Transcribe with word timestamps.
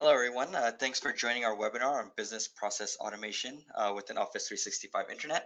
Hello, 0.00 0.14
everyone. 0.14 0.54
Uh, 0.54 0.70
thanks 0.78 1.00
for 1.00 1.12
joining 1.12 1.44
our 1.44 1.56
webinar 1.56 1.98
on 1.98 2.12
business 2.16 2.46
process 2.46 2.96
automation 3.00 3.58
uh, 3.74 3.92
within 3.96 4.16
Office 4.16 4.46
365 4.46 5.08
Intranet. 5.08 5.40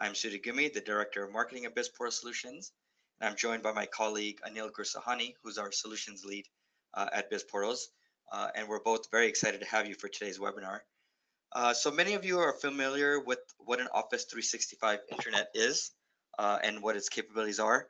I'm 0.00 0.14
Sudhi 0.14 0.42
Gumi, 0.42 0.72
the 0.72 0.80
Director 0.80 1.22
of 1.22 1.30
Marketing 1.30 1.66
at 1.66 1.76
BizPortal 1.76 2.10
Solutions, 2.10 2.72
and 3.20 3.28
I'm 3.28 3.36
joined 3.36 3.62
by 3.62 3.72
my 3.72 3.84
colleague 3.84 4.40
Anil 4.48 4.70
Gursahani, 4.72 5.34
who's 5.42 5.58
our 5.58 5.70
Solutions 5.70 6.24
Lead 6.24 6.46
uh, 6.94 7.10
at 7.12 7.30
BizPortals, 7.30 7.88
uh, 8.32 8.48
and 8.54 8.70
we're 8.70 8.80
both 8.80 9.10
very 9.10 9.28
excited 9.28 9.60
to 9.60 9.66
have 9.66 9.86
you 9.86 9.94
for 9.94 10.08
today's 10.08 10.38
webinar. 10.38 10.78
Uh, 11.52 11.74
so 11.74 11.90
many 11.90 12.14
of 12.14 12.24
you 12.24 12.38
are 12.38 12.54
familiar 12.54 13.20
with 13.20 13.40
what 13.58 13.80
an 13.80 13.88
Office 13.92 14.24
365 14.24 15.00
Intranet 15.12 15.48
is 15.52 15.90
uh, 16.38 16.58
and 16.62 16.82
what 16.82 16.96
its 16.96 17.10
capabilities 17.10 17.60
are. 17.60 17.86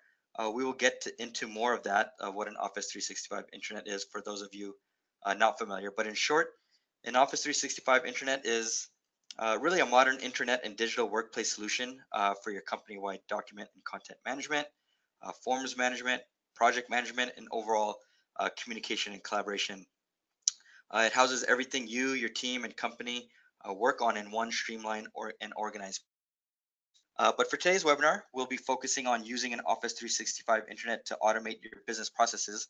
we 0.53 0.65
will 0.65 0.73
get 0.73 1.03
to, 1.03 1.23
into 1.23 1.47
more 1.47 1.73
of 1.73 1.85
that, 1.85 2.15
what 2.33 2.49
an 2.49 2.57
Office 2.57 2.91
365 2.91 3.45
Intranet 3.55 3.87
is 3.87 4.05
for 4.11 4.21
those 4.21 4.43
of 4.43 4.53
you 4.53 4.75
uh, 5.25 5.35
not 5.35 5.59
familiar. 5.59 5.91
But 5.91 6.07
in 6.07 6.15
short, 6.15 6.51
an 7.05 7.17
Office 7.17 7.43
365 7.43 8.05
Intranet 8.05 8.41
is 8.45 8.89
uh, 9.39 9.59
really 9.61 9.81
a 9.81 9.87
modern 9.87 10.19
intranet 10.19 10.59
and 10.65 10.77
digital 10.77 11.09
workplace 11.09 11.55
solution 11.55 11.99
uh, 12.13 12.35
for 12.43 12.51
your 12.51 12.63
company-wide 12.63 13.21
document 13.29 13.69
and 13.75 13.85
content 13.85 14.19
management, 14.27 14.67
uh, 15.23 15.33
forms 15.45 15.77
management, 15.77 16.23
project 16.55 16.91
management, 16.91 17.33
and 17.37 17.49
overall 17.53 17.97
uh, 18.39 18.49
communication 18.63 19.13
and 19.13 19.23
collaboration. 19.23 19.87
Uh, 20.91 21.05
it 21.07 21.13
houses 21.13 21.45
everything 21.45 21.87
you, 21.87 22.11
your 22.11 22.29
team, 22.29 22.65
and 22.65 22.77
company 22.77 23.29
work 23.75 24.03
on 24.03 24.17
in 24.17 24.31
one 24.31 24.51
streamlined 24.51 25.07
or 25.15 25.35
and 25.41 25.53
organized. 25.55 26.03
but 27.19 27.51
for 27.51 27.57
today's 27.57 27.85
webinar, 27.85 28.23
we'll 28.35 28.47
be 28.47 28.57
focusing 28.57 29.07
on 29.07 29.23
using 29.23 29.53
an 29.53 29.61
Office 29.67 29.93
365 29.93 30.65
Intranet 30.67 31.05
to 31.05 31.19
automate 31.23 31.63
your 31.63 31.83
business 31.87 32.11
processes 32.11 32.69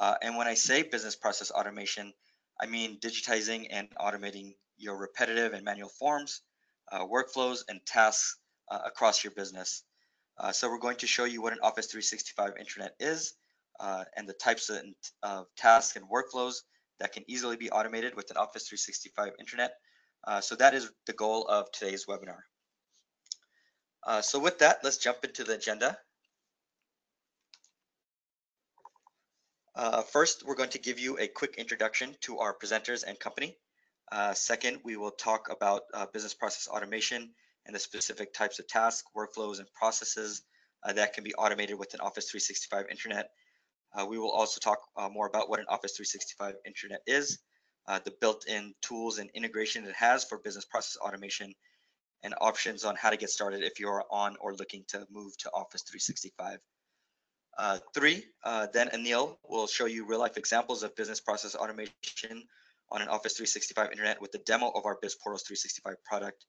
uh, 0.00 0.14
and 0.22 0.36
when 0.36 0.46
I 0.46 0.54
say 0.54 0.82
business 0.82 1.16
process 1.16 1.50
automation, 1.50 2.12
I 2.60 2.66
mean 2.66 2.98
digitizing 2.98 3.66
and 3.70 3.88
automating 4.00 4.54
your 4.76 4.96
repetitive 4.96 5.52
and 5.52 5.64
manual 5.64 5.88
forms, 5.88 6.42
uh, 6.90 7.06
workflows, 7.06 7.62
and 7.68 7.80
tasks 7.86 8.38
uh, 8.70 8.80
across 8.84 9.22
your 9.22 9.32
business. 9.32 9.84
Uh, 10.38 10.50
so 10.50 10.68
we're 10.68 10.78
going 10.78 10.96
to 10.96 11.06
show 11.06 11.24
you 11.24 11.40
what 11.40 11.52
an 11.52 11.60
Office 11.62 11.86
365 11.86 12.54
Intranet 12.54 12.90
is 12.98 13.34
uh, 13.78 14.04
and 14.16 14.28
the 14.28 14.32
types 14.32 14.68
of, 14.68 14.82
of, 15.22 15.46
tasks 15.56 15.96
and 15.96 16.04
workflows 16.08 16.62
that 16.98 17.12
can 17.12 17.24
easily 17.28 17.56
be 17.56 17.70
automated 17.70 18.16
with 18.16 18.30
an 18.30 18.36
Office 18.36 18.68
365 18.68 19.32
Intranet. 19.40 19.70
Uh, 20.26 20.40
so 20.40 20.56
that 20.56 20.74
is 20.74 20.90
the 21.06 21.12
goal 21.12 21.46
of 21.46 21.70
today's 21.70 22.06
webinar. 22.06 22.40
so 24.22 24.40
with 24.40 24.58
that, 24.58 24.78
let's 24.82 24.98
jump 24.98 25.18
into 25.24 25.44
the 25.44 25.54
agenda. 25.54 25.98
Uh, 29.76 30.02
first, 30.02 30.44
we're 30.46 30.54
going 30.54 30.70
to 30.70 30.78
give 30.78 31.00
you 31.00 31.18
a 31.18 31.26
quick 31.26 31.56
introduction 31.58 32.14
to 32.20 32.38
our 32.38 32.54
presenters 32.54 33.02
and 33.04 33.18
company. 33.18 33.56
Uh, 34.12 34.32
second, 34.32 34.78
we 34.84 34.96
will 34.96 35.10
talk 35.10 35.48
about 35.50 35.82
uh, 35.92 36.06
business 36.12 36.32
process 36.32 36.68
automation 36.68 37.30
and 37.66 37.74
the 37.74 37.80
specific 37.80 38.32
types 38.32 38.60
of 38.60 38.68
tasks, 38.68 39.10
workflows, 39.16 39.58
and 39.58 39.66
processes 39.72 40.42
uh, 40.84 40.92
that 40.92 41.12
can 41.12 41.24
be 41.24 41.34
automated 41.34 41.76
with 41.76 41.92
an 41.92 42.00
Office 42.00 42.30
365 42.30 42.86
Intranet. 42.86 43.24
Uh, 43.92 44.06
we 44.06 44.16
will 44.16 44.30
also 44.30 44.60
talk 44.60 44.78
uh, 44.96 45.08
more 45.08 45.26
about 45.26 45.48
what 45.50 45.58
an 45.58 45.66
Office 45.68 45.96
365 45.96 46.54
Intranet 46.68 47.00
is, 47.08 47.38
the 48.04 48.12
built-in 48.20 48.74
tools 48.80 49.18
and 49.18 49.28
integration 49.34 49.84
it 49.86 49.94
has 49.96 50.24
for 50.24 50.38
business 50.38 50.64
process 50.64 50.96
automation, 51.00 51.52
and 52.22 52.32
options 52.40 52.84
on 52.84 52.94
how 52.94 53.10
to 53.10 53.16
get 53.16 53.28
started 53.28 53.64
if 53.64 53.80
you're 53.80 54.04
on 54.10 54.36
or 54.40 54.54
looking 54.54 54.84
to 54.88 55.04
move 55.10 55.36
to 55.38 55.50
Office 55.50 55.82
365. 55.82 56.60
Uh, 57.56 57.78
three, 57.94 58.24
uh, 58.44 58.66
then 58.72 58.88
Anil 58.88 59.36
will 59.48 59.66
show 59.66 59.86
you 59.86 60.06
real 60.06 60.18
life 60.18 60.36
examples 60.36 60.82
of 60.82 60.94
business 60.96 61.20
process 61.20 61.54
automation 61.54 62.42
on 62.90 63.00
an 63.00 63.08
Office 63.08 63.36
365 63.36 63.90
intranet 63.90 64.20
with 64.20 64.32
the 64.32 64.38
demo 64.38 64.70
of 64.70 64.86
our 64.86 64.96
BizPortals 64.96 65.46
365 65.46 66.02
product. 66.04 66.44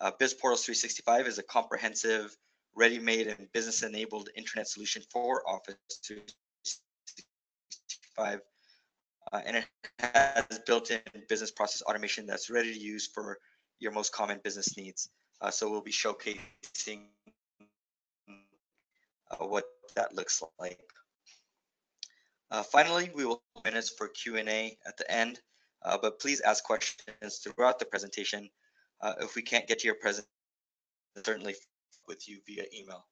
Uh, 0.00 0.10
BizPortals 0.10 0.64
365 0.64 1.26
is 1.26 1.38
a 1.38 1.42
comprehensive, 1.42 2.36
ready-made 2.74 3.28
and 3.28 3.50
business-enabled 3.52 4.28
intranet 4.38 4.66
solution 4.66 5.02
for 5.10 5.42
Office 5.48 5.76
365. 6.06 8.40
Uh, 9.32 9.40
and 9.46 9.56
it 9.56 9.64
has 10.00 10.60
built-in 10.66 11.00
business 11.28 11.50
process 11.50 11.82
automation 11.82 12.26
that's 12.26 12.50
ready 12.50 12.72
to 12.72 12.78
use 12.78 13.06
for 13.06 13.38
your 13.78 13.92
most 13.92 14.12
common 14.12 14.38
business 14.44 14.76
needs. 14.76 15.08
Uh, 15.40 15.50
so 15.50 15.70
we'll 15.70 15.80
be 15.80 15.92
showcasing 15.92 17.06
uh, 19.30 19.46
what 19.46 19.64
that 19.94 20.14
looks 20.14 20.42
like. 20.58 20.80
Uh, 22.50 22.62
finally, 22.62 23.10
we 23.14 23.24
will 23.24 23.42
minutes 23.64 23.90
for 23.90 24.08
Q&A 24.08 24.76
at 24.86 24.96
the 24.96 25.10
end, 25.10 25.40
uh, 25.82 25.96
but 26.00 26.20
please 26.20 26.40
ask 26.40 26.62
questions 26.64 27.38
throughout 27.38 27.78
the 27.78 27.84
presentation. 27.84 28.48
Uh, 29.00 29.14
if 29.20 29.34
we 29.34 29.42
can't 29.42 29.66
get 29.66 29.80
to 29.80 29.86
your 29.86 29.94
presentation, 29.94 30.28
certainly 31.24 31.54
with 32.06 32.28
you 32.28 32.40
via 32.46 32.64
email. 32.74 33.06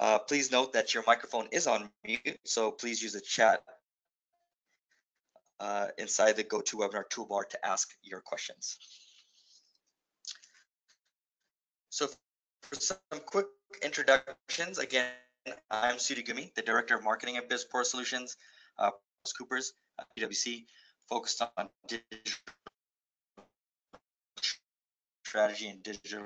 Uh, 0.00 0.18
please 0.18 0.50
note 0.50 0.72
that 0.72 0.94
your 0.94 1.04
microphone 1.06 1.48
is 1.52 1.66
on 1.66 1.88
mute, 2.04 2.38
so 2.44 2.70
please 2.70 3.02
use 3.02 3.12
the 3.12 3.20
chat 3.20 3.62
uh, 5.60 5.88
inside 5.98 6.36
the 6.36 6.44
GoToWebinar 6.44 7.04
toolbar 7.10 7.48
to 7.48 7.66
ask 7.66 7.94
your 8.02 8.20
questions. 8.20 8.76
So 11.90 12.08
for 12.62 12.74
some 12.74 12.98
quick 13.24 13.46
introductions, 13.82 14.78
again, 14.78 15.10
I'm 15.70 15.96
Sudhi 15.96 16.26
Gumi, 16.26 16.54
the 16.54 16.62
Director 16.62 16.94
of 16.94 17.04
Marketing 17.04 17.36
at 17.36 17.50
BizPortal 17.50 17.84
Solutions, 17.84 18.36
uh, 18.78 18.90
Coopers, 19.36 19.74
uh, 19.98 20.04
PwC, 20.16 20.64
focused 21.08 21.42
on 21.56 21.68
digital 21.86 22.32
strategy 25.24 25.68
and 25.68 25.82
digital 25.82 26.22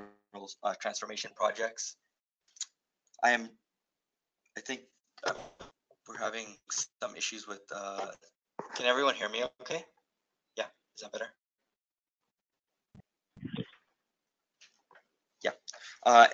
uh, 0.63 0.73
transformation 0.79 1.31
projects. 1.35 1.97
I 3.23 3.31
am, 3.31 3.49
I 4.57 4.61
think 4.61 4.81
uh, 5.25 5.33
we're 6.07 6.17
having 6.17 6.45
some 7.01 7.15
issues 7.15 7.47
with, 7.47 7.61
uh, 7.75 8.07
can 8.75 8.85
everyone 8.85 9.15
hear 9.15 9.29
me 9.29 9.43
okay? 9.61 9.83
Yeah, 10.55 10.65
is 10.95 11.01
that 11.01 11.11
better? 11.11 11.27
Yeah. 15.43 16.27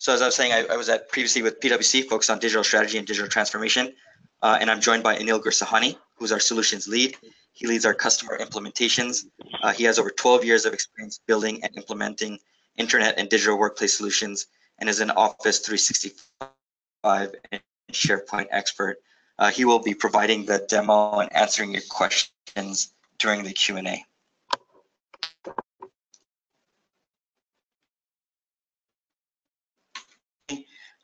So 0.00 0.14
as 0.14 0.22
I 0.22 0.26
was 0.26 0.34
saying, 0.34 0.52
I, 0.52 0.64
I 0.72 0.78
was 0.78 0.88
at 0.88 1.10
previously 1.10 1.42
with 1.42 1.60
PwC, 1.60 2.08
focused 2.08 2.30
on 2.30 2.38
digital 2.38 2.64
strategy 2.64 2.96
and 2.96 3.06
digital 3.06 3.28
transformation. 3.28 3.92
Uh, 4.40 4.56
and 4.58 4.70
I'm 4.70 4.80
joined 4.80 5.02
by 5.02 5.14
Anil 5.16 5.42
Gursahani, 5.44 5.94
who's 6.16 6.32
our 6.32 6.40
solutions 6.40 6.88
lead. 6.88 7.18
He 7.52 7.66
leads 7.66 7.84
our 7.84 7.92
customer 7.92 8.38
implementations. 8.38 9.26
Uh, 9.62 9.72
he 9.72 9.84
has 9.84 9.98
over 9.98 10.10
12 10.10 10.42
years 10.42 10.64
of 10.64 10.72
experience 10.72 11.20
building 11.26 11.62
and 11.62 11.76
implementing 11.76 12.38
intranet 12.78 13.12
and 13.18 13.28
digital 13.28 13.58
workplace 13.58 13.94
solutions 13.94 14.46
and 14.78 14.88
is 14.88 15.00
an 15.00 15.10
Office 15.10 15.58
365 15.58 17.34
and 17.52 17.60
SharePoint 17.92 18.46
expert. 18.50 18.96
Uh, 19.38 19.50
he 19.50 19.66
will 19.66 19.80
be 19.80 19.92
providing 19.92 20.46
the 20.46 20.64
demo 20.66 21.18
and 21.18 21.30
answering 21.36 21.72
your 21.72 21.82
questions 21.90 22.94
during 23.18 23.42
the 23.42 23.52
Q&A. 23.52 24.02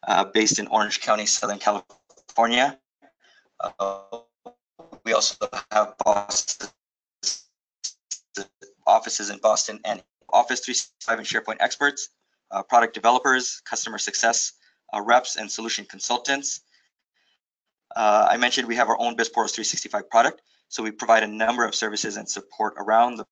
Uh, 0.07 0.25
based 0.25 0.59
in 0.59 0.67
Orange 0.69 1.01
County, 1.01 1.27
Southern 1.27 1.59
California. 1.59 2.79
Uh, 3.61 4.01
we 5.05 5.13
also 5.13 5.37
have 5.71 5.95
offices 8.87 9.31
in 9.31 9.39
Boston 9.39 9.81
and 9.85 10.03
Office 10.31 10.61
365 10.61 11.19
and 11.19 11.27
SharePoint 11.27 11.57
experts, 11.61 12.11
uh, 12.51 12.63
product 12.63 12.95
developers, 12.95 13.61
customer 13.65 13.99
success 13.99 14.53
uh, 14.95 15.01
reps, 15.01 15.37
and 15.37 15.51
solution 15.51 15.85
consultants. 15.85 16.61
Uh, 17.95 18.27
I 18.31 18.37
mentioned 18.37 18.69
we 18.69 18.77
have 18.77 18.89
our 18.89 19.01
own 19.01 19.17
BizPortals 19.17 19.55
365 19.55 20.11
product, 20.11 20.43
so 20.69 20.83
we 20.83 20.91
provide 20.91 21.23
a 21.23 21.27
number 21.27 21.65
of 21.65 21.75
services 21.75 22.17
and 22.17 22.29
support 22.29 22.75
around 22.77 23.17
the 23.17 23.27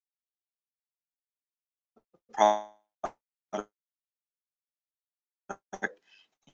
product 2.33 2.74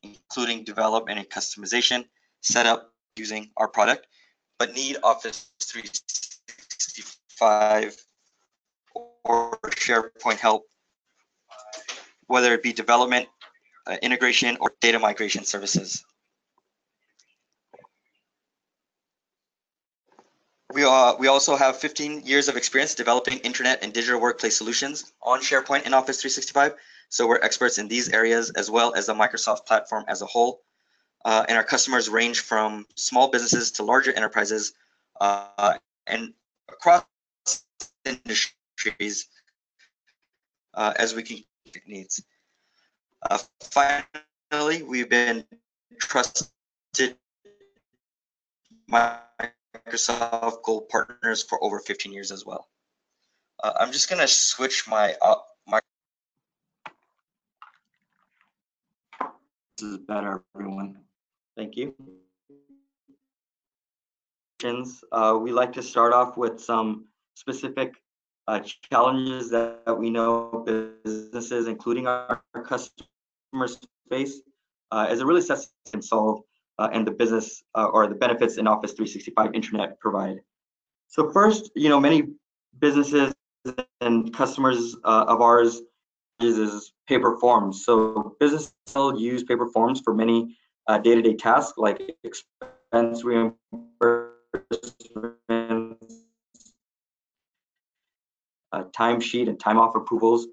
including 0.02 0.64
development 0.64 1.18
and 1.18 1.28
customization, 1.28 2.06
setup 2.40 2.92
using 3.16 3.50
our 3.56 3.68
product, 3.68 4.06
but 4.58 4.74
need 4.74 4.96
Office 5.02 5.50
365 5.62 7.96
or 9.24 9.58
SharePoint 9.66 10.38
help, 10.38 10.66
whether 12.26 12.54
it 12.54 12.62
be 12.62 12.72
development, 12.72 13.28
uh, 13.86 13.96
integration, 14.02 14.56
or 14.60 14.72
data 14.80 14.98
migration 14.98 15.44
services. 15.44 16.04
We, 20.72 20.84
uh, 20.84 21.16
we 21.18 21.26
also 21.26 21.56
have 21.56 21.78
15 21.78 22.22
years 22.24 22.48
of 22.48 22.56
experience 22.56 22.94
developing 22.94 23.40
intranet 23.40 23.78
and 23.82 23.92
digital 23.92 24.20
workplace 24.20 24.56
solutions 24.56 25.12
on 25.22 25.40
SharePoint 25.40 25.84
and 25.84 25.94
Office 25.94 26.20
365, 26.20 26.74
so 27.10 27.28
we're 27.28 27.40
experts 27.40 27.76
in 27.76 27.86
these 27.86 28.08
areas 28.08 28.50
as 28.56 28.70
well 28.70 28.94
as 28.94 29.06
the 29.06 29.14
Microsoft 29.14 29.66
platform 29.66 30.04
as 30.08 30.22
a 30.22 30.26
whole. 30.26 30.62
Uh, 31.24 31.44
and 31.48 31.58
our 31.58 31.64
customers 31.64 32.08
range 32.08 32.40
from 32.40 32.86
small 32.96 33.28
businesses 33.28 33.70
to 33.72 33.82
larger 33.82 34.12
enterprises. 34.12 34.72
Uh, 35.20 35.74
and 36.06 36.32
across 36.70 37.04
industries 38.04 39.28
uh, 40.74 40.94
as 40.96 41.14
we 41.14 41.22
can 41.22 41.44
needs. 41.86 42.22
Uh, 43.30 43.38
finally, 43.60 44.82
we've 44.82 45.08
been 45.08 45.44
trusted 46.00 47.16
Microsoft 48.90 50.62
Gold 50.62 50.88
partners 50.88 51.42
for 51.42 51.62
over 51.62 51.78
15 51.80 52.12
years 52.12 52.32
as 52.32 52.44
well. 52.44 52.68
Uh, 53.62 53.72
I'm 53.78 53.92
just 53.92 54.08
going 54.08 54.20
to 54.20 54.28
switch 54.28 54.88
my, 54.88 55.14
uh, 55.22 55.36
my. 55.66 55.80
This 59.20 59.28
is 59.82 59.98
better, 59.98 60.42
everyone. 60.54 60.98
Thank 61.56 61.76
you. 61.76 61.94
Uh, 65.12 65.38
we 65.40 65.52
like 65.52 65.72
to 65.72 65.82
start 65.82 66.12
off 66.12 66.36
with 66.36 66.60
some 66.60 67.06
specific 67.34 67.94
uh, 68.46 68.60
challenges 68.90 69.50
that, 69.50 69.84
that, 69.86 69.94
we 69.94 70.10
know 70.10 70.64
businesses, 70.66 71.66
including 71.66 72.06
our, 72.06 72.42
our 72.54 72.62
customers, 72.62 73.78
face 74.10 74.42
uh, 74.90 75.06
as 75.08 75.20
it 75.20 75.26
really 75.26 75.40
sets 75.40 75.72
and 75.92 76.04
solve 76.04 76.42
uh, 76.78 76.88
and 76.92 77.06
the 77.06 77.10
business 77.10 77.62
uh, 77.74 77.86
or 77.86 78.06
the 78.06 78.14
benefits 78.14 78.56
in 78.58 78.66
Office 78.66 78.92
365 78.92 79.52
Intranet 79.52 79.98
provide. 79.98 80.40
So 81.08 81.30
first, 81.30 81.70
you 81.74 81.88
know, 81.88 82.00
many 82.00 82.24
businesses 82.78 83.32
and 84.00 84.32
customers 84.34 84.96
uh, 85.04 85.24
of 85.28 85.40
ours 85.40 85.82
uses 86.40 86.92
paper 87.10 87.36
forms. 87.38 87.84
So 87.84 88.36
businesses 88.38 88.72
still 88.86 89.18
use 89.18 89.42
paper 89.42 89.66
forms 89.66 90.00
for 90.00 90.14
many 90.14 90.56
uh, 90.86 90.98
day-to-day 90.98 91.34
tasks 91.34 91.74
like 91.76 92.16
expense 92.22 93.24
reimbursement, 93.24 93.56
uh, 98.72 98.84
timesheet 98.96 99.48
and 99.48 99.58
time 99.58 99.78
off 99.78 99.96
approvals, 99.96 100.46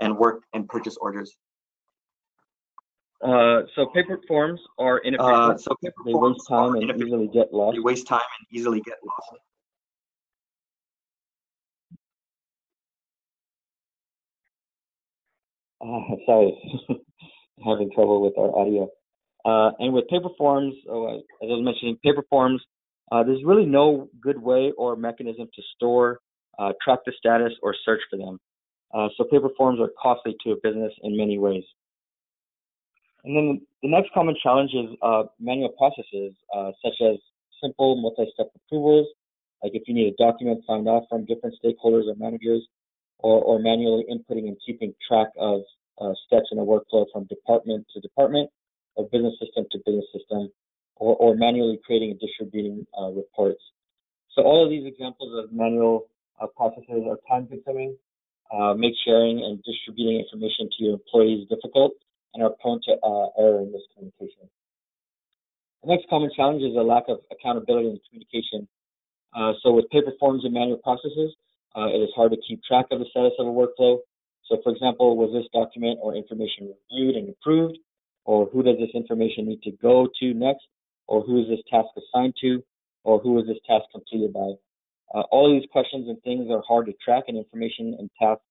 and 0.00 0.18
work 0.18 0.42
and 0.52 0.68
purchase 0.68 0.96
orders. 1.00 1.36
Uh, 3.22 3.62
so 3.74 3.86
paper 3.86 4.18
forms 4.26 4.60
are 4.78 4.98
inefficient. 4.98 5.32
Uh, 5.32 5.56
so 5.58 5.76
paper 5.82 6.02
they 6.06 6.14
waste 6.14 6.48
time 6.48 6.74
and 6.74 6.90
easily 7.00 7.28
get 7.28 7.52
lost. 7.52 7.76
They 7.76 7.80
waste 7.80 8.06
time 8.08 8.30
and 8.38 8.58
easily 8.58 8.80
get 8.80 8.96
lost. 9.06 9.40
Uh, 15.80 16.00
sorry, 16.26 16.52
having 17.64 17.90
trouble 17.94 18.22
with 18.22 18.36
our 18.38 18.56
audio. 18.58 18.88
Uh, 19.44 19.70
and 19.78 19.94
with 19.94 20.06
paper 20.08 20.28
forms, 20.36 20.74
oh, 20.88 21.16
as 21.16 21.22
I 21.42 21.46
was 21.46 21.64
mentioning, 21.64 21.96
paper 22.04 22.22
forms, 22.28 22.62
uh, 23.10 23.24
there's 23.24 23.42
really 23.44 23.66
no 23.66 24.08
good 24.20 24.40
way 24.40 24.72
or 24.76 24.96
mechanism 24.96 25.48
to 25.54 25.62
store, 25.76 26.20
uh, 26.58 26.72
track 26.84 27.00
the 27.06 27.12
status, 27.18 27.52
or 27.62 27.74
search 27.84 28.00
for 28.10 28.18
them. 28.18 28.38
Uh, 28.92 29.08
so 29.16 29.24
paper 29.24 29.48
forms 29.56 29.80
are 29.80 29.90
costly 30.00 30.36
to 30.44 30.52
a 30.52 30.56
business 30.62 30.92
in 31.02 31.16
many 31.16 31.38
ways. 31.38 31.64
And 33.24 33.36
then 33.36 33.66
the 33.82 33.88
next 33.88 34.10
common 34.12 34.34
challenge 34.42 34.72
is 34.74 34.96
uh, 35.02 35.24
manual 35.38 35.70
processes, 35.70 36.34
such 36.82 37.00
as 37.02 37.16
simple 37.62 38.00
multi-step 38.00 38.50
approvals, 38.56 39.06
like 39.62 39.72
if 39.74 39.82
you 39.86 39.94
need 39.94 40.12
a 40.12 40.16
document 40.22 40.62
signed 40.66 40.88
off 40.88 41.04
from 41.08 41.26
different 41.26 41.54
stakeholders 41.62 42.08
or 42.08 42.14
managers, 42.16 42.66
or, 43.22 43.42
or 43.42 43.58
manually 43.58 44.04
inputting 44.10 44.48
and 44.48 44.56
keeping 44.64 44.94
track 45.06 45.28
of 45.38 45.60
uh, 46.00 46.12
steps 46.26 46.48
in 46.52 46.58
a 46.58 46.62
workflow 46.62 47.06
from 47.12 47.24
department 47.24 47.86
to 47.92 48.00
department, 48.00 48.50
or 48.96 49.08
business 49.08 49.34
system 49.40 49.66
to 49.70 49.78
business 49.84 50.06
system, 50.12 50.50
or, 50.96 51.16
or 51.16 51.36
manually 51.36 51.78
creating 51.84 52.10
and 52.10 52.20
distributing 52.20 52.86
uh, 52.98 53.10
reports. 53.10 53.62
So 54.34 54.42
all 54.42 54.64
of 54.64 54.70
these 54.70 54.86
examples 54.86 55.32
of 55.42 55.52
manual 55.52 56.06
uh, 56.40 56.46
processes 56.56 57.04
are 57.08 57.18
time 57.28 57.46
consuming, 57.46 57.96
uh, 58.52 58.74
make 58.74 58.94
sharing 59.04 59.44
and 59.44 59.62
distributing 59.62 60.18
information 60.20 60.68
to 60.76 60.84
your 60.84 60.92
employees 60.94 61.48
difficult, 61.48 61.92
and 62.34 62.42
are 62.42 62.54
prone 62.60 62.80
to 62.86 62.92
uh, 63.02 63.26
error 63.38 63.58
and 63.58 63.74
miscommunication. 63.74 64.48
The 65.82 65.88
next 65.94 66.08
common 66.08 66.30
challenge 66.34 66.62
is 66.62 66.76
a 66.76 66.82
lack 66.82 67.04
of 67.08 67.18
accountability 67.30 67.88
and 67.88 68.00
communication. 68.08 68.68
Uh, 69.34 69.52
so 69.62 69.72
with 69.72 69.88
paper 69.90 70.12
forms 70.18 70.44
and 70.44 70.52
manual 70.52 70.78
processes, 70.78 71.34
uh, 71.76 71.86
it 71.86 71.98
is 71.98 72.10
hard 72.14 72.32
to 72.32 72.38
keep 72.46 72.62
track 72.62 72.86
of 72.90 72.98
the 72.98 73.06
status 73.10 73.32
of 73.38 73.46
a 73.46 73.50
workflow. 73.50 73.98
So 74.46 74.58
for 74.62 74.72
example, 74.72 75.16
was 75.16 75.30
this 75.32 75.48
document 75.52 75.98
or 76.02 76.14
information 76.14 76.74
reviewed 76.90 77.16
and 77.16 77.28
approved? 77.30 77.78
Or 78.24 78.46
who 78.46 78.62
does 78.62 78.76
this 78.78 78.90
information 78.94 79.46
need 79.46 79.62
to 79.62 79.72
go 79.82 80.08
to 80.20 80.34
next? 80.34 80.66
Or 81.06 81.22
who 81.22 81.40
is 81.40 81.48
this 81.48 81.60
task 81.70 81.88
assigned 81.96 82.34
to? 82.42 82.62
Or 83.04 83.18
who 83.20 83.38
is 83.40 83.46
this 83.46 83.58
task 83.66 83.84
completed 83.92 84.32
by? 84.32 84.52
Uh, 85.14 85.22
all 85.32 85.50
these 85.50 85.68
questions 85.72 86.08
and 86.08 86.20
things 86.22 86.50
are 86.50 86.62
hard 86.66 86.86
to 86.86 86.92
track 87.04 87.24
and 87.28 87.36
information 87.36 87.96
and 87.98 88.10
tasks 88.20 88.44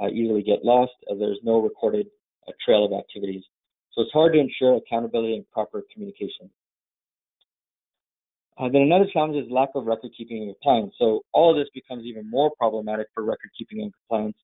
uh, 0.00 0.08
easily 0.08 0.42
get 0.42 0.64
lost 0.64 0.92
as 1.10 1.18
there's 1.18 1.38
no 1.42 1.60
recorded 1.60 2.06
a 2.48 2.52
trail 2.64 2.84
of 2.84 2.92
activities. 2.92 3.42
So 3.92 4.02
it's 4.02 4.12
hard 4.12 4.32
to 4.32 4.40
ensure 4.40 4.76
accountability 4.76 5.36
and 5.36 5.50
proper 5.50 5.82
communication. 5.92 6.50
Uh, 8.58 8.68
then 8.68 8.82
another 8.82 9.06
challenge 9.12 9.36
is 9.36 9.50
lack 9.50 9.70
of 9.74 9.86
record 9.86 10.10
keeping 10.16 10.42
and 10.42 10.54
compliance. 10.54 10.94
So 10.98 11.22
all 11.32 11.50
of 11.50 11.56
this 11.56 11.70
becomes 11.74 12.04
even 12.04 12.28
more 12.28 12.50
problematic 12.58 13.06
for 13.14 13.24
record 13.24 13.50
keeping 13.56 13.80
and 13.80 13.92
compliance, 13.92 14.36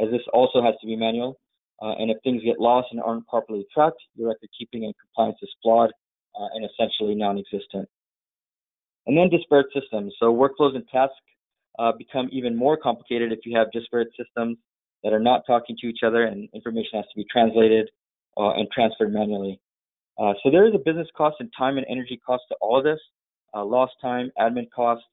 as 0.00 0.10
this 0.10 0.22
also 0.32 0.62
has 0.62 0.74
to 0.80 0.86
be 0.86 0.96
manual. 0.96 1.38
Uh, 1.82 1.94
and 1.98 2.10
if 2.10 2.16
things 2.24 2.42
get 2.44 2.60
lost 2.60 2.88
and 2.90 3.00
aren't 3.00 3.26
properly 3.26 3.66
tracked, 3.72 4.00
your 4.14 4.28
record 4.28 4.48
keeping 4.58 4.84
and 4.84 4.94
compliance 4.98 5.38
is 5.42 5.50
flawed 5.62 5.90
uh, 6.34 6.48
and 6.54 6.64
essentially 6.64 7.14
non-existent. 7.14 7.88
And 9.06 9.16
then 9.16 9.28
disparate 9.28 9.66
systems. 9.78 10.14
So 10.18 10.32
workflows 10.32 10.74
and 10.74 10.86
tasks 10.88 11.14
uh, 11.78 11.92
become 11.96 12.28
even 12.32 12.56
more 12.56 12.76
complicated 12.76 13.32
if 13.32 13.40
you 13.44 13.56
have 13.56 13.70
disparate 13.72 14.08
systems 14.16 14.56
that 15.02 15.12
are 15.12 15.20
not 15.20 15.42
talking 15.46 15.76
to 15.80 15.86
each 15.86 16.00
other 16.04 16.24
and 16.24 16.48
information 16.54 16.92
has 16.94 17.04
to 17.04 17.16
be 17.16 17.26
translated 17.30 17.90
uh, 18.36 18.50
and 18.52 18.68
transferred 18.74 19.12
manually. 19.12 19.60
Uh, 20.18 20.32
so 20.42 20.50
there 20.50 20.66
is 20.66 20.74
a 20.74 20.78
business 20.78 21.08
cost 21.16 21.36
and 21.40 21.50
time 21.56 21.76
and 21.76 21.86
energy 21.90 22.20
cost 22.24 22.42
to 22.48 22.56
all 22.60 22.78
of 22.78 22.84
this, 22.84 23.00
uh, 23.54 23.64
lost 23.64 23.92
time, 24.00 24.30
admin 24.38 24.70
costs, 24.74 25.04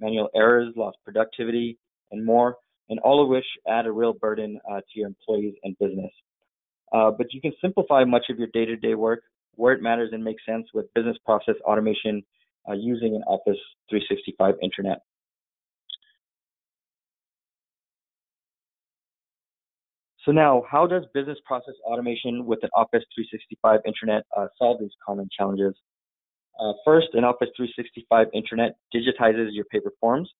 manual 0.00 0.28
errors, 0.34 0.72
lost 0.76 0.98
productivity, 1.04 1.78
and 2.12 2.24
more, 2.24 2.56
and 2.88 2.98
all 3.00 3.22
of 3.22 3.28
which 3.28 3.44
add 3.68 3.86
a 3.86 3.92
real 3.92 4.12
burden 4.12 4.60
uh, 4.70 4.76
to 4.76 4.98
your 5.00 5.08
employees 5.08 5.54
and 5.64 5.76
business. 5.78 6.10
Uh, 6.92 7.10
but 7.10 7.32
you 7.32 7.40
can 7.40 7.52
simplify 7.60 8.04
much 8.04 8.24
of 8.30 8.38
your 8.38 8.48
day-to-day 8.52 8.94
work 8.94 9.22
where 9.56 9.72
it 9.72 9.82
matters 9.82 10.10
and 10.12 10.22
makes 10.22 10.44
sense 10.46 10.66
with 10.74 10.92
business 10.94 11.16
process 11.24 11.54
automation 11.64 12.22
uh, 12.68 12.74
using 12.74 13.14
an 13.14 13.22
Office 13.22 13.58
365 13.90 14.54
Intranet. 14.62 14.98
So 20.24 20.32
now, 20.32 20.64
how 20.68 20.88
does 20.88 21.04
business 21.14 21.38
process 21.46 21.74
automation 21.84 22.46
with 22.46 22.58
an 22.64 22.70
Office 22.74 23.04
365 23.14 23.80
Intranet 23.86 24.22
uh, 24.36 24.48
solve 24.58 24.80
these 24.80 24.90
common 25.06 25.28
challenges? 25.36 25.74
Uh, 26.58 26.72
first, 26.84 27.08
an 27.14 27.24
Office 27.24 27.48
365 27.56 28.28
Intranet 28.34 28.72
digitizes 28.94 29.48
your 29.52 29.64
paper 29.66 29.92
forms, 30.00 30.30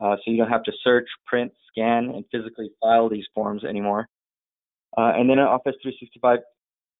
uh, 0.00 0.16
so 0.16 0.30
you 0.30 0.36
don't 0.36 0.48
have 0.48 0.62
to 0.64 0.72
search, 0.84 1.06
print, 1.26 1.52
scan, 1.70 2.10
and 2.10 2.24
physically 2.30 2.70
file 2.80 3.08
these 3.08 3.24
forms 3.34 3.64
anymore. 3.64 4.08
Uh, 4.96 5.12
and 5.16 5.28
then 5.28 5.38
an 5.38 5.46
Office 5.46 5.74
365 5.82 6.38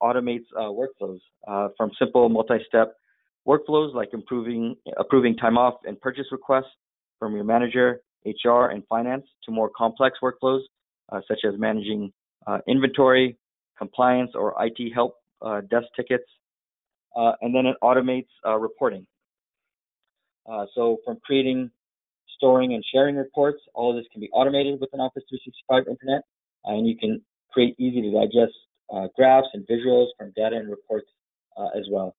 automates 0.03 0.45
uh, 0.57 0.63
workflows 0.63 1.21
uh, 1.49 1.69
from 1.77 1.91
simple 1.99 2.29
multi-step 2.29 2.95
workflows 3.47 3.95
like 3.95 4.09
improving, 4.13 4.75
approving 4.99 5.37
time 5.37 5.57
off 5.57 5.75
and 5.85 6.01
purchase 6.01 6.27
requests 6.33 6.65
from 7.19 7.35
your 7.35 7.45
manager, 7.45 8.01
HR, 8.27 8.67
and 8.67 8.83
finance 8.89 9.25
to 9.45 9.53
more 9.53 9.71
complex 9.77 10.19
workflows 10.23 10.63
such 11.29 11.39
as 11.47 11.55
managing 11.59 12.13
uh, 12.47 12.59
inventory, 12.67 13.37
compliance, 13.77 14.31
or 14.35 14.55
IT 14.61 14.93
help 14.95 15.17
uh, 15.43 15.61
desk 15.63 15.87
tickets, 15.95 16.25
uh, 17.17 17.33
and 17.41 17.55
then 17.55 17.67
it 17.67 17.77
automates 17.83 18.29
uh, 18.47 18.57
reporting. 18.57 19.07
Uh, 20.51 20.67
so 20.75 20.99
from 21.05 21.19
creating, 21.25 21.71
storing, 22.37 22.75
and 22.75 22.85
sharing 22.93 23.17
reports, 23.17 23.59
all 23.75 23.91
of 23.91 23.97
this 23.97 24.07
can 24.13 24.21
be 24.21 24.31
automated 24.33 24.79
with 24.81 24.91
an 24.93 25.01
Office 25.01 25.25
365 25.29 25.85
Intranet, 25.91 26.21
and 26.65 26.87
you 26.87 26.97
can 26.97 27.21
create 27.51 27.75
easy 27.79 28.03
to 28.03 28.13
digest 28.13 28.53
graphs 29.17 29.49
and 29.55 29.67
visuals 29.67 30.09
from 30.19 30.33
data 30.37 30.57
and 30.57 30.71
reports 30.71 31.09
as 31.75 31.87
well. 31.91 32.15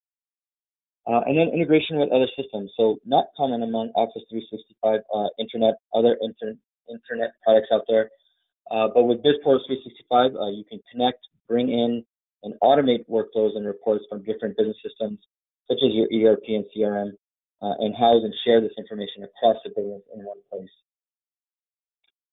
Uh, 1.08 1.22
and 1.26 1.38
then 1.38 1.48
integration 1.56 1.98
with 1.98 2.12
other 2.12 2.28
systems. 2.36 2.70
So 2.76 3.00
not 3.06 3.28
common 3.38 3.64
among 3.64 3.96
Office 3.96 4.24
365 4.30 5.00
uh, 5.08 5.28
Intranet, 5.40 5.80
other 5.96 6.18
inter 6.20 6.54
Intranet 6.92 7.32
products 7.44 7.70
out 7.72 7.84
there. 7.88 8.10
Uh, 8.70 8.90
but 8.94 9.04
with 9.04 9.24
BizPortal 9.24 9.64
365, 9.72 10.36
uh, 10.36 10.52
you 10.52 10.66
can 10.68 10.82
connect, 10.92 11.20
bring 11.48 11.70
in, 11.70 12.04
and 12.44 12.54
automate 12.64 13.08
workflows 13.10 13.56
and 13.56 13.66
reports 13.66 14.06
from 14.10 14.24
different 14.24 14.58
business 14.58 14.78
systems, 14.84 15.20
such 15.68 15.80
as 15.84 15.92
your 15.94 16.08
ERP 16.08 16.44
and 16.48 16.66
CRM, 16.76 17.12
uh, 17.62 17.74
and 17.80 17.96
house 17.96 18.22
and 18.24 18.34
share 18.46 18.62
this 18.62 18.72
information 18.78 19.24
across 19.24 19.58
the 19.64 19.70
business 19.76 20.02
in 20.14 20.24
one 20.24 20.38
place. 20.52 20.70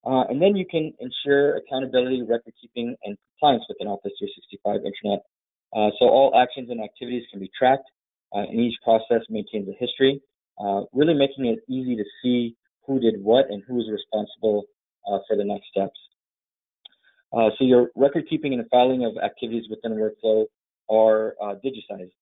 Uh, 0.04 0.28
and 0.28 0.40
then 0.40 0.54
you 0.54 0.66
can 0.66 0.92
ensure 1.00 1.56
accountability, 1.56 2.22
record 2.22 2.52
keeping, 2.60 2.94
and 3.04 3.16
compliance 3.32 3.64
with 3.68 3.78
an 3.80 3.88
Office 3.88 4.12
365 4.20 4.84
Intranet. 4.84 5.24
Uh, 5.72 5.90
so 5.98 6.06
all 6.06 6.36
actions 6.36 6.68
and 6.70 6.82
activities 6.82 7.24
can 7.30 7.40
be 7.40 7.50
tracked, 7.56 7.88
uh, 8.34 8.40
and 8.40 8.60
each 8.60 8.76
process 8.84 9.22
maintains 9.30 9.66
a 9.68 9.72
history, 9.80 10.20
really 10.92 11.14
making 11.14 11.46
it 11.46 11.58
easy 11.68 11.96
to 11.96 12.04
see 12.22 12.54
who 12.86 13.00
did 13.00 13.14
what 13.22 13.46
and 13.50 13.62
who 13.66 13.80
is 13.80 13.86
responsible 13.90 14.64
uh, 15.08 15.18
for 15.26 15.36
the 15.36 15.44
next 15.44 15.66
steps. 15.68 15.98
Uh, 17.34 17.50
so 17.58 17.64
your 17.64 17.90
record 17.96 18.24
keeping 18.30 18.54
and 18.54 18.64
filing 18.70 19.04
of 19.04 19.16
activities 19.22 19.64
within 19.68 19.92
a 19.92 19.94
workflow 19.96 20.44
are 20.90 21.34
uh, 21.42 21.54
digitized. 21.64 22.12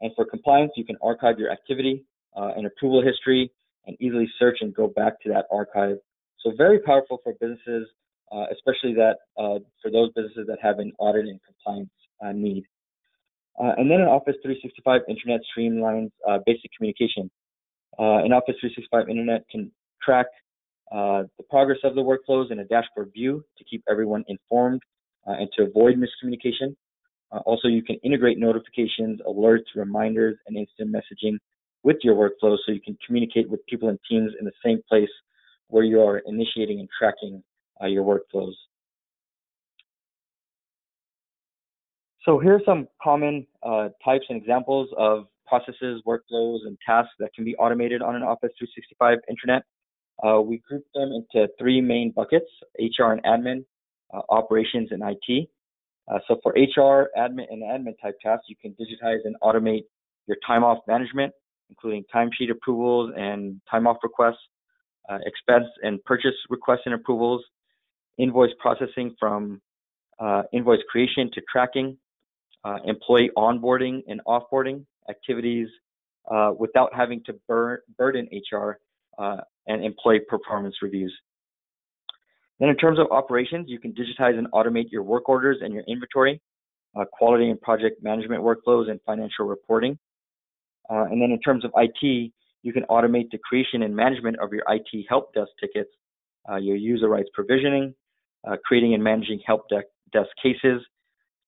And 0.00 0.12
for 0.14 0.24
compliance, 0.24 0.72
you 0.76 0.84
can 0.84 0.96
archive 1.02 1.38
your 1.38 1.50
activity 1.50 2.04
uh, 2.36 2.50
and 2.56 2.66
approval 2.66 3.02
history 3.02 3.50
and 3.86 3.96
easily 4.00 4.28
search 4.38 4.58
and 4.60 4.74
go 4.74 4.88
back 4.88 5.20
to 5.22 5.28
that 5.30 5.46
archive. 5.50 5.96
So 6.40 6.52
very 6.56 6.80
powerful 6.80 7.18
for 7.24 7.32
businesses, 7.40 7.88
uh, 8.30 8.44
especially 8.52 8.94
that 8.94 9.16
uh, 9.38 9.58
for 9.82 9.90
those 9.90 10.12
businesses 10.14 10.46
that 10.48 10.58
have 10.62 10.78
an 10.78 10.92
audit 10.98 11.26
and 11.26 11.40
compliance 11.44 11.90
need. 12.34 12.64
and 13.58 13.90
then 13.90 14.00
an 14.00 14.08
Office 14.08 14.36
365 14.42 15.00
Intranet 15.08 15.40
streamlines 15.50 16.10
basic 16.44 16.70
communication. 16.76 17.30
an 17.98 18.32
Office 18.32 18.56
365 18.60 19.06
Intranet 19.06 19.48
can 19.50 19.72
track 20.02 20.26
uh, 20.92 21.24
the 21.36 21.44
progress 21.50 21.78
of 21.84 21.94
the 21.94 22.00
workflows 22.00 22.50
in 22.50 22.60
a 22.60 22.64
dashboard 22.64 23.10
view 23.12 23.44
to 23.58 23.64
keep 23.64 23.82
everyone 23.90 24.24
informed 24.28 24.80
uh, 25.26 25.32
and 25.32 25.48
to 25.56 25.64
avoid 25.64 25.96
miscommunication. 25.96 26.74
Uh, 27.30 27.38
also, 27.40 27.68
you 27.68 27.82
can 27.82 27.96
integrate 27.96 28.38
notifications, 28.38 29.20
alerts, 29.28 29.66
reminders, 29.74 30.36
and 30.46 30.56
instant 30.56 30.90
messaging 30.90 31.36
with 31.82 31.98
your 32.02 32.14
workflow 32.14 32.56
so 32.64 32.72
you 32.72 32.80
can 32.80 32.96
communicate 33.06 33.48
with 33.48 33.64
people 33.66 33.88
and 33.88 33.98
teams 34.08 34.32
in 34.38 34.46
the 34.46 34.52
same 34.64 34.80
place 34.88 35.10
where 35.68 35.84
you 35.84 36.00
are 36.00 36.22
initiating 36.26 36.80
and 36.80 36.88
tracking 36.98 37.42
uh, 37.82 37.86
your 37.86 38.02
workflows. 38.02 38.54
So 42.24 42.38
here 42.38 42.54
are 42.54 42.62
some 42.64 42.88
common 43.02 43.46
uh, 43.62 43.88
types 44.04 44.24
and 44.28 44.36
examples 44.36 44.88
of 44.98 45.26
processes, 45.46 46.02
workflows, 46.06 46.58
and 46.66 46.76
tasks 46.84 47.12
that 47.20 47.32
can 47.34 47.44
be 47.44 47.56
automated 47.56 48.02
on 48.02 48.16
an 48.16 48.22
Office 48.22 48.50
365 48.58 49.18
intranet. 49.30 49.62
Uh, 50.24 50.40
we 50.40 50.58
group 50.58 50.84
them 50.94 51.12
into 51.12 51.48
three 51.58 51.80
main 51.80 52.10
buckets, 52.10 52.50
HR 52.78 53.12
and 53.12 53.22
admin, 53.24 53.64
uh, 54.12 54.20
operations 54.30 54.88
and 54.90 55.02
IT. 55.04 55.48
Uh, 56.10 56.18
so 56.26 56.40
for 56.42 56.52
HR, 56.52 57.08
admin, 57.16 57.44
and 57.50 57.62
admin 57.62 57.94
type 58.02 58.16
tasks, 58.22 58.46
you 58.48 58.56
can 58.60 58.72
digitize 58.72 59.18
and 59.24 59.36
automate 59.42 59.84
your 60.26 60.36
time 60.46 60.64
off 60.64 60.78
management, 60.88 61.32
including 61.68 62.04
timesheet 62.14 62.50
approvals 62.50 63.12
and 63.16 63.60
time 63.70 63.86
off 63.86 63.98
requests, 64.02 64.38
uh, 65.08 65.18
expense 65.24 65.66
and 65.82 66.02
purchase 66.04 66.34
requests 66.50 66.82
and 66.86 66.94
approvals, 66.94 67.42
invoice 68.18 68.50
processing 68.58 69.14
from 69.20 69.60
uh, 70.18 70.42
invoice 70.52 70.80
creation 70.90 71.30
to 71.32 71.40
tracking, 71.50 71.96
uh, 72.64 72.78
employee 72.84 73.30
onboarding 73.36 74.02
and 74.08 74.20
offboarding 74.26 74.84
activities 75.08 75.68
without 76.58 76.92
having 76.94 77.22
to 77.24 77.32
bur- 77.46 77.82
burden 77.96 78.28
HR 78.52 78.78
and 79.18 79.84
employee 79.84 80.20
performance 80.28 80.76
reviews. 80.82 81.14
Then 82.60 82.68
in 82.68 82.76
terms 82.76 82.98
of 82.98 83.06
operations, 83.10 83.66
you 83.68 83.78
can 83.78 83.92
digitize 83.92 84.36
and 84.36 84.50
automate 84.52 84.90
your 84.90 85.02
work 85.02 85.28
orders 85.28 85.58
and 85.60 85.72
your 85.72 85.84
inventory, 85.86 86.40
uh, 86.96 87.04
quality 87.12 87.50
and 87.50 87.60
project 87.60 88.02
management 88.02 88.42
workflows, 88.42 88.90
and 88.90 89.00
financial 89.06 89.46
reporting. 89.46 89.98
Uh, 90.90 91.04
and 91.04 91.20
then 91.22 91.30
in 91.30 91.40
terms 91.40 91.64
of 91.64 91.70
IT, 91.76 92.32
you 92.62 92.72
can 92.72 92.82
automate 92.84 93.30
the 93.30 93.38
creation 93.38 93.82
and 93.82 93.94
management 93.94 94.38
of 94.40 94.52
your 94.52 94.62
IT 94.68 95.06
help 95.08 95.32
desk 95.34 95.50
tickets, 95.60 95.90
uh, 96.50 96.56
your 96.56 96.76
user 96.76 97.08
rights 97.08 97.28
provisioning, 97.32 97.94
uh, 98.48 98.56
creating 98.64 98.94
and 98.94 99.04
managing 99.04 99.40
help 99.46 99.68
desk, 99.68 99.86
desk 100.12 100.30
cases. 100.42 100.82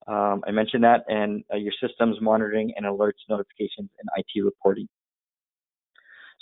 Um, 0.06 0.42
I 0.46 0.50
mentioned 0.50 0.84
that, 0.84 1.04
and 1.08 1.42
uh, 1.52 1.56
your 1.56 1.72
systems 1.80 2.18
monitoring 2.20 2.72
and 2.76 2.86
alerts, 2.86 3.20
notifications, 3.28 3.90
and 3.98 4.08
IT 4.16 4.44
reporting. 4.44 4.88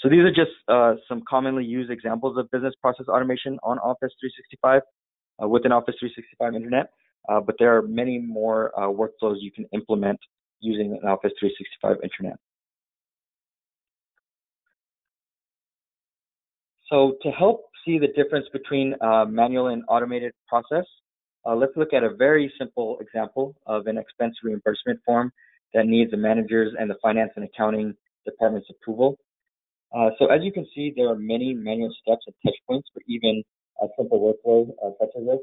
So 0.00 0.08
these 0.08 0.20
are 0.20 0.30
just 0.30 0.52
uh, 0.68 0.94
some 1.08 1.22
commonly 1.28 1.64
used 1.64 1.90
examples 1.90 2.38
of 2.38 2.50
business 2.50 2.74
process 2.80 3.06
automation 3.08 3.58
on 3.62 3.78
Office 3.78 4.12
365 4.20 4.82
uh, 5.42 5.48
within 5.48 5.72
Office 5.72 5.96
365 5.98 6.52
Intranet, 6.52 6.86
uh, 7.28 7.40
but 7.40 7.56
there 7.58 7.76
are 7.76 7.82
many 7.82 8.18
more 8.18 8.72
uh, 8.78 8.86
workflows 8.86 9.36
you 9.40 9.50
can 9.50 9.66
implement 9.72 10.18
using 10.60 10.98
an 11.02 11.08
Office 11.08 11.32
365 11.40 11.96
Intranet. 11.98 12.36
So 16.88 17.16
to 17.22 17.30
help 17.30 17.64
see 17.84 17.98
the 17.98 18.08
difference 18.08 18.46
between 18.52 18.94
uh, 19.00 19.24
manual 19.26 19.68
and 19.68 19.82
automated 19.88 20.32
process, 20.48 20.84
uh, 21.44 21.54
let's 21.54 21.72
look 21.76 21.92
at 21.92 22.02
a 22.02 22.14
very 22.14 22.52
simple 22.58 22.98
example 23.00 23.54
of 23.66 23.86
an 23.86 23.98
expense 23.98 24.36
reimbursement 24.42 25.00
form 25.04 25.32
that 25.74 25.86
needs 25.86 26.10
the 26.10 26.16
managers 26.16 26.72
and 26.78 26.88
the 26.88 26.96
finance 27.02 27.30
and 27.36 27.44
accounting 27.44 27.94
department's 28.24 28.68
approval. 28.70 29.18
Uh, 29.94 30.10
so 30.18 30.26
as 30.26 30.40
you 30.42 30.52
can 30.52 30.66
see, 30.74 30.92
there 30.94 31.08
are 31.08 31.16
many 31.16 31.54
manual 31.54 31.92
steps 32.02 32.24
and 32.26 32.34
touch 32.44 32.56
points 32.68 32.88
for 32.92 33.00
even 33.06 33.42
a 33.82 33.86
simple 33.96 34.20
workflow 34.20 34.68
uh, 34.84 34.90
such 35.00 35.10
as 35.18 35.24
this. 35.24 35.38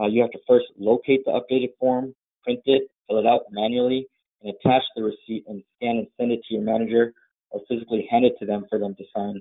Uh, 0.00 0.06
you 0.06 0.20
have 0.20 0.30
to 0.30 0.38
first 0.46 0.66
locate 0.78 1.24
the 1.24 1.30
updated 1.30 1.70
form, 1.78 2.14
print 2.42 2.60
it, 2.64 2.90
fill 3.06 3.18
it 3.18 3.26
out 3.26 3.42
manually, 3.50 4.06
and 4.42 4.54
attach 4.54 4.82
the 4.94 5.02
receipt 5.02 5.44
and 5.46 5.62
scan 5.76 5.96
and 5.98 6.06
send 6.18 6.32
it 6.32 6.40
to 6.48 6.54
your 6.54 6.62
manager 6.62 7.12
or 7.50 7.60
physically 7.68 8.06
hand 8.10 8.24
it 8.24 8.34
to 8.38 8.44
them 8.44 8.66
for 8.68 8.78
them 8.78 8.94
to 8.96 9.04
sign. 9.14 9.40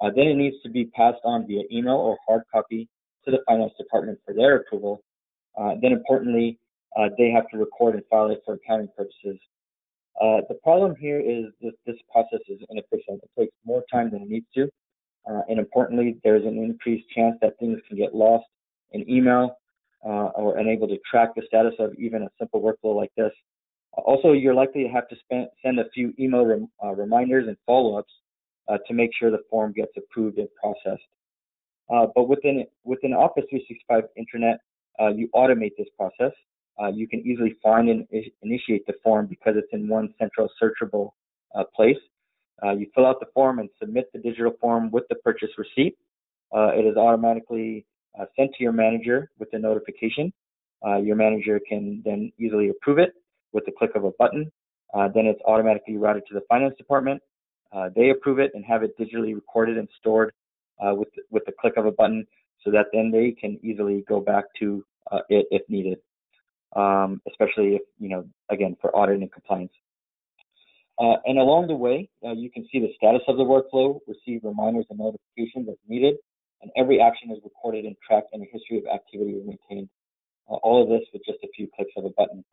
Uh, 0.00 0.10
then 0.14 0.26
it 0.26 0.36
needs 0.36 0.56
to 0.62 0.68
be 0.68 0.86
passed 0.86 1.20
on 1.24 1.46
via 1.46 1.62
email 1.72 1.94
or 1.94 2.18
hard 2.26 2.42
copy 2.52 2.88
to 3.24 3.30
the 3.30 3.38
finance 3.46 3.72
department 3.78 4.18
for 4.24 4.34
their 4.34 4.56
approval. 4.56 5.00
Uh, 5.58 5.74
then 5.80 5.92
importantly, 5.92 6.58
uh, 6.98 7.08
they 7.16 7.30
have 7.30 7.48
to 7.50 7.56
record 7.56 7.94
and 7.94 8.04
file 8.10 8.30
it 8.30 8.42
for 8.44 8.54
accounting 8.54 8.88
purposes. 8.96 9.38
The 10.48 10.58
problem 10.62 10.94
here 10.96 11.20
is 11.20 11.46
that 11.62 11.72
this 11.86 11.96
process 12.12 12.40
is 12.48 12.60
inefficient. 12.70 13.20
It 13.22 13.30
takes 13.38 13.55
time 13.96 14.10
than 14.10 14.22
it 14.22 14.28
needs 14.28 14.46
to. 14.54 14.68
Uh, 15.28 15.42
and 15.48 15.58
importantly, 15.58 16.18
there's 16.22 16.44
an 16.44 16.56
increased 16.58 17.08
chance 17.14 17.36
that 17.42 17.58
things 17.58 17.78
can 17.88 17.96
get 17.96 18.14
lost 18.14 18.44
in 18.92 19.08
email 19.10 19.56
uh, 20.04 20.30
or 20.36 20.58
unable 20.58 20.86
to 20.86 20.96
track 21.10 21.30
the 21.34 21.42
status 21.46 21.74
of 21.78 21.92
even 21.98 22.22
a 22.22 22.28
simple 22.38 22.60
workflow 22.60 22.94
like 22.94 23.10
this. 23.16 23.32
Also, 23.92 24.32
you're 24.32 24.54
likely 24.54 24.82
to 24.82 24.88
have 24.88 25.08
to 25.08 25.16
spend, 25.24 25.48
send 25.64 25.80
a 25.80 25.88
few 25.94 26.12
email 26.18 26.44
rem, 26.44 26.68
uh, 26.84 26.92
reminders 26.94 27.48
and 27.48 27.56
follow-ups 27.66 28.12
uh, 28.68 28.76
to 28.86 28.94
make 28.94 29.10
sure 29.18 29.30
the 29.30 29.42
form 29.50 29.72
gets 29.72 29.92
approved 29.96 30.38
and 30.38 30.48
processed. 30.60 31.02
Uh, 31.88 32.06
but 32.14 32.28
within 32.28 32.64
within 32.84 33.12
Office 33.12 33.44
365 33.48 34.04
Intranet, 34.18 34.58
you 35.16 35.28
automate 35.34 35.72
this 35.78 35.88
process 35.96 36.32
uh, 36.80 36.88
you 36.88 37.08
can 37.08 37.20
easily 37.20 37.56
find 37.62 37.88
and 37.88 38.06
initiate 38.42 38.86
the 38.86 38.94
form 39.02 39.26
because 39.26 39.54
it's 39.56 39.68
in 39.72 39.88
one 39.88 40.12
central 40.18 40.48
searchable 40.62 41.10
uh, 41.54 41.64
place. 41.74 41.96
Uh, 42.64 42.72
you 42.72 42.86
fill 42.94 43.06
out 43.06 43.20
the 43.20 43.26
form 43.34 43.58
and 43.58 43.68
submit 43.78 44.10
the 44.12 44.18
digital 44.18 44.52
form 44.60 44.90
with 44.90 45.04
the 45.08 45.14
purchase 45.16 45.50
receipt. 45.58 45.96
Uh, 46.54 46.68
it 46.68 46.86
is 46.86 46.96
automatically 46.96 47.84
uh, 48.18 48.24
sent 48.36 48.50
to 48.54 48.62
your 48.62 48.72
manager 48.72 49.30
with 49.38 49.48
a 49.52 49.58
notification. 49.58 50.32
Uh, 50.86 50.96
your 50.96 51.16
manager 51.16 51.60
can 51.68 52.02
then 52.04 52.32
easily 52.38 52.68
approve 52.68 52.98
it 52.98 53.12
with 53.52 53.64
the 53.66 53.72
click 53.72 53.90
of 53.94 54.04
a 54.04 54.10
button. 54.18 54.50
then 55.14 55.26
it's 55.26 55.40
automatically 55.46 55.96
routed 55.96 56.22
to 56.26 56.34
the 56.34 56.42
finance 56.48 56.74
department. 56.76 57.20
they 57.94 58.10
approve 58.10 58.38
it 58.38 58.50
and 58.54 58.64
have 58.64 58.82
it 58.82 58.96
digitally 58.98 59.34
recorded 59.34 59.76
and 59.78 59.88
stored 59.98 60.32
with, 60.80 61.08
with 61.30 61.44
the 61.46 61.52
click 61.60 61.74
of 61.76 61.86
a 61.86 61.92
button 61.92 62.26
so 62.64 62.70
that 62.70 62.86
then 62.92 63.10
they 63.10 63.32
can 63.32 63.58
easily 63.62 64.04
go 64.08 64.20
back 64.20 64.44
to 64.58 64.84
it 65.28 65.46
if 65.50 65.62
needed 65.68 65.98
um, 66.76 67.22
especially 67.28 67.76
if, 67.76 67.82
you 67.98 68.08
know, 68.08 68.24
again, 68.50 68.76
for 68.80 68.94
audit 68.94 69.20
and 69.20 69.32
compliance. 69.32 69.72
Uh, 70.98 71.16
and 71.26 71.38
along 71.38 71.66
the 71.66 71.74
way, 71.76 72.08
uh, 72.24 72.32
you 72.32 72.50
can 72.50 72.66
see 72.72 72.80
the 72.80 72.92
status 72.96 73.20
of 73.28 73.36
the 73.36 73.44
workflow, 73.44 74.00
receive 74.06 74.40
reminders 74.42 74.86
and 74.88 74.98
notifications 74.98 75.68
as 75.68 75.76
needed, 75.88 76.16
and 76.62 76.70
every 76.76 77.00
action 77.00 77.30
is 77.30 77.38
recorded 77.44 77.84
and 77.84 77.96
tracked 78.06 78.28
and 78.32 78.42
a 78.42 78.46
history 78.50 78.78
of 78.78 78.86
activity 78.86 79.32
is 79.32 79.44
maintained. 79.46 79.88
Uh, 80.50 80.54
all 80.62 80.82
of 80.82 80.88
this 80.88 81.06
with 81.12 81.22
just 81.26 81.38
a 81.44 81.48
few 81.54 81.68
clicks 81.76 81.92
of 81.96 82.04
a 82.04 82.10
button. 82.16 82.44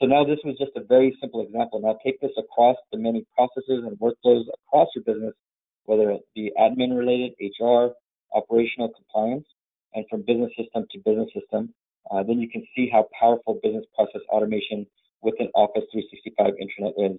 So 0.00 0.06
now 0.06 0.24
this 0.24 0.38
was 0.44 0.56
just 0.58 0.72
a 0.76 0.84
very 0.84 1.16
simple 1.20 1.42
example. 1.42 1.80
Now 1.80 1.98
take 2.04 2.20
this 2.20 2.32
across 2.38 2.76
the 2.92 2.98
many 2.98 3.26
processes 3.34 3.84
and 3.84 3.98
workflows 3.98 4.44
across 4.66 4.88
your 4.94 5.04
business, 5.04 5.34
whether 5.84 6.10
it 6.10 6.22
be 6.34 6.52
admin 6.58 6.96
related, 6.96 7.34
HR, 7.40 7.94
operational 8.34 8.90
compliance, 8.90 9.46
and 9.94 10.04
from 10.08 10.22
business 10.22 10.50
system 10.56 10.86
to 10.90 10.98
business 10.98 11.28
system, 11.34 11.74
uh, 12.10 12.22
then 12.22 12.40
you 12.40 12.48
can 12.48 12.66
see 12.74 12.88
how 12.90 13.08
powerful 13.18 13.60
business 13.62 13.84
process 13.94 14.22
automation 14.28 14.86
within 15.22 15.48
Office 15.54 15.84
365 15.92 16.54
Intranet 16.58 17.12
is. 17.12 17.18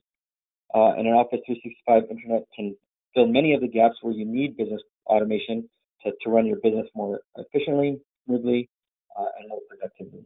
Uh, 0.74 0.94
and 0.98 1.08
an 1.08 1.14
Office 1.14 1.40
365 1.46 2.04
Intranet 2.10 2.46
can 2.56 2.76
fill 3.14 3.28
many 3.28 3.54
of 3.54 3.62
the 3.62 3.68
gaps 3.68 3.98
where 4.02 4.14
you 4.14 4.26
need 4.26 4.58
business 4.58 4.82
automation 5.06 5.70
to, 6.04 6.12
to 6.22 6.30
run 6.30 6.46
your 6.46 6.58
business 6.58 6.88
more 6.96 7.22
efficiently, 7.38 8.00
smoothly, 8.26 8.70
uh, 9.18 9.26
and 9.40 9.50
more 9.50 9.60
productively. 9.70 10.26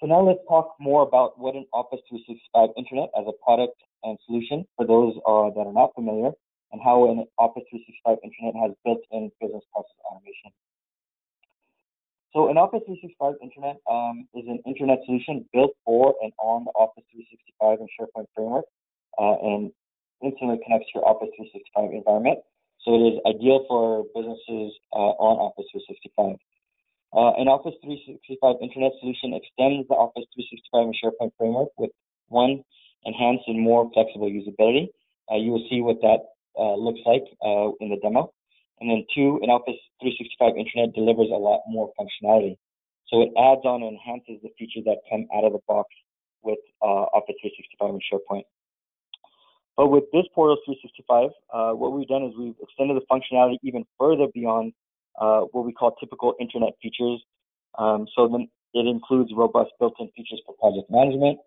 So 0.00 0.06
now 0.06 0.22
let's 0.22 0.40
talk 0.48 0.74
more 0.80 1.02
about 1.02 1.38
what 1.38 1.54
an 1.54 1.66
Office 1.72 2.00
365 2.08 2.70
Intranet 2.80 3.12
as 3.12 3.26
a 3.28 3.36
product 3.44 3.76
and 4.02 4.18
solution 4.26 4.64
for 4.76 4.86
those 4.86 5.14
uh, 5.28 5.52
that 5.52 5.68
are 5.68 5.76
not 5.76 5.94
familiar 5.94 6.32
and 6.72 6.80
how 6.82 7.10
an 7.10 7.26
Office 7.36 7.64
365 7.68 8.16
Intranet 8.24 8.56
has 8.56 8.72
built-in 8.82 9.30
business 9.40 9.62
process 9.72 10.00
automation. 10.08 10.50
So 12.32 12.48
an 12.48 12.58
Office 12.58 12.86
365 12.86 13.42
Intranet 13.42 13.82
um, 13.90 14.28
is 14.38 14.46
an 14.46 14.62
intranet 14.62 15.02
solution 15.04 15.44
built 15.52 15.74
for 15.84 16.14
and 16.22 16.32
on 16.38 16.62
the 16.62 16.70
Office 16.78 17.02
365 17.10 17.82
and 17.82 17.90
SharePoint 17.90 18.30
framework 18.34 18.66
uh, 19.18 19.34
and 19.42 19.72
instantly 20.22 20.62
connects 20.62 20.86
to 20.94 21.02
your 21.02 21.08
Office 21.10 21.34
365 21.34 21.90
environment. 21.90 22.38
so 22.86 22.94
it 22.94 23.02
is 23.10 23.16
ideal 23.26 23.66
for 23.66 24.06
businesses 24.14 24.78
uh, 24.94 25.18
on 25.18 25.42
Office 25.42 25.66
365. 25.74 26.38
Uh, 27.10 27.34
an 27.34 27.50
Office 27.50 27.74
365 27.82 28.62
Intranet 28.62 28.94
solution 29.02 29.34
extends 29.34 29.90
the 29.90 29.98
Office 29.98 30.30
365 30.30 30.86
and 30.86 30.94
SharePoint 30.94 31.34
framework 31.34 31.74
with 31.82 31.90
one, 32.30 32.62
enhanced 33.02 33.50
and 33.50 33.58
more 33.58 33.90
flexible 33.90 34.30
usability. 34.30 34.94
Uh, 35.26 35.34
you 35.34 35.50
will 35.50 35.66
see 35.66 35.82
what 35.82 35.98
that 36.06 36.30
uh, 36.54 36.78
looks 36.78 37.02
like 37.02 37.26
uh, 37.42 37.74
in 37.82 37.90
the 37.90 37.98
demo. 37.98 38.30
And 38.80 38.90
then 38.90 39.04
two, 39.14 39.38
an 39.42 39.50
Office 39.50 39.76
365 40.00 40.56
Intranet 40.56 40.94
delivers 40.94 41.28
a 41.28 41.36
lot 41.36 41.60
more 41.68 41.92
functionality. 42.00 42.56
So 43.08 43.22
it 43.22 43.30
adds 43.36 43.64
on 43.64 43.82
and 43.82 43.98
enhances 43.98 44.40
the 44.42 44.50
features 44.58 44.84
that 44.86 45.04
come 45.10 45.26
out 45.36 45.44
of 45.44 45.52
the 45.52 45.60
box 45.68 45.88
with 46.42 46.58
uh, 46.80 47.12
Office 47.12 47.36
365 47.42 47.90
and 47.90 48.02
SharePoint. 48.02 48.48
But 49.76 49.88
with 49.88 50.04
this 50.12 50.24
Portal 50.34 50.56
365, 50.64 51.30
uh, 51.52 51.72
what 51.76 51.92
we've 51.92 52.08
done 52.08 52.24
is 52.24 52.32
we've 52.38 52.56
extended 52.62 52.96
the 52.96 53.06
functionality 53.08 53.56
even 53.62 53.84
further 53.98 54.26
beyond 54.32 54.72
uh, 55.20 55.40
what 55.52 55.64
we 55.64 55.72
call 55.72 55.96
typical 56.00 56.34
intranet 56.40 56.72
features. 56.80 57.20
Um, 57.78 58.06
so 58.16 58.28
then 58.28 58.48
it 58.74 58.86
includes 58.86 59.32
robust 59.34 59.70
built-in 59.78 60.08
features 60.16 60.40
for 60.46 60.54
project 60.56 60.90
management, 60.90 61.38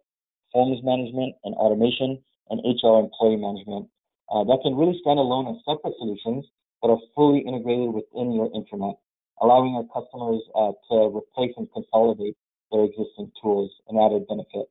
forms 0.51 0.83
management, 0.83 1.35
and 1.43 1.55
automation, 1.55 2.21
and 2.49 2.59
HR 2.61 2.99
employee 2.99 3.37
management 3.37 3.87
uh, 4.31 4.43
that 4.43 4.59
can 4.63 4.75
really 4.75 4.97
stand 5.01 5.19
alone 5.19 5.47
as 5.47 5.61
separate 5.65 5.93
solutions, 5.97 6.45
but 6.83 6.91
are 6.91 6.99
fully 7.15 7.39
integrated 7.39 7.95
within 7.95 8.35
your 8.35 8.51
intranet, 8.51 8.99
allowing 9.39 9.79
our 9.79 9.87
customers 9.87 10.43
uh, 10.51 10.75
to 10.91 11.15
replace 11.15 11.55
and 11.55 11.71
consolidate 11.71 12.35
their 12.75 12.83
existing 12.83 13.31
tools, 13.41 13.71
an 13.87 13.95
added 13.95 14.27
benefit. 14.27 14.67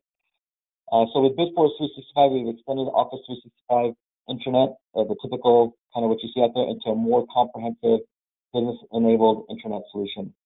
Uh, 0.92 1.08
so 1.16 1.24
with 1.24 1.32
BizPortal 1.40 1.72
365, 1.80 2.36
we've 2.36 2.52
extended 2.52 2.84
Office 2.92 3.24
365 3.24 3.96
intranet, 4.28 4.76
uh, 4.92 5.08
the 5.08 5.16
typical 5.24 5.72
kind 5.96 6.04
of 6.04 6.12
what 6.12 6.20
you 6.20 6.28
see 6.36 6.44
out 6.44 6.52
there, 6.52 6.68
into 6.68 6.92
a 6.92 6.94
more 6.94 7.24
comprehensive 7.32 8.04
business-enabled 8.52 9.48
intranet 9.48 9.80
solution. 9.88 10.36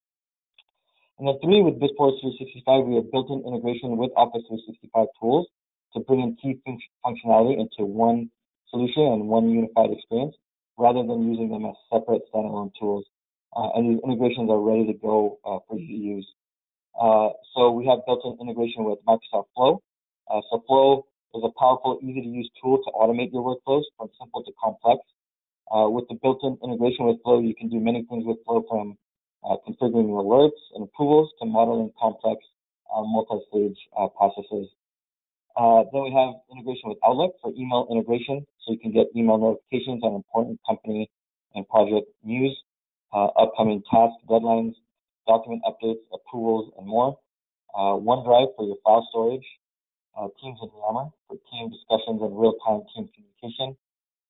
And 1.19 1.27
then 1.27 1.35
three, 1.43 1.59
with 1.59 1.83
BizPortal 1.83 2.15
365, 2.23 2.87
we 2.87 2.95
have 2.95 3.11
built-in 3.11 3.43
integration 3.43 3.99
with 3.99 4.15
Office 4.15 4.47
365 4.47 5.11
tools 5.19 5.51
to 5.91 5.99
bring 5.99 6.23
in 6.23 6.39
key 6.39 6.63
fun 6.63 6.79
functionality 7.03 7.59
into 7.59 7.83
one 7.83 8.31
solution 8.71 9.03
and 9.03 9.27
one 9.27 9.51
unified 9.51 9.91
experience, 9.91 10.39
rather 10.77 11.03
than 11.03 11.25
using 11.31 11.49
them 11.49 11.65
as 11.65 11.75
separate 11.91 12.21
standalone 12.33 12.71
tools. 12.79 13.05
Uh, 13.55 13.69
and 13.75 13.89
these 13.89 14.03
integrations 14.03 14.49
are 14.49 14.59
ready 14.59 14.85
to 14.85 14.93
go 14.93 15.39
uh, 15.45 15.57
for 15.67 15.79
you 15.79 15.87
to 15.87 15.93
use. 15.93 16.27
Uh, 16.99 17.29
so 17.55 17.71
we 17.71 17.85
have 17.85 17.99
built-in 18.05 18.37
integration 18.41 18.83
with 18.83 18.99
Microsoft 19.07 19.47
Flow, 19.55 19.81
uh, 20.29 20.41
so 20.49 20.63
Flow 20.67 21.05
is 21.33 21.43
a 21.43 21.59
powerful, 21.59 21.99
easy 22.03 22.21
to 22.21 22.27
use 22.27 22.49
tool 22.61 22.77
to 22.77 22.91
automate 22.91 23.31
your 23.31 23.43
workflows 23.43 23.83
from 23.97 24.09
simple 24.19 24.43
to 24.43 24.51
complex. 24.61 25.01
Uh, 25.71 25.89
with 25.89 26.07
the 26.09 26.15
built-in 26.21 26.57
integration 26.63 27.05
with 27.05 27.21
Flow, 27.23 27.39
you 27.39 27.55
can 27.55 27.69
do 27.69 27.79
many 27.79 28.05
things 28.09 28.25
with 28.25 28.37
Flow 28.45 28.63
from 28.69 28.97
uh, 29.43 29.55
configuring 29.67 30.09
alerts 30.09 30.61
and 30.75 30.83
approvals 30.83 31.29
to 31.39 31.45
modeling 31.45 31.91
complex 31.99 32.43
multi-stage 32.93 33.77
processes. 34.17 34.69
Then 35.57 36.01
we 36.03 36.11
have 36.13 36.35
integration 36.51 36.89
with 36.89 36.97
Outlook 37.05 37.35
for 37.41 37.51
email 37.57 37.87
integration, 37.91 38.45
so 38.67 38.73
you 38.73 38.79
can 38.79 38.91
get 38.91 39.07
email 39.15 39.37
notifications 39.37 40.03
on 40.03 40.13
important 40.13 40.59
company 40.67 41.09
and 41.55 41.67
project 41.69 42.07
news, 42.23 42.55
upcoming 43.13 43.81
task 43.89 44.13
deadlines, 44.29 44.73
document 45.25 45.61
updates, 45.65 46.03
approvals, 46.13 46.71
and 46.77 46.85
more. 46.85 47.17
OneDrive 47.73 48.55
for 48.55 48.65
your 48.65 48.77
file 48.83 49.07
storage, 49.09 49.45
uh, 50.17 50.27
Teams 50.41 50.57
and 50.61 50.71
Yammer 50.73 51.09
for 51.27 51.37
team 51.51 51.69
discussions 51.69 52.21
and 52.21 52.33
real-time 52.33 52.81
team 52.93 53.07
communication, 53.13 53.77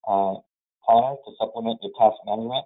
uh, 0.08 0.36
Planner 0.84 1.16
to 1.24 1.32
supplement 1.40 1.80
your 1.84 1.92
task 2.00 2.16
management, 2.26 2.64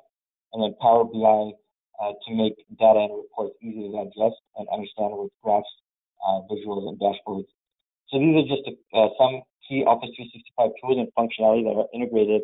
and 0.54 0.62
then 0.62 0.76
Power 0.82 1.06
BI 1.06 1.54
uh, 2.02 2.14
to 2.26 2.30
make 2.34 2.54
data 2.78 3.10
and 3.10 3.18
reports 3.18 3.54
easy 3.62 3.90
to 3.90 3.94
digest 3.94 4.38
and 4.58 4.68
understand 4.74 5.14
with 5.18 5.30
graphs, 5.42 5.70
uh, 6.26 6.42
visuals, 6.50 6.86
and 6.90 6.98
dashboards. 7.02 7.50
So 8.10 8.18
these 8.18 8.38
are 8.38 8.50
just 8.50 8.66
uh, 8.94 9.10
some 9.18 9.42
key 9.68 9.84
Office 9.86 10.12
365 10.16 10.72
tools 10.82 10.98
and 11.00 11.10
functionality 11.14 11.64
that 11.68 11.78
are 11.78 11.90
integrated 11.94 12.44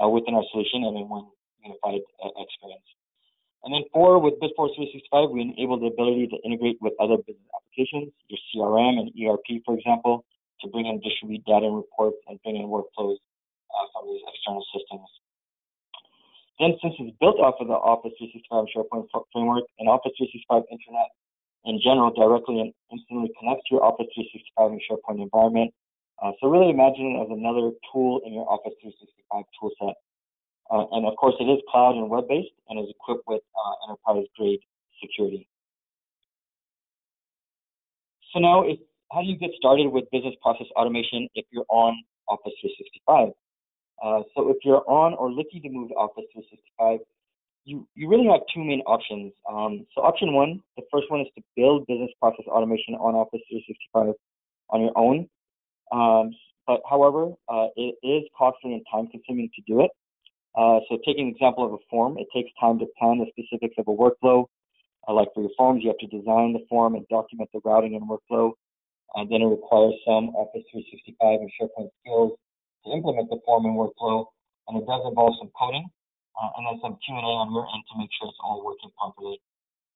uh, 0.00 0.08
within 0.08 0.34
our 0.34 0.44
solution 0.52 0.84
and 0.84 0.96
in 0.96 1.08
one 1.08 1.26
unified 1.62 2.02
experience. 2.38 2.88
And 3.64 3.74
then 3.74 3.82
four, 3.90 4.22
with 4.22 4.38
BizPortal 4.38 4.78
365, 5.10 5.30
we 5.34 5.42
enable 5.42 5.80
the 5.80 5.90
ability 5.90 6.30
to 6.30 6.38
integrate 6.46 6.78
with 6.78 6.94
other 7.02 7.18
business 7.18 7.50
applications, 7.50 8.14
your 8.30 8.38
CRM 8.54 9.02
and 9.02 9.10
ERP, 9.18 9.58
for 9.66 9.74
example, 9.74 10.24
to 10.62 10.70
bring 10.70 10.86
and 10.86 11.02
distribute 11.02 11.42
data 11.44 11.66
and 11.66 11.76
reports 11.76 12.16
and 12.28 12.38
bring 12.46 12.56
in 12.56 12.70
workflows 12.70 13.18
uh, 13.74 13.86
from 13.90 14.06
these 14.06 14.22
external 14.30 14.62
systems. 14.70 15.10
Then, 16.58 16.72
since 16.80 16.94
it's 16.98 17.16
built 17.20 17.36
off 17.36 17.60
of 17.60 17.68
the 17.68 17.76
Office 17.76 18.16
365 18.16 18.70
SharePoint 18.72 19.10
framework 19.32 19.68
and 19.82 19.90
Office 19.90 20.16
365 20.16 20.64
Intranet 20.72 21.10
in 21.68 21.82
general 21.82 22.14
directly 22.14 22.62
and 22.62 22.72
instantly 22.88 23.28
connects 23.36 23.68
to 23.68 23.76
your 23.76 23.84
Office 23.84 24.08
365 24.14 24.78
and 24.78 24.80
SharePoint 24.86 25.20
environment. 25.20 25.74
Uh, 26.22 26.32
so 26.40 26.48
really 26.48 26.70
imagine 26.70 27.16
it 27.16 27.22
as 27.22 27.28
another 27.30 27.70
tool 27.92 28.20
in 28.24 28.32
your 28.32 28.48
Office 28.48 28.72
365 28.80 29.44
toolset. 29.60 29.94
Uh, 30.70 30.84
and 30.96 31.06
of 31.06 31.14
course, 31.16 31.34
it 31.38 31.44
is 31.44 31.60
cloud 31.70 31.94
and 31.96 32.08
web-based 32.08 32.50
and 32.68 32.80
is 32.80 32.90
equipped 32.90 33.22
with 33.26 33.42
uh, 33.54 33.74
enterprise-grade 33.86 34.60
security. 35.00 35.48
So 38.32 38.40
now, 38.40 38.62
if, 38.66 38.78
how 39.12 39.20
do 39.20 39.28
you 39.28 39.36
get 39.36 39.50
started 39.56 39.88
with 39.88 40.04
business 40.10 40.34
process 40.42 40.66
automation 40.74 41.28
if 41.34 41.46
you're 41.52 41.68
on 41.68 42.02
Office 42.28 42.52
365? 42.60 43.32
Uh, 44.02 44.22
so 44.34 44.50
if 44.50 44.56
you're 44.64 44.84
on 44.88 45.14
or 45.14 45.30
looking 45.30 45.62
to 45.62 45.68
move 45.68 45.88
to 45.88 45.94
Office 45.94 46.24
365, 46.32 47.00
you, 47.64 47.86
you 47.94 48.08
really 48.08 48.26
have 48.26 48.40
two 48.52 48.64
main 48.64 48.80
options. 48.86 49.32
Um, 49.48 49.86
so 49.94 50.02
option 50.02 50.32
one, 50.32 50.62
the 50.76 50.82
first 50.92 51.10
one 51.10 51.20
is 51.20 51.26
to 51.36 51.42
build 51.56 51.86
business 51.86 52.10
process 52.20 52.46
automation 52.46 52.94
on 52.94 53.14
Office 53.14 53.40
365 53.50 54.14
on 54.70 54.80
your 54.80 54.92
own. 54.96 55.28
Um, 55.92 56.30
but 56.66 56.80
however, 56.88 57.32
uh, 57.48 57.68
it 57.76 57.94
is 58.02 58.24
costly 58.36 58.74
and 58.74 58.84
time 58.90 59.08
consuming 59.08 59.50
to 59.54 59.62
do 59.66 59.80
it. 59.80 59.90
Uh, 60.56 60.80
so 60.88 60.98
taking 61.06 61.28
an 61.28 61.34
example 61.34 61.64
of 61.64 61.72
a 61.72 61.82
form, 61.88 62.16
it 62.18 62.26
takes 62.34 62.50
time 62.58 62.78
to 62.78 62.86
plan 62.98 63.18
the 63.18 63.26
specifics 63.30 63.76
of 63.78 63.86
a 63.86 63.94
workflow. 63.94 64.46
Uh, 65.06 65.12
like 65.12 65.28
for 65.34 65.42
your 65.42 65.54
forms, 65.56 65.84
you 65.84 65.88
have 65.88 65.98
to 65.98 66.10
design 66.10 66.52
the 66.52 66.64
form 66.68 66.94
and 66.94 67.06
document 67.08 67.48
the 67.52 67.60
routing 67.64 67.94
and 67.94 68.08
workflow. 68.08 68.52
Uh, 69.14 69.22
then 69.30 69.42
it 69.42 69.46
requires 69.46 69.94
some 70.02 70.34
Office 70.34 70.66
365 70.72 71.40
and 71.40 71.50
SharePoint 71.54 71.90
skills 72.02 72.34
to 72.84 72.90
implement 72.90 73.30
the 73.30 73.38
form 73.46 73.66
and 73.66 73.78
workflow. 73.78 74.26
And 74.66 74.82
it 74.82 74.86
does 74.88 75.06
involve 75.06 75.38
some 75.38 75.52
coding 75.54 75.86
uh, 76.34 76.50
and 76.58 76.66
then 76.66 76.76
some 76.82 76.98
Q&A 77.04 77.20
on 77.22 77.52
your 77.54 77.68
end 77.70 77.84
to 77.92 77.94
make 78.00 78.10
sure 78.18 78.26
it's 78.26 78.42
all 78.42 78.64
working 78.64 78.90
properly. 78.98 79.38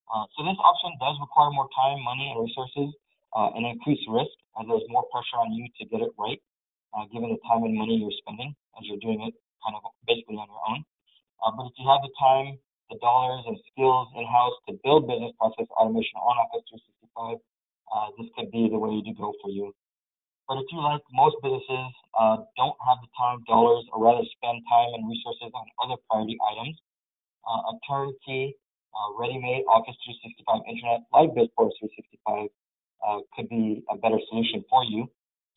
Uh, 0.07 0.26
so 0.37 0.46
this 0.46 0.59
option 0.62 0.94
does 1.03 1.18
require 1.18 1.50
more 1.50 1.68
time, 1.74 1.98
money, 2.05 2.31
and 2.31 2.38
resources 2.38 2.94
uh, 3.36 3.54
and 3.54 3.66
increased 3.66 4.06
risk 4.08 4.34
as 4.58 4.66
there's 4.66 4.86
more 4.88 5.06
pressure 5.12 5.38
on 5.38 5.52
you 5.52 5.66
to 5.78 5.84
get 5.86 6.00
it 6.00 6.10
right, 6.18 6.40
given 7.12 7.30
the 7.30 7.40
time 7.46 7.62
and 7.62 7.74
money 7.74 7.96
you're 7.96 8.14
spending 8.22 8.54
as 8.78 8.86
you're 8.86 9.00
doing 9.00 9.22
it 9.22 9.34
kind 9.64 9.76
of 9.76 9.84
basically 10.08 10.36
on 10.36 10.48
your 10.48 10.64
own. 10.68 10.80
Uh, 11.40 11.52
but 11.56 11.68
if 11.68 11.74
you 11.80 11.86
have 11.88 12.02
the 12.04 12.12
time, 12.20 12.56
the 12.92 12.98
dollars, 13.00 13.44
and 13.46 13.56
skills 13.72 14.08
in-house 14.16 14.56
to 14.68 14.76
build 14.82 15.06
business 15.06 15.32
process 15.38 15.68
automation 15.76 16.18
on 16.20 16.36
Office 16.42 16.64
365, 16.68 17.38
uh, 17.90 18.08
this 18.18 18.28
could 18.36 18.50
be 18.50 18.68
the 18.68 18.78
way 18.78 19.00
to 19.00 19.12
go 19.16 19.32
for 19.40 19.48
you. 19.48 19.72
But 20.50 20.58
if 20.58 20.66
you, 20.74 20.82
like 20.82 21.00
most 21.14 21.38
businesses, 21.42 21.94
uh, 22.18 22.42
don't 22.58 22.78
have 22.82 22.98
the 22.98 23.10
time, 23.14 23.46
dollars, 23.46 23.86
or 23.94 24.02
rather 24.02 24.26
spend 24.34 24.58
time 24.66 24.90
and 24.98 25.06
resources 25.06 25.54
on 25.54 25.64
other 25.78 25.96
priority 26.10 26.34
items, 26.42 26.74
uh, 27.46 27.70
a 27.70 27.74
turnkey, 27.86 28.58
uh, 28.90 29.14
ready-made 29.14 29.62
Office 29.70 29.94
365 30.02 30.66
Intranet 30.66 31.06
like 31.14 31.30
BizPortal 31.38 31.70
365 31.78 32.50
uh, 33.06 33.20
could 33.34 33.48
be 33.48 33.82
a 33.90 33.96
better 33.96 34.18
solution 34.28 34.64
for 34.68 34.84
you. 34.84 35.08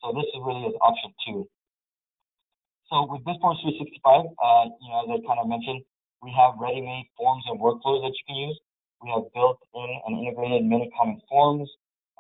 So 0.02 0.12
this 0.12 0.28
is 0.32 0.40
really 0.44 0.68
is 0.68 0.76
option 0.82 1.14
two. 1.26 1.48
So 2.92 3.08
with 3.10 3.24
BizPortal 3.24 3.58
365, 3.64 4.04
uh, 4.38 4.66
you 4.84 4.90
know, 4.92 5.08
as 5.08 5.10
I 5.16 5.18
kind 5.26 5.40
of 5.40 5.48
mentioned, 5.48 5.82
we 6.22 6.32
have 6.36 6.60
ready-made 6.60 7.10
forms 7.18 7.44
and 7.48 7.60
workflows 7.60 8.04
that 8.04 8.14
you 8.14 8.24
can 8.28 8.36
use. 8.36 8.60
We 9.02 9.12
have 9.12 9.28
built-in 9.34 9.90
and 10.08 10.24
integrated 10.24 10.64
many 10.64 10.92
common 10.96 11.20
forms, 11.28 11.68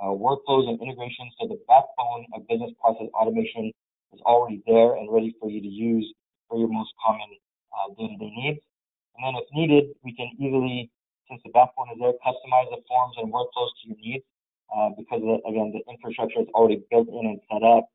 uh, 0.02 0.12
workflows, 0.12 0.68
and 0.68 0.80
integrations. 0.82 1.32
So 1.40 1.48
the 1.48 1.60
backbone 1.68 2.28
of 2.36 2.48
business 2.48 2.72
process 2.82 3.08
automation 3.16 3.72
is 4.12 4.20
already 4.26 4.64
there 4.68 4.96
and 4.98 5.12
ready 5.12 5.36
for 5.40 5.50
you 5.50 5.62
to 5.62 5.68
use 5.68 6.08
for 6.50 6.60
your 6.60 6.68
most 6.68 6.92
common 7.00 7.32
uh, 7.72 7.94
day-to-day 7.96 8.32
needs. 8.36 8.60
And 9.16 9.22
then 9.24 9.34
if 9.40 9.48
needed, 9.54 9.96
we 10.04 10.12
can 10.16 10.32
easily, 10.36 10.92
since 11.30 11.40
the 11.46 11.52
backbone 11.52 11.94
is 11.94 12.00
there, 12.00 12.18
customize 12.26 12.68
the 12.74 12.82
forms 12.88 13.16
and 13.22 13.32
workflows 13.32 13.72
to 13.84 13.94
your 13.94 13.98
needs 14.02 14.26
uh, 14.70 14.90
because, 14.98 15.22
again, 15.48 15.74
the 15.74 15.82
infrastructure 15.92 16.42
is 16.42 16.50
already 16.54 16.84
built 16.90 17.08
in 17.08 17.26
and 17.26 17.40
set 17.52 17.64
up. 17.64 17.90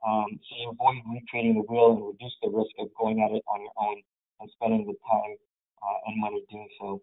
Um, 0.00 0.40
so 0.48 0.50
you 0.56 0.70
avoid 0.72 1.00
recreating 1.08 1.60
the 1.60 1.66
wheel 1.68 1.92
and 1.92 2.04
reduce 2.16 2.32
the 2.42 2.48
risk 2.48 2.72
of 2.80 2.88
going 2.96 3.20
at 3.20 3.32
it 3.36 3.44
on 3.44 3.60
your 3.60 3.76
own 3.76 4.00
and 4.40 4.48
spending 4.56 4.86
the 4.88 4.96
time 5.04 5.36
uh, 5.84 5.98
and 6.08 6.20
money 6.20 6.40
doing 6.48 6.68
so. 6.80 7.00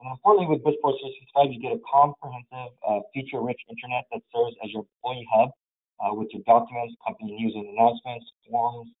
And 0.00 0.12
importantly, 0.12 0.54
with 0.54 0.62
BizPortal 0.62 1.00
365, 1.34 1.52
you 1.52 1.60
get 1.60 1.72
a 1.72 1.80
comprehensive, 1.82 2.72
uh, 2.86 3.00
feature-rich 3.14 3.58
intranet 3.66 4.04
that 4.12 4.22
serves 4.30 4.54
as 4.62 4.70
your 4.70 4.84
employee 4.84 5.26
hub 5.32 5.50
uh, 5.98 6.12
with 6.12 6.28
your 6.32 6.44
documents, 6.44 6.94
company 7.00 7.32
news 7.32 7.56
and 7.56 7.66
announcements, 7.72 8.26
forms, 8.50 8.92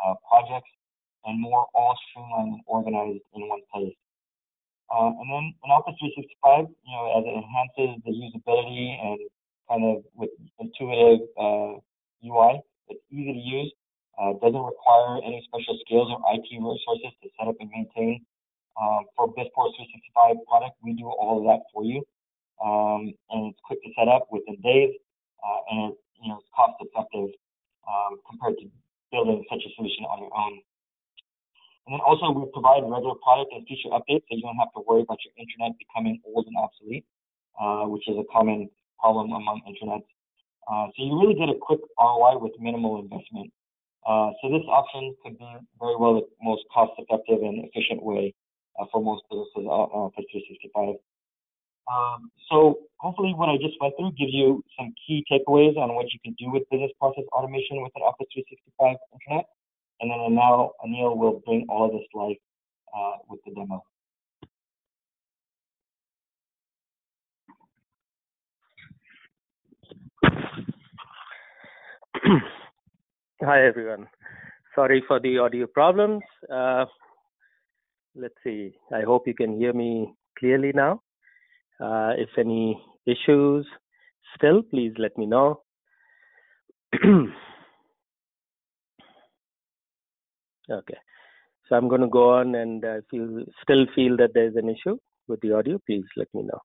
uh, 0.00 0.14
projects, 0.26 0.70
and 1.26 1.40
more 1.40 1.66
all 1.74 1.94
streamlined 2.08 2.54
and 2.54 2.62
organized 2.66 3.22
in 3.34 3.48
one 3.48 3.60
place. 3.72 3.94
Um, 4.88 5.20
and 5.20 5.28
then 5.28 5.44
in 5.64 5.68
Office 5.68 5.96
365, 6.00 6.72
you 6.72 6.92
know, 6.96 7.04
as 7.20 7.22
it 7.28 7.34
enhances 7.36 7.90
the 8.08 8.12
usability 8.12 8.96
and 8.96 9.20
kind 9.68 9.84
of 9.84 10.04
with 10.16 10.32
intuitive 10.58 11.28
uh, 11.36 11.76
UI, 12.24 12.64
it's 12.88 13.04
easy 13.12 13.32
to 13.36 13.42
use, 13.44 13.70
uh, 14.16 14.32
doesn't 14.40 14.64
require 14.64 15.20
any 15.24 15.44
special 15.44 15.76
skills 15.84 16.08
or 16.08 16.18
IT 16.32 16.48
resources 16.56 17.12
to 17.20 17.28
set 17.36 17.48
up 17.48 17.56
and 17.60 17.68
maintain. 17.68 18.24
Um, 18.80 19.04
for 19.16 19.28
BizPortal 19.28 19.76
365 19.76 20.40
product, 20.48 20.80
we 20.80 20.94
do 20.94 21.04
all 21.04 21.42
of 21.42 21.44
that 21.50 21.68
for 21.74 21.84
you. 21.84 22.00
Um, 22.64 23.12
and 23.30 23.52
it's 23.52 23.60
quick 23.64 23.82
to 23.84 23.90
set 23.98 24.08
up 24.08 24.26
within 24.32 24.56
days, 24.62 24.94
uh, 25.44 25.60
and 25.70 25.92
it, 25.92 25.98
you 26.22 26.28
know, 26.28 26.38
it's 26.40 26.50
cost 26.54 26.74
effective 26.80 27.30
um, 27.86 28.18
compared 28.26 28.58
to 28.58 28.66
building 29.12 29.44
such 29.50 29.62
a 29.62 29.70
solution 29.76 30.04
on 30.10 30.18
your 30.22 30.34
own. 30.34 30.58
And 31.88 31.96
then 31.96 32.04
also 32.04 32.28
we 32.28 32.44
provide 32.52 32.84
regular 32.84 33.16
product 33.24 33.48
and 33.56 33.64
feature 33.64 33.88
updates 33.96 34.28
so 34.28 34.36
you 34.36 34.44
don't 34.44 34.60
have 34.60 34.68
to 34.76 34.84
worry 34.84 35.00
about 35.00 35.24
your 35.24 35.32
intranet 35.40 35.72
becoming 35.80 36.20
old 36.28 36.44
and 36.44 36.52
obsolete, 36.60 37.08
uh, 37.56 37.88
which 37.88 38.04
is 38.04 38.20
a 38.20 38.28
common 38.28 38.68
problem 39.00 39.32
among 39.32 39.64
intranet. 39.64 40.04
Uh, 40.68 40.92
so 40.92 41.00
you 41.00 41.16
really 41.16 41.32
get 41.32 41.48
a 41.48 41.56
quick 41.56 41.80
ROI 41.96 42.44
with 42.44 42.52
minimal 42.60 43.00
investment. 43.00 43.48
Uh, 44.04 44.36
so 44.36 44.52
this 44.52 44.68
option 44.68 45.16
could 45.24 45.40
be 45.40 45.48
very 45.80 45.96
well 45.96 46.20
the 46.20 46.28
most 46.44 46.68
cost-effective 46.68 47.40
and 47.40 47.64
efficient 47.64 48.04
way 48.04 48.34
uh, 48.76 48.84
for 48.92 49.00
most 49.00 49.24
businesses 49.32 49.64
on 49.64 50.12
Office 50.12 50.28
365. 50.28 51.00
Um, 51.88 52.28
so 52.52 52.84
hopefully 53.00 53.32
what 53.32 53.48
I 53.48 53.56
just 53.56 53.80
went 53.80 53.96
through 53.96 54.12
gives 54.12 54.36
you 54.36 54.60
some 54.76 54.92
key 55.00 55.24
takeaways 55.24 55.80
on 55.80 55.96
what 55.96 56.12
you 56.12 56.20
can 56.20 56.36
do 56.36 56.52
with 56.52 56.68
business 56.68 56.92
process 57.00 57.24
automation 57.32 57.80
with 57.80 57.96
an 57.96 58.04
Office 58.04 58.28
365 58.28 59.00
Intranet. 59.16 59.48
And 60.00 60.10
then 60.10 60.34
now 60.34 60.72
Anil 60.84 61.16
will 61.16 61.42
bring 61.44 61.66
all 61.68 61.86
of 61.86 61.92
this 61.92 62.06
life 62.14 62.36
uh, 62.96 63.16
with 63.28 63.40
the 63.44 63.52
demo. 63.54 63.82
Hi 73.42 73.66
everyone. 73.66 74.06
Sorry 74.74 75.02
for 75.08 75.18
the 75.18 75.38
audio 75.38 75.66
problems. 75.66 76.22
Uh, 76.52 76.84
let's 78.14 78.34
see. 78.44 78.76
I 78.92 79.02
hope 79.02 79.26
you 79.26 79.34
can 79.34 79.58
hear 79.58 79.72
me 79.72 80.14
clearly 80.38 80.70
now. 80.74 81.02
Uh, 81.80 82.12
if 82.16 82.28
any 82.38 82.80
issues 83.06 83.66
still, 84.36 84.62
please 84.62 84.92
let 84.98 85.18
me 85.18 85.26
know. 85.26 85.62
Okay. 90.70 90.98
So 91.68 91.76
I'm 91.76 91.88
going 91.88 92.00
to 92.00 92.08
go 92.08 92.30
on 92.30 92.54
and 92.54 92.84
uh, 92.84 92.98
if 92.98 93.04
you 93.12 93.44
still 93.62 93.86
feel 93.94 94.16
that 94.16 94.30
there's 94.34 94.56
an 94.56 94.68
issue 94.68 94.96
with 95.26 95.40
the 95.40 95.52
audio, 95.52 95.78
please 95.86 96.04
let 96.16 96.28
me 96.34 96.42
know. 96.42 96.60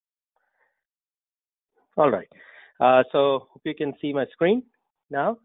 All 1.96 2.10
right. 2.10 2.28
Uh, 2.80 3.02
so 3.12 3.46
hope 3.50 3.62
you 3.64 3.74
can 3.74 3.92
see 4.00 4.12
my 4.12 4.26
screen 4.32 4.62
now. 5.10 5.36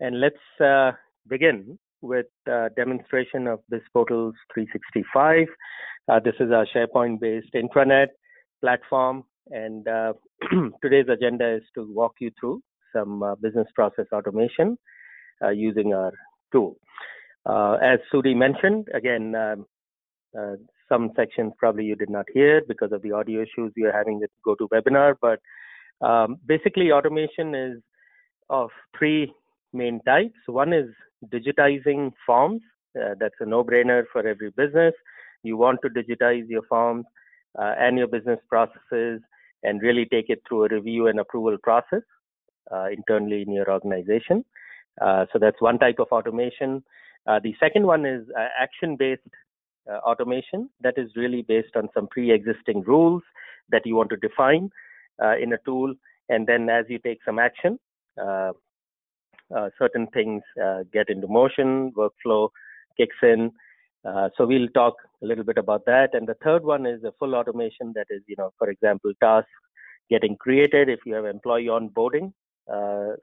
And 0.00 0.20
let's 0.20 0.36
uh, 0.60 0.92
begin 1.28 1.78
with 2.02 2.26
uh, 2.50 2.68
demonstration 2.76 3.46
of 3.46 3.60
this 3.68 3.80
BizPortals 3.96 4.32
365. 4.52 5.46
Uh, 6.08 6.20
this 6.20 6.34
is 6.40 6.50
our 6.50 6.66
SharePoint-based 6.74 7.54
intranet 7.54 8.08
platform. 8.60 9.24
And 9.50 9.86
uh, 9.86 10.14
today's 10.82 11.06
agenda 11.08 11.56
is 11.56 11.62
to 11.76 11.86
walk 11.94 12.14
you 12.20 12.30
through 12.38 12.60
some 12.94 13.24
business 13.40 13.66
process 13.74 14.06
automation 14.12 14.76
using 15.52 15.94
our 15.94 16.12
tool. 16.52 16.76
Uh, 17.46 17.74
as 17.82 17.98
Sudhi 18.12 18.34
mentioned, 18.34 18.88
again, 18.94 19.34
um, 19.34 19.66
uh, 20.38 20.56
some 20.88 21.10
sections 21.16 21.52
probably 21.58 21.84
you 21.84 21.96
did 21.96 22.10
not 22.10 22.26
hear 22.32 22.62
because 22.66 22.92
of 22.92 23.02
the 23.02 23.12
audio 23.12 23.42
issues 23.42 23.72
we 23.76 23.84
are 23.84 23.92
having 23.92 24.20
with 24.20 24.30
GoToWebinar, 24.46 25.14
but 25.20 25.40
um, 26.06 26.38
basically 26.46 26.90
automation 26.92 27.54
is 27.54 27.82
of 28.50 28.70
three 28.98 29.32
main 29.72 30.00
types. 30.04 30.34
One 30.46 30.72
is 30.72 30.88
digitizing 31.32 32.12
forms. 32.26 32.62
Uh, 32.98 33.14
that's 33.18 33.34
a 33.40 33.46
no-brainer 33.46 34.04
for 34.12 34.26
every 34.26 34.50
business. 34.50 34.94
You 35.42 35.56
want 35.56 35.80
to 35.82 35.88
digitize 35.88 36.48
your 36.48 36.62
forms 36.68 37.06
uh, 37.58 37.74
and 37.78 37.98
your 37.98 38.08
business 38.08 38.38
processes 38.48 39.20
and 39.62 39.82
really 39.82 40.06
take 40.06 40.26
it 40.28 40.42
through 40.46 40.64
a 40.64 40.68
review 40.68 41.06
and 41.08 41.18
approval 41.18 41.56
process 41.62 42.02
uh, 42.70 42.86
internally 42.90 43.42
in 43.42 43.52
your 43.52 43.70
organization. 43.70 44.44
Uh, 45.00 45.26
so 45.32 45.38
that's 45.38 45.60
one 45.60 45.78
type 45.78 45.96
of 45.98 46.08
automation. 46.12 46.82
Uh, 47.26 47.40
the 47.42 47.54
second 47.58 47.86
one 47.86 48.04
is 48.04 48.26
uh, 48.38 48.48
action-based 48.58 49.22
uh, 49.90 49.96
automation 49.98 50.68
that 50.80 50.94
is 50.96 51.10
really 51.16 51.42
based 51.42 51.76
on 51.76 51.88
some 51.94 52.06
pre-existing 52.08 52.82
rules 52.82 53.22
that 53.70 53.82
you 53.86 53.94
want 53.94 54.10
to 54.10 54.16
define 54.16 54.70
uh, 55.22 55.36
in 55.36 55.52
a 55.52 55.58
tool, 55.64 55.94
and 56.28 56.46
then 56.46 56.68
as 56.68 56.84
you 56.88 56.98
take 56.98 57.18
some 57.24 57.38
action, 57.38 57.78
uh, 58.22 58.52
certain 59.78 60.06
things 60.08 60.42
get 60.92 61.08
into 61.08 61.28
motion, 61.28 61.92
workflow 61.92 62.48
kicks 62.96 63.16
in. 63.22 63.50
so 64.36 64.46
we'll 64.46 64.68
talk 64.68 64.94
a 65.22 65.26
little 65.26 65.44
bit 65.44 65.58
about 65.58 65.84
that. 65.86 66.10
And 66.14 66.26
the 66.26 66.36
third 66.42 66.64
one 66.64 66.86
is 66.86 67.04
a 67.04 67.12
full 67.18 67.34
automation 67.34 67.92
that 67.94 68.06
is, 68.10 68.22
you 68.26 68.36
know, 68.38 68.52
for 68.58 68.68
example, 68.70 69.12
tasks 69.22 69.50
getting 70.10 70.36
created. 70.36 70.88
If 70.88 71.00
you 71.06 71.14
have 71.14 71.26
employee 71.26 71.66
onboarding 71.66 72.32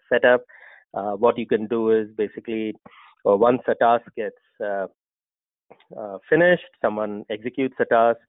set 0.09 0.25
up, 0.25 0.45
what 0.91 1.37
you 1.37 1.47
can 1.47 1.67
do 1.67 1.91
is 1.91 2.07
basically 2.15 2.75
or 3.23 3.37
once 3.37 3.61
a 3.67 3.75
task 3.75 4.05
gets 4.15 4.35
uh, 4.63 4.87
uh, 5.97 6.17
finished, 6.29 6.69
someone 6.81 7.23
executes 7.29 7.75
a 7.79 7.85
task 7.85 8.19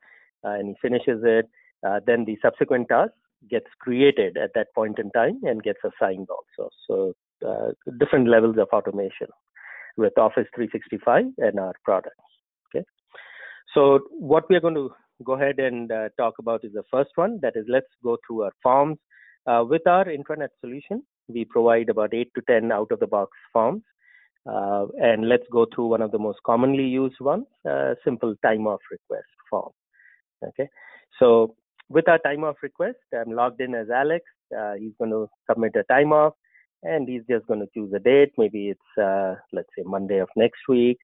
uh, 0.45 0.51
and 0.51 0.69
he 0.69 0.75
finishes 0.81 1.23
it, 1.25 1.49
uh, 1.87 2.01
then 2.07 2.25
the 2.25 2.37
subsequent 2.43 2.89
task 2.89 3.13
gets 3.51 3.67
created 3.81 4.37
at 4.37 4.51
that 4.55 4.69
point 4.75 4.99
in 4.99 5.11
time 5.11 5.41
and 5.43 5.63
gets 5.63 5.81
assigned 5.85 6.29
also. 6.31 6.71
So 6.87 7.15
uh, 7.47 7.73
different 7.99 8.29
levels 8.29 8.57
of 8.59 8.69
automation 8.73 9.29
with 9.97 10.17
Office 10.17 10.47
365 10.55 11.25
and 11.39 11.59
our 11.59 11.75
products. 11.85 12.17
Okay. 12.69 12.85
So 13.75 14.01
what 14.11 14.45
we 14.49 14.57
are 14.57 14.61
going 14.61 14.75
to 14.75 14.91
go 15.25 15.33
ahead 15.33 15.59
and 15.59 15.91
uh, 15.91 16.09
talk 16.19 16.35
about 16.39 16.65
is 16.65 16.73
the 16.73 16.85
first 16.91 17.11
one. 17.17 17.41
That 17.43 17.55
is, 17.57 17.65
let's 17.69 17.87
go 18.03 18.17
through 18.27 18.45
our 18.45 18.53
forms. 18.63 18.99
with 19.47 19.87
our 19.87 20.05
intranet 20.05 20.49
solution, 20.61 21.03
we 21.29 21.45
provide 21.45 21.89
about 21.89 22.15
eight 22.15 22.31
to 22.35 22.43
10 22.47 22.71
out 22.71 22.93
of 22.93 23.01
the 23.01 23.07
box 23.07 23.31
forms 23.53 23.83
uh, 24.47 24.87
and 25.01 25.29
let's 25.29 25.47
go 25.53 25.67
through 25.75 25.87
one 25.89 26.03
of 26.03 26.11
the 26.11 26.19
most 26.19 26.39
commonly 26.45 26.85
used 26.85 27.21
ones, 27.21 27.47
uh, 27.69 27.95
simple 28.05 28.35
time 28.45 28.67
off 28.67 28.81
request 28.91 29.29
form. 29.49 29.71
Okay, 30.45 30.69
so 31.19 31.55
with 31.89 32.09
our 32.09 32.19
time 32.19 32.45
off 32.45 32.57
request, 32.63 32.99
I'm 33.15 33.33
logged 33.33 33.61
in 33.61 33.75
as 33.75 33.89
Alex. 33.91 34.25
Uh, 34.57 34.75
he's 34.75 34.93
going 34.99 35.11
to 35.11 35.29
submit 35.49 35.77
a 35.77 35.85
time 35.85 36.13
off, 36.13 36.35
and 36.83 37.09
he's 37.09 37.23
just 37.31 37.47
going 37.47 37.61
to 37.61 37.69
choose 37.75 37.93
a 37.95 37.99
date. 37.99 38.33
Maybe 38.37 38.71
it's 38.71 39.03
uh, 39.03 39.37
let's 39.53 39.69
say 39.77 39.85
Monday 39.85 40.19
of 40.19 40.29
next 40.37 40.61
week. 40.69 40.99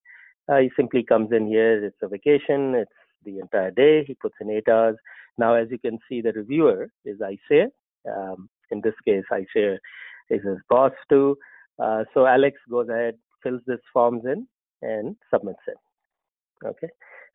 Uh, 0.51 0.57
he 0.57 0.71
simply 0.75 1.03
comes 1.03 1.31
in 1.31 1.47
here. 1.47 1.85
It's 1.85 1.97
a 2.01 2.07
vacation. 2.07 2.75
It's 2.75 2.91
the 3.23 3.39
entire 3.39 3.71
day. 3.71 4.03
He 4.05 4.15
puts 4.15 4.35
in 4.41 4.49
eight 4.49 4.67
hours. 4.67 4.97
Now, 5.37 5.53
as 5.55 5.67
you 5.71 5.79
can 5.79 5.99
see, 6.09 6.21
the 6.21 6.33
reviewer 6.33 6.89
is 7.05 7.19
Isaiah. 7.21 7.69
Um, 8.09 8.49
in 8.71 8.81
this 8.81 8.95
case, 9.05 9.23
Isaiah 9.31 9.77
is 10.29 10.43
his 10.43 10.57
boss 10.69 10.91
too. 11.09 11.37
Uh, 11.81 12.03
so 12.13 12.25
Alex 12.25 12.59
goes 12.69 12.89
ahead, 12.89 13.15
fills 13.43 13.61
this 13.65 13.79
forms 13.93 14.23
in 14.25 14.47
and 14.81 15.15
submits 15.33 15.59
it. 15.67 15.77
Okay, 16.65 16.89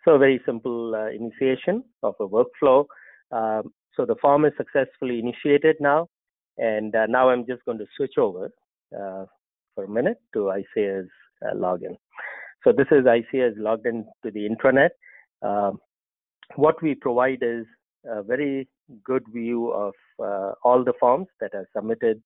so 0.04 0.18
very 0.18 0.40
simple 0.44 0.94
uh, 0.94 1.08
initiation 1.08 1.84
of 2.02 2.14
a 2.20 2.28
workflow. 2.28 2.84
Um, 3.32 3.72
so 3.96 4.04
the 4.04 4.16
form 4.20 4.44
is 4.44 4.52
successfully 4.56 5.18
initiated 5.18 5.76
now, 5.80 6.08
and 6.58 6.94
uh, 6.94 7.06
now 7.06 7.30
I'm 7.30 7.46
just 7.46 7.64
going 7.64 7.78
to 7.78 7.86
switch 7.96 8.18
over 8.18 8.50
uh, 8.94 9.24
for 9.74 9.84
a 9.84 9.88
minute 9.88 10.18
to 10.34 10.50
Isaiah's 10.50 11.08
uh, 11.42 11.54
login. 11.54 11.96
So 12.64 12.72
this 12.72 12.86
is 12.90 13.06
Isaiah's 13.06 13.54
logged 13.56 13.86
in 13.86 14.06
to 14.24 14.30
the 14.30 14.48
intranet. 14.48 14.90
Um, 15.42 15.78
what 16.56 16.80
we 16.82 16.94
provide 16.94 17.38
is 17.42 17.66
a 18.06 18.22
very 18.22 18.68
good 19.02 19.24
view 19.32 19.70
of 19.70 19.94
uh, 20.22 20.52
all 20.62 20.84
the 20.84 20.92
forms 21.00 21.28
that 21.40 21.54
are 21.54 21.68
submitted 21.74 22.22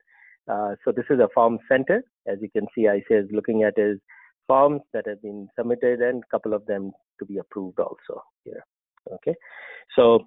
uh, 0.48 0.74
so 0.84 0.92
this 0.92 1.04
is 1.11 1.20
a 1.20 1.28
form 1.34 1.58
center. 1.70 2.02
As 2.26 2.38
you 2.40 2.50
can 2.50 2.66
see, 2.74 2.88
Isaiah 2.88 3.22
is 3.22 3.28
looking 3.32 3.62
at 3.62 3.76
his 3.76 3.98
forms 4.46 4.80
that 4.92 5.06
have 5.06 5.20
been 5.22 5.48
submitted 5.56 6.00
and 6.00 6.22
a 6.22 6.30
couple 6.30 6.54
of 6.54 6.64
them 6.66 6.92
to 7.18 7.26
be 7.26 7.38
approved 7.38 7.78
also 7.78 8.22
here. 8.44 8.64
Okay, 9.12 9.34
so 9.94 10.26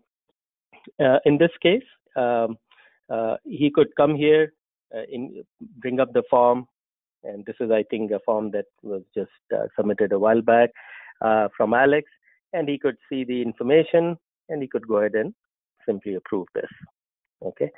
uh, 1.00 1.18
in 1.26 1.38
this 1.38 1.52
case, 1.62 1.84
um, 2.16 2.58
uh, 3.10 3.36
he 3.44 3.70
could 3.74 3.88
come 3.98 4.16
here, 4.16 4.54
uh, 4.96 5.04
in 5.12 5.44
bring 5.78 6.00
up 6.00 6.14
the 6.14 6.24
form, 6.30 6.68
and 7.24 7.46
this 7.46 7.56
is, 7.60 7.70
I 7.72 7.84
think, 7.90 8.12
a 8.12 8.20
form 8.26 8.52
that 8.52 8.66
was 8.82 9.04
just 9.16 9.30
uh, 9.56 9.66
submitted 9.76 10.12
a 10.12 10.20
while 10.20 10.42
back 10.42 10.70
from 11.56 11.74
Alex, 11.74 12.10
and 12.54 12.68
he 12.68 12.80
could 12.80 12.98
see 13.10 13.24
the 13.24 13.42
information, 13.42 14.18
and 14.50 14.62
he 14.62 14.68
could 14.68 14.88
go 14.88 14.98
ahead 14.98 15.14
and 15.14 15.34
simply 15.86 16.16
approve 16.16 16.48
this. 16.56 16.70
Okay. 17.44 17.70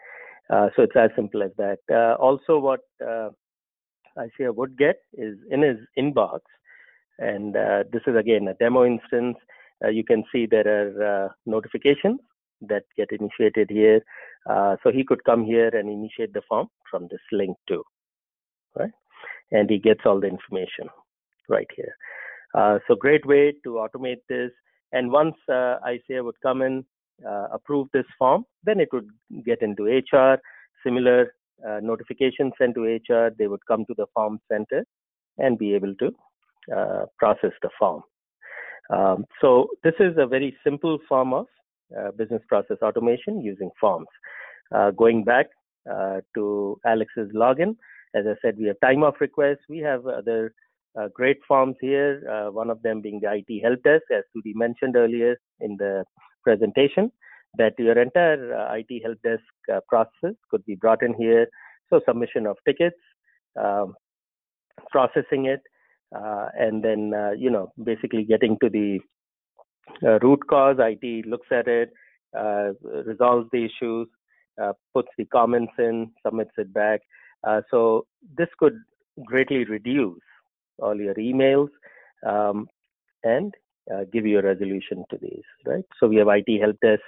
Uh, 0.49 0.69
so 0.75 0.83
it's 0.83 0.95
as 0.95 1.09
simple 1.15 1.41
as 1.43 1.51
that. 1.57 1.79
Uh, 1.91 2.15
also, 2.21 2.59
what 2.59 2.81
uh, 3.05 3.29
would 4.39 4.77
get 4.77 4.97
is 5.13 5.37
in 5.49 5.61
his 5.61 5.77
inbox, 5.97 6.39
And 7.19 7.55
uh, 7.55 7.83
this 7.91 8.01
is 8.07 8.15
again 8.15 8.47
a 8.47 8.53
demo 8.55 8.85
instance. 8.85 9.37
Uh, 9.83 9.89
you 9.89 10.03
can 10.03 10.23
see 10.31 10.45
there 10.45 10.67
are 10.67 11.25
uh, 11.25 11.29
notifications 11.45 12.19
that 12.61 12.83
get 12.97 13.09
initiated 13.11 13.69
here. 13.69 14.01
So 14.83 14.91
he 14.93 15.03
could 15.03 15.23
come 15.23 15.45
here 15.45 15.69
and 15.69 15.89
initiate 15.89 16.33
the 16.33 16.41
form 16.47 16.67
from 16.89 17.07
this 17.09 17.21
link 17.31 17.57
too, 17.67 17.83
right? 18.77 18.91
And 19.51 19.69
he 19.69 19.79
gets 19.79 20.01
all 20.05 20.19
the 20.19 20.27
information 20.27 20.89
right 21.49 21.67
here. 21.75 21.95
So 22.87 22.95
great 22.95 23.25
way 23.25 23.53
to 23.63 23.69
automate 23.83 24.21
this. 24.29 24.51
And 24.91 25.11
once 25.11 25.35
uh, 25.49 25.77
Isaiah 25.85 26.23
would 26.23 26.39
come 26.41 26.61
in, 26.61 26.85
approve 27.53 27.87
this 27.93 28.05
form, 28.17 28.45
then 28.63 28.79
it 28.79 28.89
would 28.91 29.07
get 29.45 29.61
into 29.61 29.83
HR. 29.85 30.39
Similar 30.85 31.33
uh, 31.67 31.79
notification 31.81 32.51
sent 32.57 32.75
to 32.75 32.81
HR, 32.83 33.31
they 33.37 33.47
would 33.47 33.65
come 33.67 33.85
to 33.85 33.93
the 33.97 34.05
form 34.13 34.39
center 34.51 34.85
and 35.37 35.57
be 35.57 35.73
able 35.73 35.95
to 35.95 36.11
uh, 36.75 37.05
process 37.17 37.51
the 37.61 37.69
form. 37.79 38.03
Um, 38.89 39.25
so 39.41 39.67
this 39.83 39.93
is 39.99 40.13
a 40.17 40.27
very 40.27 40.55
simple 40.63 40.99
form 41.07 41.33
of 41.33 41.45
uh, 41.97 42.11
business 42.11 42.41
process 42.47 42.77
automation 42.81 43.41
using 43.41 43.69
forms. 43.79 44.07
Uh, 44.73 44.91
going 44.91 45.23
back 45.23 45.47
uh, 45.89 46.21
to 46.35 46.79
Alex's 46.85 47.31
login, 47.33 47.75
as 48.15 48.25
I 48.27 48.35
said, 48.41 48.57
we 48.57 48.65
have 48.65 48.79
time 48.81 49.03
of 49.03 49.15
request. 49.19 49.61
We 49.69 49.79
have 49.79 50.05
other 50.05 50.53
uh, 50.99 51.07
great 51.13 51.37
forms 51.47 51.75
here, 51.81 52.23
uh, 52.29 52.51
one 52.51 52.69
of 52.69 52.81
them 52.83 53.01
being 53.01 53.19
the 53.19 53.33
IT 53.33 53.61
help 53.63 53.81
desk, 53.83 54.03
as 54.15 54.23
Sudhi 54.35 54.53
mentioned 54.53 54.95
earlier 54.95 55.35
in 55.59 55.75
the 55.77 56.03
presentation, 56.43 57.11
that 57.57 57.73
your 57.77 57.99
entire 57.99 58.55
uh, 58.55 58.73
IT 58.73 59.03
help 59.03 59.21
desk 59.21 59.43
uh, 59.73 59.79
process 59.87 60.35
could 60.49 60.65
be 60.65 60.75
brought 60.75 61.03
in 61.03 61.13
here. 61.13 61.47
So 61.89 62.01
submission 62.07 62.47
of 62.47 62.57
tickets, 62.65 62.97
um, 63.59 63.95
processing 64.89 65.45
it, 65.45 65.61
uh, 66.15 66.47
and 66.57 66.83
then, 66.83 67.13
uh, 67.13 67.31
you 67.31 67.49
know, 67.49 67.71
basically 67.83 68.23
getting 68.23 68.57
to 68.61 68.69
the 68.69 68.99
root 70.21 70.39
cause. 70.49 70.77
IT 70.79 71.27
looks 71.27 71.47
at 71.51 71.67
it, 71.67 71.91
resolves 72.81 73.47
the 73.51 73.65
issues, 73.65 74.07
puts 74.93 75.09
the 75.17 75.25
comments 75.25 75.73
in, 75.77 76.11
submits 76.25 76.51
it 76.57 76.73
back. 76.73 77.01
so 77.69 78.05
this 78.37 78.47
could 78.57 78.79
greatly 79.25 79.65
reduce 79.65 80.21
all 80.79 80.95
your 80.95 81.13
emails 81.15 81.69
um, 82.27 82.67
and 83.23 83.53
uh, 83.91 84.03
give 84.11 84.25
you 84.25 84.39
a 84.39 84.41
resolution 84.41 85.03
to 85.09 85.17
these, 85.21 85.43
right? 85.65 85.85
So 85.99 86.07
we 86.07 86.17
have 86.17 86.27
IT 86.29 86.59
help 86.61 86.79
desk 86.81 87.01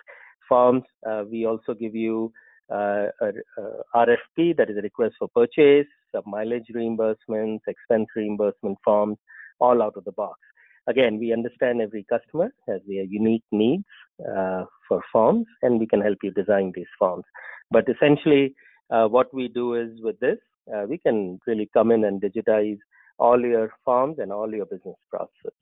forms. 0.48 0.84
Uh, 1.08 1.24
we 1.30 1.46
also 1.46 1.74
give 1.74 1.96
you 1.96 2.32
uh, 2.72 3.08
a, 3.22 3.28
a, 3.58 4.08
RFP, 4.08 4.58
that 4.58 4.70
is 4.70 4.78
a 4.78 4.82
request 4.82 5.16
for 5.20 5.28
purchase, 5.30 5.88
mileage 6.26 6.68
reimbursements, 6.74 7.60
expense 7.68 8.08
reimbursement 8.16 8.78
forms, 8.84 9.18
all 9.60 9.82
out 9.82 9.98
of 9.98 10.06
the 10.06 10.12
box. 10.14 10.40
Again, 10.88 11.18
we 11.20 11.34
understand 11.34 11.82
every 11.82 12.06
customer 12.10 12.54
has 12.68 12.80
their 12.88 13.04
unique 13.04 13.44
needs 13.52 13.86
uh, 14.22 14.66
for 14.88 15.02
forms, 15.12 15.48
and 15.62 15.80
we 15.80 15.88
can 15.88 16.00
help 16.02 16.20
you 16.24 16.32
design 16.32 16.72
these 16.76 16.86
forms. 16.98 17.24
But 17.72 17.86
essentially, 17.90 18.54
uh, 18.92 19.08
what 19.08 19.34
we 19.34 19.48
do 19.48 19.74
is 19.74 19.90
with 20.02 20.20
this, 20.20 20.38
uh, 20.74 20.86
we 20.88 20.98
can 21.00 21.40
really 21.48 21.70
come 21.74 21.92
in 21.92 22.04
and 22.06 22.22
digitize 22.22 22.78
all 23.18 23.40
your 23.40 23.72
forms 23.84 24.20
and 24.20 24.32
all 24.32 24.54
your 24.54 24.66
business 24.66 24.96
processes 25.10 25.54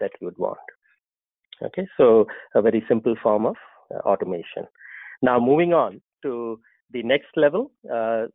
that 0.00 0.10
you 0.20 0.26
would 0.26 0.38
want. 0.38 0.58
Okay, 1.62 1.86
so 1.96 2.26
a 2.54 2.62
very 2.62 2.84
simple 2.88 3.14
form 3.22 3.46
of 3.46 3.56
uh, 3.94 3.98
automation. 4.00 4.66
Now, 5.22 5.38
moving 5.40 5.72
on 5.72 6.00
to 6.22 6.60
the 6.92 7.02
next 7.02 7.28
level, 7.36 7.70
uh, 7.92 8.26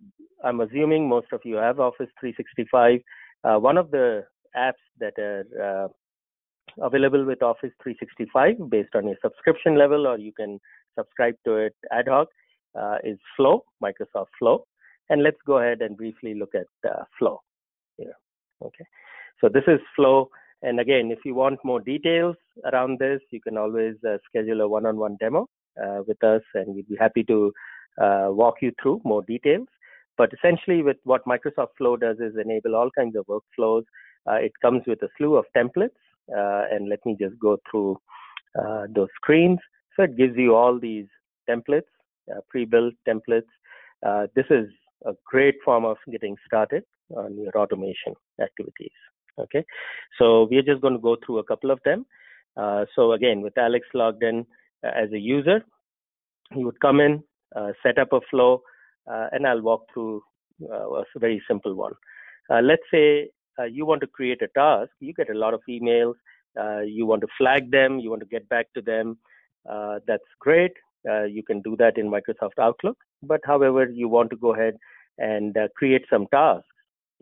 I'm 0.44 0.62
assuming 0.62 1.08
most 1.08 1.28
of 1.32 1.42
you 1.44 1.56
have 1.56 1.80
Office 1.80 2.10
365. 2.20 3.00
Uh, 3.44 3.60
one 3.60 3.78
of 3.78 3.92
the 3.92 4.24
apps 4.58 4.84
that 5.00 5.18
are 5.20 5.46
uh, 5.62 5.88
available 6.86 7.26
with 7.26 7.44
Office 7.44 7.72
365 7.84 8.70
based 8.70 8.96
on 8.96 9.08
your 9.08 9.18
subscription 9.22 9.78
level, 9.78 10.08
or 10.08 10.18
you 10.18 10.34
can 10.34 10.60
subscribe 10.98 11.36
to 11.46 11.56
it 11.58 11.76
ad 11.92 12.08
hoc, 12.08 12.28
uh, 12.80 12.98
is 13.04 13.18
Flow, 13.36 13.64
Microsoft 13.84 14.34
Flow. 14.40 14.66
And 15.10 15.24
let's 15.24 15.38
go 15.46 15.58
ahead 15.58 15.82
and 15.82 15.98
briefly 15.98 16.34
look 16.34 16.56
at 16.56 16.90
uh, 16.90 17.04
Flow 17.20 17.42
here. 17.98 18.16
Okay, 18.64 18.86
so 19.40 19.50
this 19.50 19.64
is 19.68 19.80
flow. 19.96 20.30
And 20.64 20.80
again, 20.80 21.12
if 21.12 21.20
you 21.26 21.34
want 21.34 21.60
more 21.64 21.80
details 21.80 22.36
around 22.72 23.00
this, 23.00 23.20
you 23.32 23.42
can 23.42 23.58
always 23.58 23.96
uh, 24.08 24.18
schedule 24.28 24.62
a 24.62 24.68
one-on-one 24.68 25.18
demo 25.20 25.48
uh, 25.82 26.02
with 26.08 26.24
us, 26.24 26.42
and 26.54 26.76
we'd 26.76 26.88
be 26.88 26.98
happy 27.00 27.24
to 27.24 27.52
uh, 28.00 28.28
walk 28.30 28.56
you 28.62 28.72
through 28.82 29.02
more 29.04 29.24
details. 29.24 29.68
But 30.18 30.30
essentially, 30.34 30.84
with 30.84 30.98
what 31.04 31.26
Microsoft 31.26 31.76
Flow 31.78 31.98
does 31.98 32.18
is 32.20 32.34
enable 32.40 32.76
all 32.76 32.92
kinds 32.92 33.16
of 33.16 33.26
workflows. 33.26 33.84
Uh, 34.30 34.36
it 34.36 34.52
comes 34.62 34.84
with 34.86 35.02
a 35.02 35.10
slew 35.18 35.36
of 35.36 35.46
templates, 35.58 35.98
uh, 36.30 36.66
and 36.72 36.90
let 36.90 37.00
me 37.06 37.16
just 37.20 37.40
go 37.40 37.58
through 37.70 37.98
uh, 38.60 38.86
those 38.94 39.10
screens. 39.16 39.58
So 39.96 40.04
it 40.04 40.16
gives 40.16 40.38
you 40.38 40.56
all 40.56 40.80
these 40.80 41.08
templates, 41.50 41.90
pre-built 42.50 42.94
templates. 43.08 43.50
this 44.36 44.46
is 44.52 44.68
a 45.06 45.14
great 45.26 45.56
form 45.66 45.86
of 45.86 45.98
getting 46.12 46.36
started 46.46 46.84
on 47.16 47.36
your 47.38 47.58
automation 47.58 48.14
activities. 48.40 48.92
Okay, 49.40 49.64
so 50.18 50.48
we're 50.52 50.62
just 50.62 50.82
going 50.82 50.94
to 50.94 51.00
go 51.00 51.16
through 51.26 51.40
a 51.40 51.44
couple 51.44 51.72
of 51.72 51.80
them. 51.86 52.06
Uh, 52.58 52.86
so 52.96 53.14
again, 53.14 53.42
with 53.42 53.58
Alex 53.58 53.88
logged 53.94 54.24
in 54.24 54.46
uh, 54.86 54.92
as 54.96 55.12
a 55.14 55.20
user, 55.20 55.64
he 56.54 56.64
would 56.66 56.80
come 56.82 57.00
in, 57.00 57.24
uh, 57.56 57.72
set 57.82 57.98
up 57.98 58.12
a 58.12 58.20
flow, 58.30 58.62
uh, 59.10 59.28
and 59.32 59.48
I'll 59.48 59.62
walk 59.62 59.86
through 59.94 60.22
uh, 60.70 60.90
a 60.92 61.04
very 61.18 61.42
simple 61.48 61.74
one. 61.74 61.94
Uh, 62.50 62.62
let's 62.62 62.84
say 62.94 63.30
you 63.70 63.86
want 63.86 64.02
to 64.02 64.08
create 64.08 64.42
a 64.42 64.48
task. 64.48 64.90
You 65.00 65.14
get 65.14 65.30
a 65.30 65.38
lot 65.38 65.54
of 65.54 65.62
emails. 65.70 66.16
you 66.86 67.06
want 67.06 67.22
to 67.22 67.28
flag 67.38 67.70
them. 67.72 68.00
You 68.00 68.10
want 68.10 68.22
to 68.22 68.28
get 68.28 68.50
back 68.50 68.74
to 68.74 68.82
them. 68.82 69.18
that's 70.08 70.32
great. 70.40 70.72
you 71.06 71.44
can 71.46 71.62
do 71.62 71.76
that 71.78 71.98
in 71.98 72.10
Microsoft 72.10 72.58
Outlook. 72.60 72.98
But 73.22 73.42
however, 73.46 73.88
you 73.88 74.10
want 74.10 74.32
to 74.32 74.36
go 74.36 74.56
ahead 74.56 74.78
and 75.20 75.56
create 75.78 76.06
some 76.10 76.26
tasks 76.34 76.71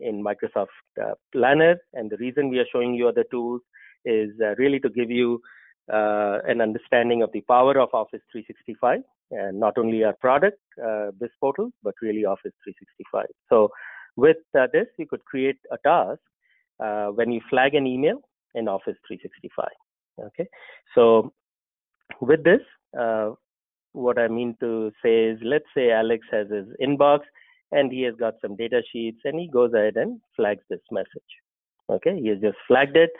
in 0.00 0.24
Microsoft 0.24 0.68
uh, 1.00 1.14
Planner. 1.32 1.76
And 1.94 2.10
the 2.10 2.16
reason 2.18 2.48
we 2.48 2.58
are 2.58 2.66
showing 2.72 2.94
you 2.94 3.08
other 3.08 3.24
tools 3.30 3.60
is 4.04 4.30
uh, 4.42 4.54
really 4.56 4.80
to 4.80 4.88
give 4.88 5.10
you 5.10 5.40
uh, 5.92 6.38
an 6.46 6.60
understanding 6.60 7.22
of 7.22 7.30
the 7.32 7.40
power 7.42 7.78
of 7.78 7.88
Office 7.92 8.22
365, 8.32 9.00
and 9.32 9.58
not 9.58 9.76
only 9.76 10.04
our 10.04 10.14
product, 10.20 10.58
this 11.18 11.30
portal, 11.40 11.70
but 11.82 11.94
really 12.00 12.24
Office 12.24 12.52
365. 12.64 13.26
So 13.48 13.70
with 14.16 14.36
this, 14.72 14.86
you 14.98 15.06
could 15.06 15.24
create 15.24 15.58
a 15.72 15.78
task 15.84 16.20
when 17.16 17.32
you 17.32 17.40
flag 17.50 17.74
an 17.74 17.86
email 17.86 18.20
in 18.54 18.68
Office 18.68 18.96
365. 19.08 19.66
Okay, 20.26 20.48
so 20.94 21.32
with 22.20 22.44
this, 22.44 22.60
uh, 22.98 23.30
what 23.92 24.18
I 24.18 24.28
mean 24.28 24.56
to 24.60 24.92
say 25.02 25.24
is, 25.24 25.38
let's 25.42 25.64
say 25.74 25.90
Alex 25.90 26.26
has 26.30 26.48
his 26.50 26.66
inbox 26.82 27.20
and 27.72 27.92
he 27.92 28.02
has 28.02 28.14
got 28.16 28.34
some 28.40 28.56
data 28.56 28.82
sheets 28.92 29.20
and 29.24 29.38
he 29.38 29.48
goes 29.48 29.72
ahead 29.72 29.96
and 29.96 30.20
flags 30.36 30.62
this 30.68 30.80
message. 30.90 31.30
Okay, 31.88 32.18
he 32.20 32.28
has 32.28 32.38
just 32.40 32.56
flagged 32.66 32.96
it. 32.96 33.10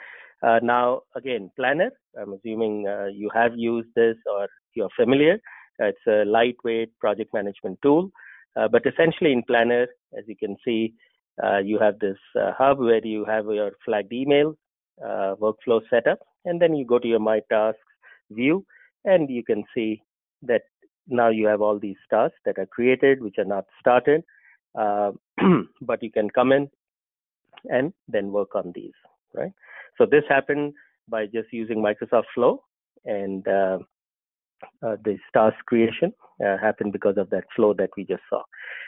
Uh, 0.43 0.59
now, 0.63 1.03
again, 1.17 1.51
Planner, 1.57 1.91
I'm 2.21 2.33
assuming 2.33 2.87
uh, 2.89 3.07
you 3.07 3.31
have 3.35 3.53
used 3.57 3.89
this 3.95 4.17
or 4.33 4.49
you're 4.75 4.89
familiar. 4.97 5.35
Uh, 5.81 5.87
it's 5.87 6.07
a 6.07 6.25
lightweight 6.25 6.99
project 6.99 7.33
management 7.35 7.79
tool. 7.83 8.11
Uh, 8.57 8.69
but 8.69 8.83
essentially, 8.87 9.33
in 9.33 9.43
Planner, 9.43 9.87
as 10.17 10.25
you 10.27 10.37
can 10.37 10.57
see, 10.65 10.95
uh, 11.43 11.59
you 11.59 11.79
have 11.79 11.99
this 11.99 12.19
uh, 12.39 12.53
hub 12.57 12.79
where 12.79 13.05
you 13.05 13.25
have 13.25 13.47
your 13.47 13.73
flagged 13.85 14.13
email 14.13 14.57
workflow 15.03 15.81
setup, 15.89 16.19
and 16.45 16.61
then 16.61 16.75
you 16.75 16.85
go 16.85 16.99
to 16.99 17.09
your 17.09 17.19
My 17.19 17.41
Tasks 17.51 17.81
view, 18.31 18.67
and 19.05 19.31
you 19.31 19.43
can 19.43 19.65
see 19.75 20.03
that 20.43 20.63
now 21.09 21.29
you 21.31 21.47
have 21.47 21.63
all 21.63 21.79
these 21.79 21.97
tasks 22.11 22.37
that 22.45 22.59
are 22.59 22.67
created, 22.67 23.23
which 23.23 23.37
are 23.39 23.47
not 23.47 23.65
started. 23.79 24.23
Uh, 24.79 25.13
but 25.83 26.03
you 26.03 26.11
can 26.11 26.31
come 26.31 26.53
in 26.53 26.71
and 27.69 27.93
then 28.09 28.33
work 28.33 28.55
on 28.55 28.73
these, 28.75 28.93
right? 29.35 29.53
So 29.99 30.07
this 30.07 30.25
happened 30.29 30.75
by 31.09 31.27
just 31.27 31.53
using 31.53 31.79
Microsoft 31.79 32.25
Flow, 32.35 32.63
and 33.05 33.47
uh, 33.49 33.79
uh, 34.83 34.97
the 35.05 35.19
task 35.35 35.57
creation 35.67 36.13
uh, 36.45 36.57
happened 36.59 36.93
because 36.93 37.17
of 37.17 37.31
that 37.31 37.45
flow 37.57 37.75
that 37.75 37.91
we 37.97 38.05
just 38.05 38.23
saw. 38.29 38.43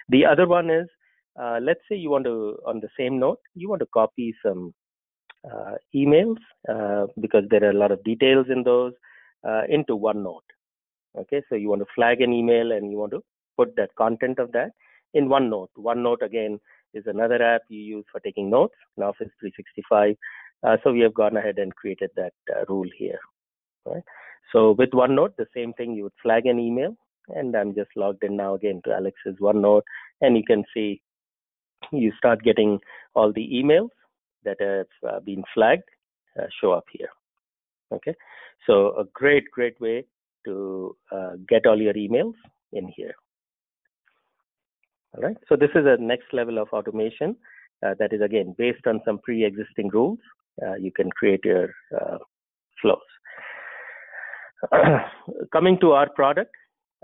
The 0.09 0.25
other 0.25 0.47
one 0.47 0.71
is, 0.71 0.87
uh, 1.40 1.59
let's 1.62 1.81
say 1.88 1.97
you 1.97 2.11
want 2.11 2.25
to, 2.25 2.59
on 2.66 2.81
the 2.81 2.88
same 2.99 3.18
note, 3.18 3.40
you 3.55 3.68
want 3.68 3.81
to 3.81 3.88
copy 3.92 4.35
some 4.45 4.75
uh, 5.45 5.75
emails 5.95 6.37
because 7.21 7.45
there 7.51 7.64
are 7.64 7.71
a 7.71 7.79
lot 7.79 7.90
of 7.90 8.03
details 8.05 8.47
in 8.49 8.62
those 8.62 8.92
into 9.68 9.97
OneNote. 9.97 10.40
Okay, 11.18 11.42
so 11.49 11.57
you 11.57 11.68
want 11.68 11.83
to 11.83 11.95
flag 11.95 12.21
an 12.23 12.33
email 12.33 12.73
and 12.73 12.90
you 12.90 12.97
want 12.97 13.12
to 13.12 13.23
put 13.57 13.75
that 13.77 13.95
content 13.97 14.38
of 14.38 14.53
that 14.53 14.71
in 15.14 15.29
OneNote. 15.29 15.68
OneNote 15.79 16.22
again 16.22 16.59
is 16.94 17.05
another 17.07 17.42
app 17.42 17.62
you 17.68 17.81
use 17.81 18.05
for 18.11 18.20
taking 18.20 18.51
notes 18.51 18.75
in 18.96 19.03
Office 19.03 19.31
365. 19.40 20.16
Uh, 20.64 20.77
so 20.83 20.92
we 20.92 21.01
have 21.01 21.14
gone 21.14 21.37
ahead 21.37 21.59
and 21.59 21.75
created 21.75 22.11
that 22.16 22.33
uh, 22.55 22.64
rule 22.68 22.88
here. 22.96 23.18
Right. 23.85 24.03
So 24.53 24.72
with 24.72 24.90
OneNote, 24.90 25.37
the 25.37 25.46
same 25.55 25.72
thing, 25.72 25.94
you 25.94 26.05
would 26.05 26.12
flag 26.22 26.46
an 26.46 26.59
email, 26.59 26.94
and 27.29 27.57
I'm 27.57 27.75
just 27.75 27.90
logged 27.96 28.22
in 28.22 28.37
now 28.37 28.55
again 28.55 28.81
to 28.85 28.92
Alex's 28.92 29.38
OneNote, 29.40 29.83
and 30.20 30.37
you 30.37 30.44
can 30.44 30.64
see 30.75 31.01
you 31.90 32.12
start 32.16 32.42
getting 32.42 32.79
all 33.14 33.33
the 33.33 33.48
emails 33.53 33.88
that 34.44 34.57
have 34.61 35.11
uh, 35.11 35.20
been 35.20 35.42
flagged 35.55 35.88
uh, 36.38 36.46
show 36.61 36.72
up 36.72 36.85
here. 36.92 37.09
Okay, 37.92 38.14
so 38.66 38.96
a 38.98 39.05
great, 39.12 39.51
great 39.51 39.81
way 39.81 40.05
to 40.44 40.96
uh, 41.11 41.33
get 41.48 41.66
all 41.66 41.81
your 41.81 41.94
emails 41.94 42.35
in 42.72 42.88
here. 42.88 43.14
All 45.14 45.22
right, 45.22 45.37
so 45.48 45.57
this 45.57 45.70
is 45.75 45.85
a 45.85 46.01
next 46.01 46.33
level 46.33 46.59
of 46.59 46.68
automation 46.72 47.37
uh, 47.85 47.94
that 47.98 48.14
is 48.14 48.22
again 48.22 48.55
based 48.57 48.87
on 48.87 49.01
some 49.05 49.18
pre-existing 49.18 49.88
rules. 49.88 50.18
Uh, 50.62 50.75
you 50.75 50.90
can 50.90 51.11
create 51.11 51.44
your 51.44 51.68
uh, 51.94 52.18
flows. 52.81 52.98
Coming 55.53 55.79
to 55.81 55.92
our 55.92 56.09
product, 56.09 56.55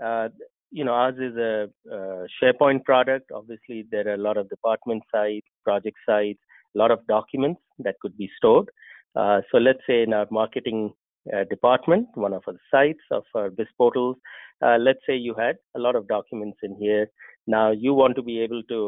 uh, 0.03 0.29
you 0.71 0.83
know, 0.83 0.93
ours 0.93 1.15
is 1.19 1.35
a, 1.37 1.67
a, 1.91 2.25
SharePoint 2.41 2.83
product. 2.83 3.31
Obviously, 3.31 3.85
there 3.91 4.07
are 4.07 4.13
a 4.13 4.17
lot 4.17 4.37
of 4.37 4.49
department 4.49 5.03
sites, 5.11 5.47
project 5.63 5.97
sites, 6.07 6.39
a 6.75 6.79
lot 6.79 6.91
of 6.91 7.05
documents 7.07 7.61
that 7.79 7.95
could 8.01 8.17
be 8.17 8.29
stored. 8.37 8.69
Uh, 9.15 9.41
so 9.51 9.57
let's 9.57 9.79
say 9.87 10.03
in 10.03 10.13
our 10.13 10.27
marketing 10.31 10.93
uh, 11.33 11.43
department, 11.49 12.07
one 12.15 12.33
of 12.33 12.43
our 12.47 12.55
sites 12.71 13.03
of 13.11 13.23
our 13.35 13.51
portals, 13.77 14.15
uh, 14.61 14.77
let's 14.79 14.99
say 15.07 15.15
you 15.15 15.33
had 15.35 15.57
a 15.75 15.79
lot 15.79 15.95
of 15.95 16.07
documents 16.07 16.57
in 16.63 16.75
here. 16.79 17.07
Now 17.49 17.71
you 17.71 17.95
want 17.95 18.15
to 18.17 18.21
be 18.21 18.39
able 18.41 18.61
to 18.71 18.79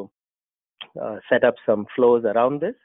uh, 1.02 1.18
set 1.30 1.44
up 1.44 1.56
some 1.66 1.86
flows 1.96 2.24
around 2.26 2.62
this. 2.62 2.76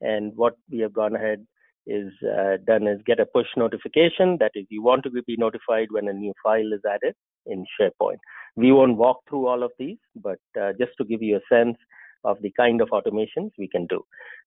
And 0.00 0.32
what 0.36 0.54
we 0.70 0.78
have 0.78 0.94
gone 0.94 1.16
ahead 1.16 1.46
is 1.86 2.12
uh, 2.22 2.56
done 2.66 2.86
is 2.86 3.00
get 3.04 3.20
a 3.20 3.26
push 3.26 3.46
notification. 3.56 4.36
That 4.40 4.52
is, 4.54 4.66
you 4.70 4.82
want 4.82 5.02
to 5.04 5.10
be 5.10 5.36
notified 5.36 5.88
when 5.90 6.08
a 6.08 6.12
new 6.12 6.32
file 6.42 6.72
is 6.72 6.80
added 6.88 7.14
in 7.46 7.66
SharePoint. 7.78 8.18
We 8.56 8.72
won't 8.72 8.96
walk 8.96 9.18
through 9.28 9.46
all 9.48 9.62
of 9.62 9.72
these, 9.78 9.98
but 10.16 10.38
uh, 10.60 10.72
just 10.78 10.92
to 10.98 11.04
give 11.04 11.22
you 11.22 11.36
a 11.36 11.54
sense 11.54 11.76
of 12.24 12.38
the 12.42 12.52
kind 12.56 12.80
of 12.80 12.88
automations 12.88 13.50
we 13.58 13.68
can 13.68 13.86
do. 13.86 14.04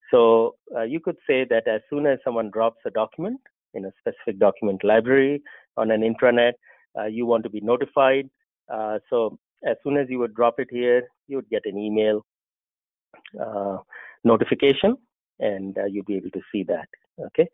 So 0.10 0.56
uh, 0.76 0.84
you 0.84 1.00
could 1.00 1.18
say 1.28 1.46
that 1.50 1.68
as 1.68 1.82
soon 1.90 2.06
as 2.06 2.20
someone 2.24 2.50
drops 2.50 2.80
a 2.86 2.92
document 2.92 3.40
in 3.74 3.86
a 3.86 3.92
specific 4.00 4.40
document 4.40 4.84
library 4.84 5.42
on 5.78 5.92
an 5.92 6.02
intranet, 6.02 6.54
uh, 7.00 7.06
you 7.06 7.26
want 7.26 7.44
to 7.44 7.50
be 7.50 7.62
notified. 7.62 8.30
Uh, 8.72 9.00
so 9.10 9.38
as 9.68 9.78
soon 9.84 9.98
as 9.98 10.08
you 10.10 10.20
would 10.20 10.34
drop 10.34 10.60
it 10.60 10.68
here, 10.72 11.08
you 11.28 11.38
would 11.38 11.50
get 11.50 11.66
an 11.66 11.78
email 11.78 12.26
uh, 13.40 13.78
notification 14.24 14.98
and 15.40 15.78
uh, 15.78 15.86
you'll 15.86 16.06
be 16.06 16.18
able 16.18 16.32
to 16.32 16.42
see 16.52 16.64
that. 16.64 16.88
Okay, 17.20 17.50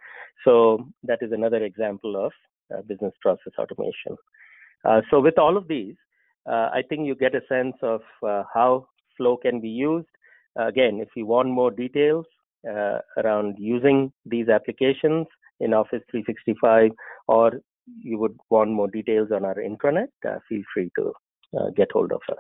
so 0.46 0.88
that 1.04 1.20
is 1.22 1.32
another 1.32 1.63
example 1.63 2.15
of 2.26 2.32
uh, 2.74 2.82
business 2.84 3.13
process 3.22 3.54
automation. 3.58 4.15
Uh, 4.86 5.02
so 5.10 5.20
with 5.20 5.38
all 5.38 5.58
of 5.58 5.67
these, 5.67 5.96
uh, 6.50 6.70
I 6.74 6.84
think 6.88 7.06
you 7.06 7.15
get 7.15 7.36
a 7.36 7.41
sense 7.50 7.76
of 7.82 8.02
uh, 8.26 8.43
how 8.54 8.88
flow 9.17 9.38
can 9.38 9.60
be 9.60 9.70
used. 9.70 10.08
again, 10.56 11.00
if 11.02 11.10
you 11.15 11.26
want 11.26 11.50
more 11.50 11.72
details 11.72 12.26
around 13.17 13.56
using 13.60 14.12
these 14.26 14.50
applications 14.50 15.28
in 15.60 15.74
Office 15.74 16.04
365, 16.12 16.91
or 17.28 17.62
you 18.02 18.17
would 18.17 18.38
want 18.50 18.72
more 18.72 18.88
details 18.88 19.30
on 19.32 19.46
our 19.46 19.56
intranet, 19.56 20.08
feel 20.50 20.63
free 20.74 20.89
to 20.98 21.13
get 21.75 21.91
hold 21.91 22.12
of 22.12 22.21
us. 22.29 22.38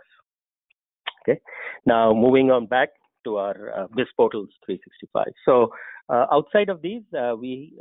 Okay, 1.21 1.39
now 1.85 2.13
moving 2.13 2.51
on 2.51 2.65
back 2.67 2.89
to 3.25 3.37
our 3.37 3.55
uh, 3.77 3.87
BizPortals 3.87 4.49
365. 4.65 5.25
So 5.45 5.71
uh, 6.09 6.25
outside 6.31 6.69
of 6.69 6.81
these, 6.81 7.03
uh, 7.17 7.35
we 7.37 7.73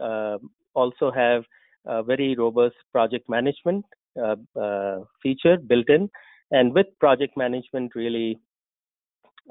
also 0.75 1.11
have 1.11 1.45
a 1.87 2.03
very 2.03 2.35
robust 2.35 2.75
project 2.93 3.29
management 3.29 3.85
uh, 4.21 4.37
uh, 4.61 5.01
feature 5.23 5.57
built 5.59 5.89
in. 5.89 6.09
And 6.51 6.73
with 6.73 6.87
project 7.01 7.37
management, 7.37 7.95
really, 7.95 8.39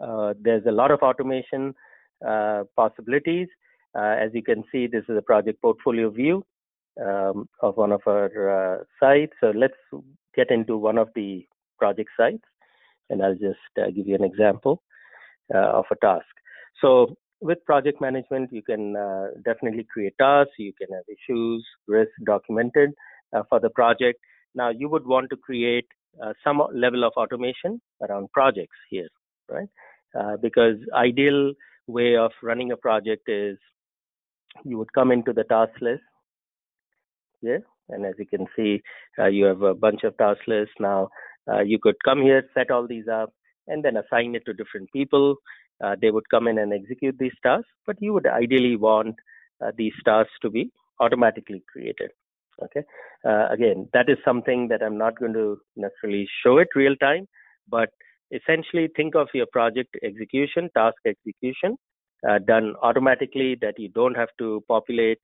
uh, 0.02 0.34
there's 0.40 0.66
a 0.66 0.72
lot 0.72 0.92
of 0.92 1.00
automation 1.02 1.74
possibilities. 2.76 3.48
as 3.96 4.32
you 4.34 4.44
can 4.44 4.64
see, 4.72 4.88
this 4.88 5.04
is 5.10 5.18
a 5.18 5.22
project 5.22 5.62
portfolio 5.62 6.10
view 6.10 6.44
um, 7.06 7.48
of 7.62 7.78
one 7.78 7.92
of 7.92 8.02
our 8.08 8.86
sites. 9.00 9.34
So 9.40 9.52
let's 9.56 9.82
get 10.36 10.52
into 10.52 10.78
one 10.78 10.98
of 10.98 11.10
the 11.16 11.46
project 11.78 12.10
sites, 12.18 12.44
and 13.10 13.24
I'll 13.24 13.36
just 13.36 13.96
give 13.96 14.08
you 14.08 14.16
an 14.16 14.24
example. 14.24 14.82
Uh, 15.54 15.60
of 15.78 15.86
a 15.92 15.96
task. 15.98 16.26
So 16.82 17.16
with 17.40 17.64
project 17.66 18.02
management, 18.02 18.52
you 18.52 18.64
can 18.64 18.96
uh, 18.96 19.28
definitely 19.44 19.86
create 19.94 20.16
tasks. 20.20 20.54
You 20.58 20.74
can 20.74 20.88
have 20.92 21.04
issues, 21.08 21.64
risks 21.88 22.16
documented 22.26 22.94
uh, 23.32 23.44
for 23.48 23.60
the 23.60 23.70
project. 23.70 24.20
Now 24.56 24.72
you 24.72 24.90
would 24.90 25.06
want 25.06 25.30
to 25.30 25.38
create 25.38 25.86
some 26.44 26.64
level 26.74 27.04
of 27.04 27.14
automation 27.16 27.80
around 28.02 28.32
projects 28.32 28.76
here, 28.90 29.10
right? 29.48 29.70
because 30.42 30.78
ideal 30.96 31.54
way 31.86 32.16
of 32.16 32.32
running 32.42 32.72
a 32.72 32.78
project 32.78 33.30
is 33.30 33.60
you 34.64 34.80
would 34.80 34.92
come 34.94 35.12
into 35.12 35.32
the 35.32 35.44
task 35.44 35.74
list 35.80 36.02
here 37.42 37.62
and 37.90 38.06
as 38.06 38.16
you 38.18 38.26
can 38.26 38.48
see 38.56 38.82
uh, 39.20 39.28
you 39.28 39.44
have 39.44 39.62
a 39.62 39.76
bunch 39.76 40.04
of 40.04 40.18
task 40.18 40.40
lists 40.48 40.74
now 40.80 41.10
uh, 41.52 41.62
you 41.62 41.80
could 41.80 41.96
come 42.04 42.22
here 42.22 42.44
set 42.54 42.72
all 42.72 42.88
these 42.88 43.08
up 43.08 43.34
and 43.68 43.84
then 43.84 43.98
assign 43.98 44.36
it 44.36 44.44
to 44.46 44.54
different 44.54 44.92
people. 44.92 45.36
Uh, 45.84 45.96
they 46.02 46.12
would 46.12 46.30
come 46.30 46.48
in 46.48 46.58
and 46.58 46.74
execute 46.74 47.18
these 47.20 47.36
tasks, 47.44 47.68
but 47.86 47.98
you 48.00 48.14
would 48.14 48.28
ideally 48.28 48.76
want 48.76 49.16
uh, 49.64 49.72
these 49.78 49.94
tasks 50.06 50.34
to 50.42 50.50
be 50.50 50.72
automatically 51.00 51.64
created. 51.72 52.12
Okay. 52.64 52.84
Uh, 53.28 53.48
again, 53.50 53.90
that 53.94 54.10
is 54.10 54.18
something 54.24 54.70
that 54.70 54.82
I'm 54.82 54.98
not 54.98 55.20
going 55.20 55.34
to 55.34 55.58
necessarily 55.76 56.28
show 56.44 56.58
it 56.58 56.70
real 56.74 56.96
time, 56.96 57.28
but 57.70 57.90
essentially 58.32 58.90
think 58.96 59.16
of 59.16 59.28
your 59.34 59.46
project 59.48 59.96
execution, 60.04 60.70
task 60.76 60.96
execution, 61.06 61.78
uh, 62.28 62.40
done 62.40 62.76
automatically 62.82 63.58
that 63.62 63.78
you 63.78 63.90
don't 63.90 64.16
have 64.16 64.30
to 64.40 64.64
populate 64.68 65.20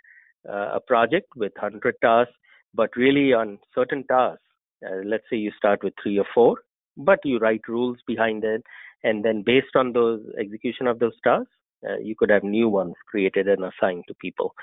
uh, 0.47 0.71
a 0.75 0.79
project 0.79 1.27
with 1.35 1.53
100 1.59 1.95
tasks, 2.03 2.33
but 2.73 2.89
really 2.95 3.33
on 3.33 3.59
certain 3.73 4.03
tasks, 4.07 4.43
uh, 4.85 5.01
let's 5.05 5.23
say 5.29 5.37
you 5.37 5.51
start 5.57 5.83
with 5.83 5.93
three 6.01 6.17
or 6.17 6.25
four, 6.33 6.57
but 6.97 7.19
you 7.23 7.37
write 7.39 7.67
rules 7.67 7.97
behind 8.07 8.43
it. 8.43 8.63
And 9.03 9.25
then 9.25 9.43
based 9.45 9.75
on 9.75 9.93
those 9.93 10.21
execution 10.39 10.87
of 10.87 10.99
those 10.99 11.15
tasks 11.23 11.47
uh, 11.89 11.97
you 11.97 12.15
could 12.15 12.29
have 12.29 12.43
new 12.43 12.69
ones 12.69 12.93
created 13.09 13.47
and 13.47 13.63
assigned 13.63 14.03
to 14.07 14.13
people. 14.15 14.53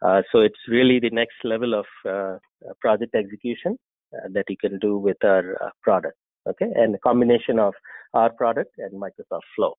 Uh, 0.00 0.22
so 0.30 0.38
it's 0.38 0.60
really 0.68 1.00
the 1.00 1.10
next 1.10 1.34
level 1.42 1.74
of 1.74 1.86
uh, 2.08 2.38
project 2.80 3.16
execution 3.16 3.76
uh, 4.14 4.28
that 4.32 4.44
you 4.48 4.56
can 4.56 4.78
do 4.78 4.96
with 4.96 5.16
our 5.24 5.60
uh, 5.60 5.70
product 5.82 6.16
okay? 6.48 6.66
And 6.74 6.94
a 6.94 6.98
combination 6.98 7.58
of 7.58 7.74
our 8.14 8.30
product 8.30 8.74
and 8.78 9.00
microsoft 9.00 9.46
flow. 9.54 9.74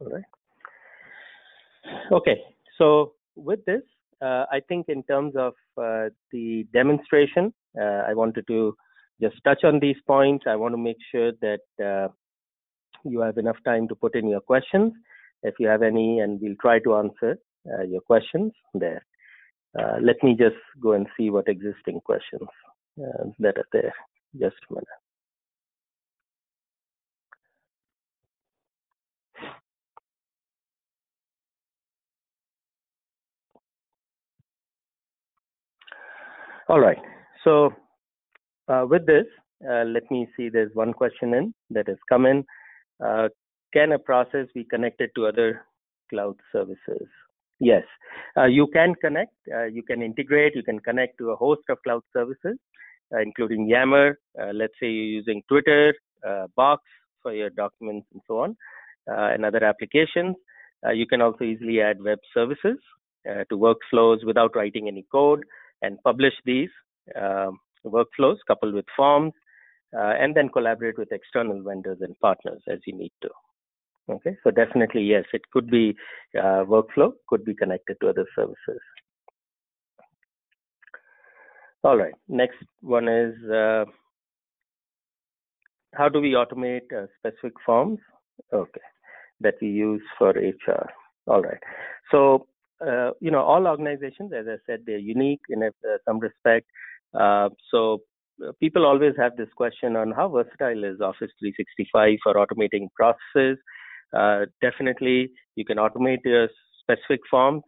All 0.00 0.10
right. 0.10 0.24
Okay. 2.12 2.40
So 2.78 3.12
with 3.36 3.64
this 3.64 3.82
uh, 4.22 4.44
i 4.50 4.60
think 4.68 4.86
in 4.88 5.02
terms 5.04 5.34
of 5.36 5.54
the 6.32 6.66
demonstration 6.72 7.52
i 7.78 8.14
wanted 8.14 8.46
to 8.46 8.74
just 9.20 9.36
touch 9.44 9.64
on 9.64 9.80
these 9.80 9.96
points. 10.06 10.44
I 10.46 10.56
want 10.56 10.74
to 10.74 10.78
make 10.78 10.98
sure 11.10 11.32
that 11.40 11.84
uh, 11.84 12.08
you 13.04 13.20
have 13.20 13.38
enough 13.38 13.56
time 13.64 13.88
to 13.88 13.94
put 13.94 14.14
in 14.14 14.28
your 14.28 14.40
questions 14.40 14.92
if 15.42 15.54
you 15.58 15.68
have 15.68 15.82
any, 15.82 16.20
and 16.20 16.40
we'll 16.40 16.56
try 16.60 16.78
to 16.80 16.96
answer 16.96 17.36
uh, 17.70 17.82
your 17.82 18.00
questions 18.00 18.52
there. 18.72 19.04
Uh, 19.78 19.96
let 20.00 20.16
me 20.22 20.34
just 20.38 20.56
go 20.80 20.92
and 20.92 21.06
see 21.16 21.30
what 21.30 21.48
existing 21.48 22.00
questions 22.00 22.48
uh, 23.00 23.24
that 23.38 23.58
are 23.58 23.68
there. 23.72 23.94
Just 24.40 24.56
a 24.70 24.74
minute. 24.74 25.03
All 36.68 36.80
right. 36.80 36.98
So 37.42 37.72
uh, 38.68 38.86
with 38.88 39.06
this, 39.06 39.26
uh, 39.68 39.84
let 39.84 40.10
me 40.10 40.26
see 40.36 40.48
there's 40.48 40.74
one 40.74 40.92
question 40.92 41.34
in 41.34 41.54
that 41.70 41.88
has 41.88 41.98
come 42.08 42.26
in. 42.26 42.44
Uh, 43.04 43.28
can 43.72 43.92
a 43.92 43.98
process 43.98 44.46
be 44.54 44.64
connected 44.64 45.10
to 45.16 45.26
other 45.26 45.62
cloud 46.08 46.36
services? 46.52 47.08
Yes, 47.60 47.84
uh, 48.36 48.46
you 48.46 48.66
can 48.72 48.94
connect, 49.00 49.32
uh, 49.54 49.64
you 49.64 49.82
can 49.82 50.02
integrate, 50.02 50.54
you 50.56 50.62
can 50.62 50.80
connect 50.80 51.18
to 51.18 51.30
a 51.30 51.36
host 51.36 51.62
of 51.68 51.78
cloud 51.82 52.02
services, 52.12 52.58
uh, 53.14 53.20
including 53.20 53.68
Yammer. 53.68 54.18
let's 54.52 54.74
say 54.80 54.86
you're 54.86 55.20
using 55.20 55.42
Twitter, 55.48 55.94
Box 56.56 56.82
for 57.22 57.32
your 57.32 57.50
documents 57.50 58.06
and 58.12 58.22
so 58.26 58.40
on, 58.40 58.56
and 59.06 59.44
other 59.44 59.62
applications. 59.62 60.36
you 60.92 61.06
can 61.06 61.20
also 61.20 61.44
easily 61.44 61.80
add 61.80 62.02
web 62.02 62.18
services 62.32 62.78
to 63.24 63.56
workflows 63.56 64.24
without 64.24 64.54
writing 64.56 64.88
any 64.88 65.06
code 65.12 65.44
and 65.84 66.02
publish 66.02 66.34
these 66.44 66.70
um, 67.20 67.58
workflows 67.84 68.36
coupled 68.46 68.74
with 68.74 68.86
forms, 68.96 69.32
uh, 69.96 70.14
and 70.18 70.34
then 70.34 70.48
collaborate 70.48 70.98
with 70.98 71.12
external 71.12 71.62
vendors 71.62 71.98
and 72.00 72.18
partners 72.20 72.62
as 72.68 72.78
you 72.86 72.96
need 72.96 73.12
to. 73.22 73.30
Okay, 74.10 74.36
so 74.44 74.50
definitely 74.50 75.02
yes, 75.02 75.24
it 75.32 75.42
could 75.52 75.70
be 75.70 75.96
uh, 76.38 76.64
workflow, 76.64 77.12
could 77.28 77.44
be 77.44 77.54
connected 77.54 77.96
to 78.00 78.08
other 78.08 78.26
services. 78.36 78.80
All 81.82 81.96
right, 81.96 82.14
next 82.28 82.56
one 82.80 83.08
is 83.08 83.34
uh, 83.50 83.84
how 85.94 86.08
do 86.08 86.20
we 86.20 86.32
automate 86.32 86.92
uh, 86.92 87.06
specific 87.18 87.54
forms? 87.64 87.98
Okay, 88.52 88.80
that 89.40 89.54
we 89.60 89.68
use 89.68 90.02
for 90.18 90.30
HR. 90.30 90.88
All 91.26 91.40
right, 91.40 91.60
so 92.10 92.46
uh, 92.86 93.10
you 93.20 93.30
know, 93.30 93.42
all 93.42 93.66
organizations, 93.66 94.32
as 94.32 94.46
I 94.48 94.56
said, 94.66 94.80
they're 94.86 94.98
unique 94.98 95.40
in 95.48 95.62
uh, 95.62 95.70
some 96.06 96.18
respect. 96.18 96.66
Uh, 97.18 97.48
so 97.70 98.02
uh, 98.44 98.52
people 98.60 98.84
always 98.84 99.14
have 99.16 99.36
this 99.36 99.48
question 99.56 99.96
on 99.96 100.12
how 100.12 100.28
versatile 100.28 100.84
is 100.84 101.00
Office 101.00 101.30
365 101.40 102.18
for 102.22 102.34
automating 102.34 102.88
processes. 102.94 103.58
Uh, 104.16 104.46
definitely, 104.60 105.30
you 105.56 105.64
can 105.64 105.78
automate 105.78 106.24
your 106.24 106.48
specific 106.80 107.20
forms. 107.30 107.62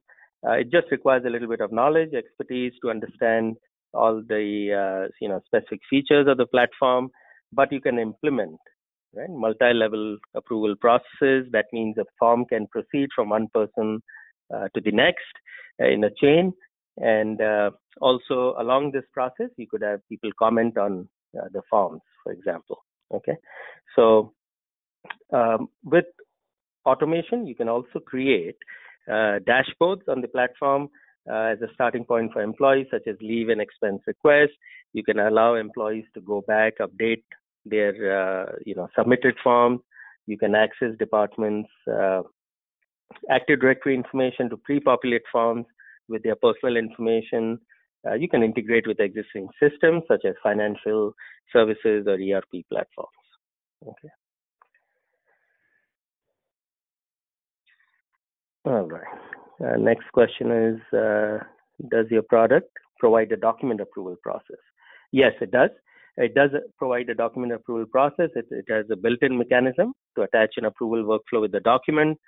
It 0.49 0.71
just 0.71 0.93
requires 0.93 1.25
a 1.27 1.31
little 1.31 1.49
bit 1.49 1.61
of 1.61 1.73
knowledge, 1.73 2.11
expertise 2.15 2.73
to 2.81 2.91
understand 2.91 3.57
all 3.95 4.23
the 4.29 5.09
you 5.21 5.29
know 5.29 5.41
specific 5.45 5.81
features 5.91 6.29
of 6.29 6.37
the 6.37 6.47
platform, 6.47 7.09
but 7.53 7.73
you 7.73 7.81
can 7.81 7.99
implement 7.99 8.61
right? 9.17 9.31
Multi-level 9.31 10.19
approval 10.35 10.75
processes. 10.81 11.47
That 11.53 11.67
means 11.73 11.97
a 11.99 12.05
form 12.19 12.45
can 12.45 12.67
proceed 12.69 13.09
from 13.15 13.31
one 13.31 13.49
person 13.53 14.01
to 14.51 14.81
the 14.81 14.93
next 14.93 15.35
uh, 15.81 15.87
in 15.87 16.05
a 16.05 16.11
chain. 16.11 16.53
And 16.99 17.41
uh, 17.41 17.71
also 18.01 18.55
along 18.59 18.93
this 18.93 19.05
process, 19.13 19.51
you 19.57 19.67
could 19.71 19.83
have 19.83 20.01
people 20.09 20.31
comment 20.39 20.79
on 20.79 21.09
uh, 21.39 21.49
the 21.53 21.63
forms, 21.69 22.01
for 22.23 22.33
example. 22.33 22.79
Okay, 23.13 23.37
so 23.95 24.33
um, 25.33 25.69
with 25.85 26.07
automation, 26.87 27.47
you 27.47 27.55
can 27.55 27.69
also 27.69 28.01
create 28.05 28.57
uh, 29.09 29.39
dashboards 29.47 30.09
on 30.09 30.21
the 30.21 30.29
platform 30.29 30.89
uh, 31.31 31.53
as 31.53 31.61
a 31.61 31.73
starting 31.75 32.05
point 32.05 32.33
for 32.33 32.43
employees, 32.43 32.87
such 32.91 33.07
as 33.07 33.17
leave 33.21 33.49
and 33.49 33.61
expense 33.61 34.01
requests. 34.07 34.57
You 34.93 35.05
can 35.05 35.19
allow 35.19 35.55
employees 35.55 36.05
to 36.15 36.21
go 36.21 36.43
back, 36.49 36.79
update 36.79 37.25
their 37.65 37.93
uh, 38.19 38.53
you 38.65 38.75
know 38.75 38.89
submitted 38.97 39.35
forms. 39.43 39.81
You 40.27 40.39
can 40.39 40.55
access 40.55 40.97
departments 40.99 41.69
uh, 41.87 42.23
Active 43.31 43.61
Directory 43.61 43.95
information 43.95 44.49
to 44.51 44.57
pre-populate 44.57 45.23
forms 45.31 45.67
with 46.09 46.23
their 46.23 46.37
personal 46.37 46.77
information. 46.77 47.59
Uh, 48.07 48.15
you 48.15 48.29
can 48.29 48.43
integrate 48.43 48.87
with 48.87 49.01
existing 49.01 49.49
systems 49.61 50.03
such 50.09 50.25
as 50.25 50.35
financial 50.43 51.13
services 51.53 52.07
or 52.07 52.15
ERP 52.15 52.65
platforms. 52.71 53.11
Okay. 53.83 54.09
All 58.65 58.89
right. 58.89 59.05
Uh, 59.65 59.77
next 59.77 60.11
question 60.13 60.51
is, 60.51 60.99
uh, 60.99 61.39
does 61.91 62.07
your 62.11 62.23
product 62.23 62.69
provide 62.99 63.31
a 63.33 63.37
document 63.37 63.81
approval 63.81 64.17
process? 64.23 64.59
Yes, 65.13 65.33
it 65.41 65.51
does. 65.51 65.71
It 66.17 66.35
does 66.35 66.51
provide 66.79 67.09
a 67.11 67.15
document 67.15 67.53
approval 67.53 67.87
process. 67.87 68.31
It, 68.35 68.47
it 68.51 68.65
has 68.69 68.87
a 68.91 68.97
built-in 68.97 69.37
mechanism 69.37 69.93
to 70.17 70.23
attach 70.23 70.55
an 70.57 70.65
approval 70.65 71.05
workflow 71.05 71.43
with 71.43 71.53
the 71.53 71.61
document. 71.61 72.19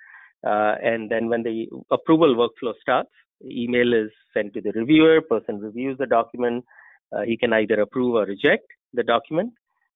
Uh, 0.45 0.75
and 0.81 1.09
then 1.09 1.27
when 1.29 1.43
the 1.43 1.67
approval 1.91 2.35
workflow 2.35 2.73
starts, 2.81 3.09
email 3.43 3.93
is 3.93 4.09
sent 4.33 4.53
to 4.53 4.61
the 4.61 4.71
reviewer, 4.71 5.21
person 5.21 5.59
reviews 5.59 5.97
the 5.97 6.05
document. 6.05 6.63
Uh, 7.11 7.21
he 7.21 7.37
can 7.37 7.53
either 7.53 7.81
approve 7.81 8.15
or 8.15 8.25
reject 8.25 8.65
the 8.93 9.03
document. 9.03 9.53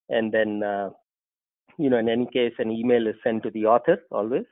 And 0.09 0.31
then, 0.31 0.63
uh, 0.63 0.89
you 1.77 1.89
know, 1.89 1.97
in 1.97 2.09
any 2.09 2.25
case, 2.25 2.53
an 2.59 2.71
email 2.71 3.07
is 3.07 3.15
sent 3.23 3.43
to 3.43 3.51
the 3.51 3.65
author 3.65 3.99
always. 4.11 4.45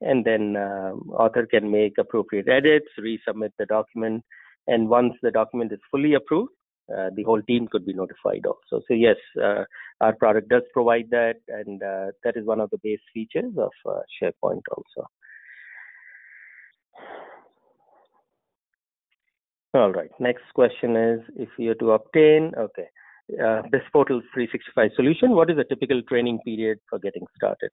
And 0.00 0.24
then 0.24 0.56
uh, 0.56 0.92
author 1.12 1.46
can 1.46 1.70
make 1.70 1.98
appropriate 1.98 2.48
edits, 2.48 2.86
resubmit 2.98 3.52
the 3.58 3.66
document. 3.66 4.24
And 4.66 4.88
once 4.88 5.14
the 5.22 5.30
document 5.30 5.72
is 5.72 5.80
fully 5.90 6.14
approved, 6.14 6.52
uh, 6.90 7.10
the 7.14 7.22
whole 7.22 7.40
team 7.42 7.68
could 7.70 7.86
be 7.86 7.92
notified 7.92 8.44
also. 8.46 8.82
So 8.88 8.94
yes, 8.94 9.16
uh, 9.40 9.64
our 10.00 10.14
product 10.14 10.48
does 10.48 10.62
provide 10.72 11.08
that, 11.10 11.36
and 11.48 11.82
uh, 11.82 12.06
that 12.24 12.36
is 12.36 12.44
one 12.44 12.60
of 12.60 12.70
the 12.70 12.78
base 12.82 13.00
features 13.14 13.52
of 13.56 13.70
SharePoint 14.20 14.62
also. 14.72 15.08
All 19.72 19.92
right. 19.92 20.10
Next 20.18 20.42
question 20.54 20.96
is 20.96 21.20
if 21.36 21.48
you 21.56 21.70
are 21.70 21.76
to 21.76 21.92
obtain, 21.92 22.52
okay, 22.58 22.88
uh, 23.40 23.62
this 23.70 23.82
portal 23.92 24.20
365 24.34 24.90
solution, 24.96 25.30
what 25.30 25.48
is 25.48 25.56
the 25.56 25.64
typical 25.64 26.02
training 26.02 26.40
period 26.44 26.78
for 26.88 26.98
getting 26.98 27.22
started? 27.36 27.70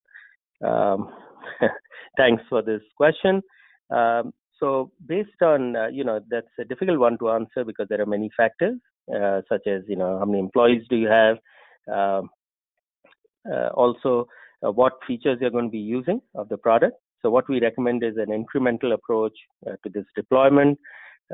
Um, 0.64 1.12
thanks 2.18 2.44
for 2.50 2.62
this 2.62 2.82
question. 2.96 3.42
Um, 3.90 4.34
so 4.60 4.92
based 5.08 5.42
on, 5.42 5.76
uh, 5.76 5.88
you 5.88 6.04
know, 6.04 6.20
that's 6.30 6.48
a 6.60 6.66
difficult 6.66 7.00
one 7.00 7.18
to 7.20 7.32
answer 7.32 7.64
because 7.66 7.88
there 7.90 8.02
are 8.02 8.06
many 8.06 8.30
factors, 8.38 8.78
uh, 9.14 9.42
such 9.50 9.66
as, 9.66 9.82
you 9.88 9.96
know, 9.96 10.20
how 10.20 10.26
many 10.26 10.40
employees 10.40 10.84
do 10.90 10.96
you 10.96 11.08
have? 11.08 11.38
Um, 11.92 12.30
uh, 13.52 13.70
also, 13.70 14.28
uh, 14.66 14.72
what 14.72 14.94
features 15.08 15.38
you're 15.42 15.52
going 15.52 15.66
to 15.66 15.72
be 15.72 15.78
using 15.80 16.22
of 16.36 16.50
the 16.50 16.58
product. 16.58 16.98
So 17.22 17.30
what 17.30 17.50
we 17.50 17.60
recommend 17.60 18.04
is 18.04 18.16
an 18.18 18.28
incremental 18.28 18.94
approach 18.94 19.34
uh, 19.66 19.76
to 19.84 19.90
this 19.90 20.06
deployment. 20.16 20.78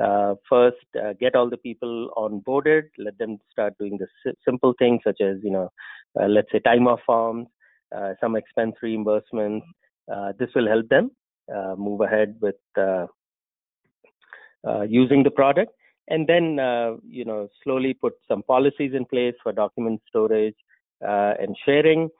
Uh, 0.00 0.34
first, 0.48 0.84
get 1.20 1.34
all 1.36 1.48
the 1.48 1.56
people 1.56 2.10
onboarded, 2.16 2.84
let 2.98 3.16
them 3.18 3.38
start 3.50 3.76
doing 3.78 3.98
the 3.98 4.34
simple 4.44 4.74
things 4.78 5.00
such 5.04 5.20
as, 5.20 5.36
you 5.42 5.50
know, 5.50 5.70
let's 6.14 6.50
say 6.50 6.58
time 6.60 6.88
off 6.88 7.00
forms, 7.06 7.46
some 8.20 8.36
expense 8.36 8.74
reimbursements. 8.82 9.62
this 10.38 10.50
will 10.54 10.66
help 10.66 10.88
them 10.88 11.10
uh, 11.52 11.74
move 11.76 12.00
ahead 12.00 12.34
with 12.40 12.54
uh, 12.78 13.06
uh, 14.66 14.80
using 14.82 15.22
the 15.22 15.30
product. 15.30 15.72
And 16.08 16.26
then 16.26 16.58
you 17.06 17.24
know 17.24 17.48
slowly 17.62 17.94
put 17.94 18.14
some 18.28 18.42
policies 18.42 18.92
in 18.94 19.04
place 19.06 19.34
for 19.42 19.52
document 19.52 20.00
storage 20.08 20.56
and 21.00 21.56
sharing. 21.64 22.10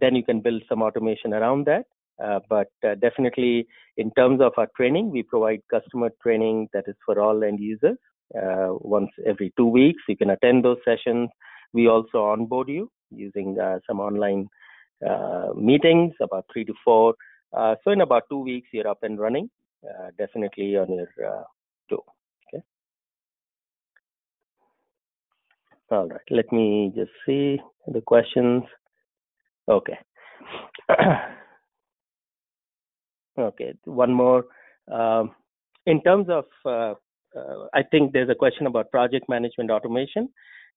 Then 0.00 0.14
you 0.14 0.24
can 0.24 0.40
build 0.40 0.62
some 0.68 0.82
automation 0.82 1.32
around 1.34 1.66
that 1.66 1.86
uh, 2.22 2.40
but 2.48 2.68
uh, 2.84 2.94
definitely, 2.94 3.66
in 3.96 4.10
terms 4.12 4.40
of 4.40 4.52
our 4.56 4.68
training, 4.76 5.10
we 5.10 5.22
provide 5.22 5.60
customer 5.70 6.10
training 6.22 6.68
that 6.72 6.84
is 6.86 6.96
for 7.04 7.20
all 7.20 7.42
end 7.42 7.60
users. 7.60 7.98
Uh, 8.34 8.68
once 8.80 9.10
every 9.26 9.52
two 9.56 9.66
weeks, 9.66 10.02
you 10.08 10.16
can 10.16 10.30
attend 10.30 10.64
those 10.64 10.78
sessions. 10.84 11.28
We 11.72 11.88
also 11.88 12.24
onboard 12.24 12.68
you 12.68 12.90
using 13.10 13.56
some 13.86 14.00
online 14.00 14.48
meetings, 15.56 16.14
about 16.20 16.46
three 16.52 16.64
to 16.64 16.74
four, 16.84 17.14
uh, 17.52 17.74
so 17.84 17.90
in 17.90 18.00
about 18.00 18.24
two 18.30 18.38
weeks, 18.38 18.68
you're 18.72 18.88
up 18.88 19.02
and 19.02 19.18
running, 19.18 19.50
uh, 19.84 20.08
definitely 20.18 20.76
on 20.76 20.90
your 20.92 21.08
uh, 21.26 21.42
toe. 21.90 22.04
Okay. 22.48 22.62
All 25.90 26.08
right. 26.08 26.20
Let 26.30 26.50
me 26.52 26.92
just 26.96 27.10
see 27.26 27.60
the 27.86 28.00
questions. 28.00 28.62
Okay. 29.68 29.98
okay. 33.38 33.74
One 33.84 34.12
more. 34.12 34.44
Um, 34.90 35.30
in 35.86 36.02
terms 36.02 36.28
of, 36.28 36.44
uh, 36.64 36.94
uh, 37.38 37.66
I 37.74 37.82
think 37.82 38.12
there's 38.12 38.30
a 38.30 38.34
question 38.34 38.66
about 38.66 38.90
project 38.90 39.28
management 39.28 39.70
automation. 39.70 40.28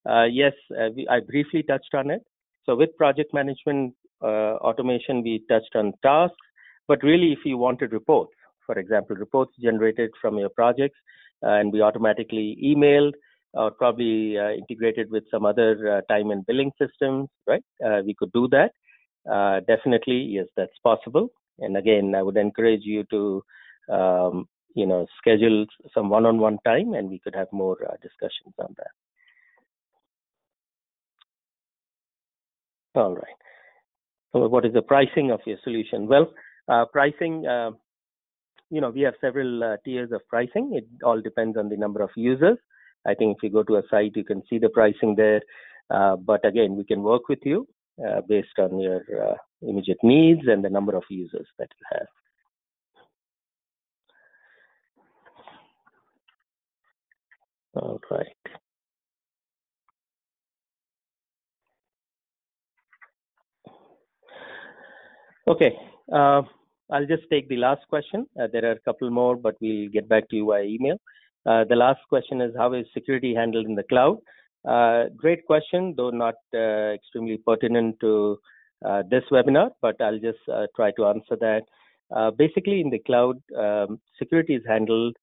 Uh, 0.09 0.25
yes, 0.25 0.53
we, 0.95 1.07
I 1.09 1.19
briefly 1.19 1.63
touched 1.63 1.93
on 1.93 2.09
it. 2.09 2.21
So 2.65 2.75
with 2.75 2.95
project 2.97 3.33
management 3.33 3.93
automation, 4.21 5.21
we 5.21 5.43
touched 5.49 5.75
on 5.75 5.93
tasks, 6.03 6.35
but 6.87 7.03
really, 7.03 7.31
if 7.31 7.39
you 7.45 7.57
wanted 7.57 7.91
reports, 7.91 8.33
for 8.65 8.77
example, 8.77 9.15
reports 9.15 9.53
generated 9.61 10.11
from 10.21 10.37
your 10.37 10.49
projects 10.49 10.97
uh, 11.43 11.49
and 11.49 11.71
be 11.71 11.81
automatically 11.81 12.57
emailed 12.63 13.13
or 13.53 13.71
probably 13.71 14.37
uh, 14.37 14.49
integrated 14.51 15.09
with 15.09 15.23
some 15.31 15.45
other 15.45 15.97
uh, 15.97 16.13
time 16.13 16.31
and 16.31 16.45
billing 16.45 16.71
systems, 16.79 17.29
right? 17.47 17.63
Uh, 17.83 18.01
we 18.05 18.13
could 18.17 18.31
do 18.33 18.47
that. 18.49 18.71
Uh, 19.31 19.61
definitely, 19.61 20.17
yes, 20.17 20.45
that's 20.57 20.77
possible. 20.83 21.29
And 21.59 21.77
again, 21.77 22.13
I 22.15 22.21
would 22.21 22.37
encourage 22.37 22.81
you 22.83 23.03
to, 23.11 23.43
um, 23.89 24.47
you 24.75 24.85
know, 24.85 25.05
schedule 25.17 25.65
some 25.93 26.09
one-on-one 26.09 26.59
time, 26.65 26.93
and 26.93 27.09
we 27.09 27.19
could 27.19 27.35
have 27.35 27.47
more 27.51 27.77
uh, 27.83 27.95
discussions 28.01 28.53
on 28.59 28.75
that. 28.77 28.91
All 32.95 33.15
right. 33.15 33.35
So, 34.33 34.47
what 34.47 34.65
is 34.65 34.73
the 34.73 34.81
pricing 34.81 35.31
of 35.31 35.39
your 35.45 35.57
solution? 35.63 36.07
Well, 36.07 36.33
uh, 36.67 36.85
pricing, 36.91 37.45
uh, 37.45 37.71
you 38.69 38.81
know, 38.81 38.89
we 38.89 39.01
have 39.01 39.13
several 39.21 39.63
uh, 39.63 39.77
tiers 39.85 40.11
of 40.11 40.21
pricing. 40.29 40.71
It 40.73 40.85
all 41.03 41.21
depends 41.21 41.57
on 41.57 41.69
the 41.69 41.77
number 41.77 42.01
of 42.01 42.09
users. 42.15 42.57
I 43.07 43.13
think 43.13 43.37
if 43.37 43.43
you 43.43 43.49
go 43.49 43.63
to 43.63 43.77
a 43.77 43.83
site, 43.89 44.15
you 44.15 44.23
can 44.23 44.41
see 44.49 44.57
the 44.57 44.69
pricing 44.69 45.15
there. 45.15 45.41
but 45.89 46.45
again, 46.45 46.75
we 46.75 46.83
can 46.83 47.03
work 47.03 47.29
with 47.29 47.39
you 47.43 47.67
based 48.27 48.57
on 48.59 48.79
your 48.79 49.37
immediate 49.61 50.03
needs 50.03 50.41
and 50.47 50.63
the 50.63 50.69
number 50.69 50.95
of 50.95 51.03
users 51.09 51.47
that 51.59 51.69
you 51.79 51.97
have. 51.97 52.07
All 57.75 57.99
right. 58.09 58.27
Okay, 65.47 65.77
uh, 66.11 66.41
I'll 66.91 67.05
just 67.05 67.23
take 67.29 67.47
the 67.49 67.57
last 67.57 67.81
question. 67.87 68.25
Uh, 68.39 68.47
there 68.51 68.65
are 68.65 68.71
a 68.71 68.79
couple 68.79 69.09
more, 69.11 69.35
but 69.35 69.55
we'll 69.61 69.89
get 69.89 70.09
back 70.09 70.27
to 70.29 70.35
you 70.35 70.47
via 70.47 70.63
email. 70.63 70.97
Uh, 71.45 71.63
the 71.65 71.75
last 71.75 71.99
question 72.09 72.41
is 72.41 72.51
how 72.57 72.73
is 72.73 72.85
security 72.93 73.35
handled 73.35 73.67
in 73.67 73.75
the 73.75 73.83
cloud? 73.83 74.17
Uh, 74.67 75.05
great 75.15 75.45
question, 75.45 75.93
though 75.95 76.09
not 76.09 76.35
uh, 76.55 76.93
extremely 76.93 77.37
pertinent 77.37 77.99
to 77.99 78.39
this 79.09 79.23
webinar, 79.31 79.71
but 79.81 79.99
I'll 80.01 80.19
just 80.19 80.39
try 80.75 80.91
to 80.91 81.05
answer 81.05 81.37
that. 81.39 81.63
basically, 82.37 82.81
in 82.81 82.89
the 82.89 82.99
cloud, 82.99 83.41
um, 83.57 83.99
security 84.19 84.55
is 84.55 84.63
handled 84.67 85.15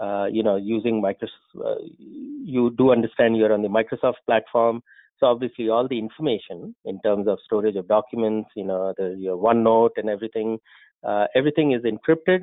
uh, 0.00 0.26
you 0.26 0.42
know, 0.42 0.56
using 0.56 1.02
Microsoft, 1.02 1.64
uh, 1.64 1.74
you 2.08 2.74
do 2.78 2.92
understand 2.92 3.36
you're 3.36 3.52
on 3.52 3.62
the 3.62 3.68
Microsoft 3.68 4.14
platform. 4.26 4.82
So 5.20 5.26
obviously, 5.26 5.68
all 5.68 5.86
the 5.86 5.98
information 5.98 6.74
in 6.84 7.00
terms 7.02 7.28
of 7.28 7.38
storage 7.44 7.76
of 7.76 7.88
documents, 7.88 8.50
you 8.56 8.64
know, 8.64 8.94
the, 8.96 9.14
your 9.18 9.36
OneNote 9.36 9.90
and 9.96 10.08
everything, 10.08 10.58
uh, 11.04 11.26
everything 11.36 11.72
is 11.72 11.82
encrypted. 11.82 12.40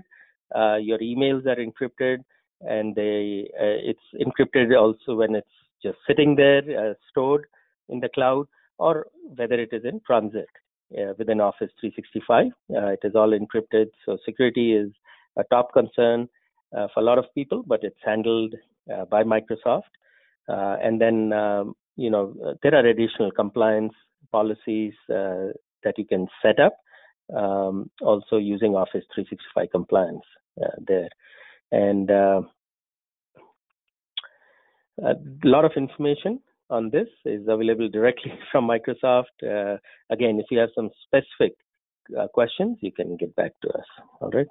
Uh, 0.55 0.77
your 0.77 0.99
emails 0.99 1.45
are 1.45 1.57
encrypted, 1.57 2.23
and 2.61 2.95
they 2.95 3.49
uh, 3.59 3.77
it's 3.83 3.99
encrypted 4.15 4.77
also 4.79 5.15
when 5.15 5.35
it's 5.35 5.47
just 5.83 5.97
sitting 6.07 6.35
there 6.35 6.61
uh, 6.79 6.93
stored 7.09 7.45
in 7.89 7.99
the 7.99 8.09
cloud, 8.09 8.47
or 8.79 9.07
whether 9.35 9.55
it 9.55 9.69
is 9.71 9.83
in 9.85 10.01
transit 10.07 10.49
within 11.19 11.39
Office 11.39 11.69
365. 11.79 12.47
it 12.69 12.99
is 13.03 13.15
all 13.15 13.37
encrypted, 13.37 13.91
so 14.05 14.17
security 14.25 14.73
is 14.73 14.91
a 15.37 15.43
top 15.51 15.71
concern 15.73 16.27
uh, 16.75 16.87
for 16.93 16.99
a 16.99 17.03
lot 17.03 17.17
of 17.17 17.25
people, 17.33 17.63
but 17.65 17.83
it's 17.83 17.99
handled 18.03 18.53
uh, 18.93 19.05
by 19.05 19.23
Microsoft. 19.23 19.89
Uh, 20.47 20.77
and 20.83 20.99
then, 21.01 21.33
um, 21.33 21.75
you 21.95 22.09
know, 22.09 22.55
there 22.63 22.75
are 22.75 22.85
additional 22.85 23.31
compliance 23.31 23.93
policies 24.31 24.93
that 25.07 25.93
you 25.97 26.05
can 26.05 26.27
set 26.41 26.59
up, 26.59 26.77
um, 27.35 27.89
also 28.01 28.37
using 28.37 28.75
Office 28.75 29.03
365 29.15 29.69
compliance 29.71 30.23
there. 30.87 31.09
And 31.71 32.09
a 32.09 32.43
lot 35.43 35.65
of 35.65 35.71
information 35.75 36.39
on 36.69 36.89
this 36.89 37.07
is 37.25 37.41
available 37.47 37.89
directly 37.89 38.31
from 38.51 38.67
Microsoft. 38.67 39.35
Uh, 39.43 39.77
again, 40.09 40.39
if 40.39 40.45
you 40.51 40.59
have 40.59 40.69
some 40.75 40.89
specific 41.05 41.55
uh, 42.17 42.27
questions, 42.27 42.77
you 42.81 42.91
can 42.91 43.17
get 43.17 43.35
back 43.35 43.51
to 43.61 43.69
us. 43.69 43.85
All 44.21 44.31
right. 44.31 44.47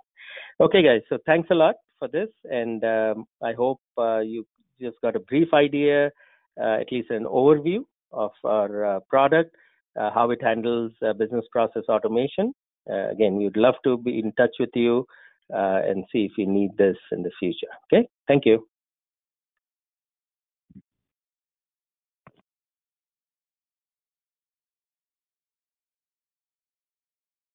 Okay, 0.61 0.83
guys. 0.83 1.03
So 1.09 1.19
thanks 1.27 1.49
a 1.51 1.55
lot 1.55 1.77
for 1.99 2.09
this, 2.09 2.29
and 2.45 2.83
um, 2.85 3.25
I 3.43 3.53
hope 3.53 3.81
uh, 3.97 4.21
you 4.21 4.47
just 4.81 4.97
got 5.03 5.17
a 5.17 5.21
brief 5.21 5.49
idea, 5.53 6.07
uh, 6.61 6.81
at 6.81 6.93
least 6.93 7.11
an 7.11 7.25
overview 7.25 7.81
of 8.13 8.31
our 8.45 8.85
uh, 8.85 9.01
product, 9.09 9.55
uh, 9.99 10.11
how 10.13 10.31
it 10.31 10.43
handles 10.43 10.93
business 11.19 11.45
process 11.53 11.83
automation. 11.89 12.53
Again, 12.87 13.37
we 13.37 13.45
would 13.45 13.57
love 13.59 13.75
to 13.85 13.99
be 13.99 14.19
in 14.19 14.33
touch 14.33 14.57
with 14.59 14.71
you 14.75 15.05
and 15.51 16.05
see 16.11 16.25
if 16.25 16.33
you 16.39 16.47
need 16.47 16.71
this 16.79 16.97
in 17.13 17.23
the 17.23 17.31
future. 17.39 17.67
Okay, 17.93 18.09
thank 18.27 18.47
you. 18.47 18.67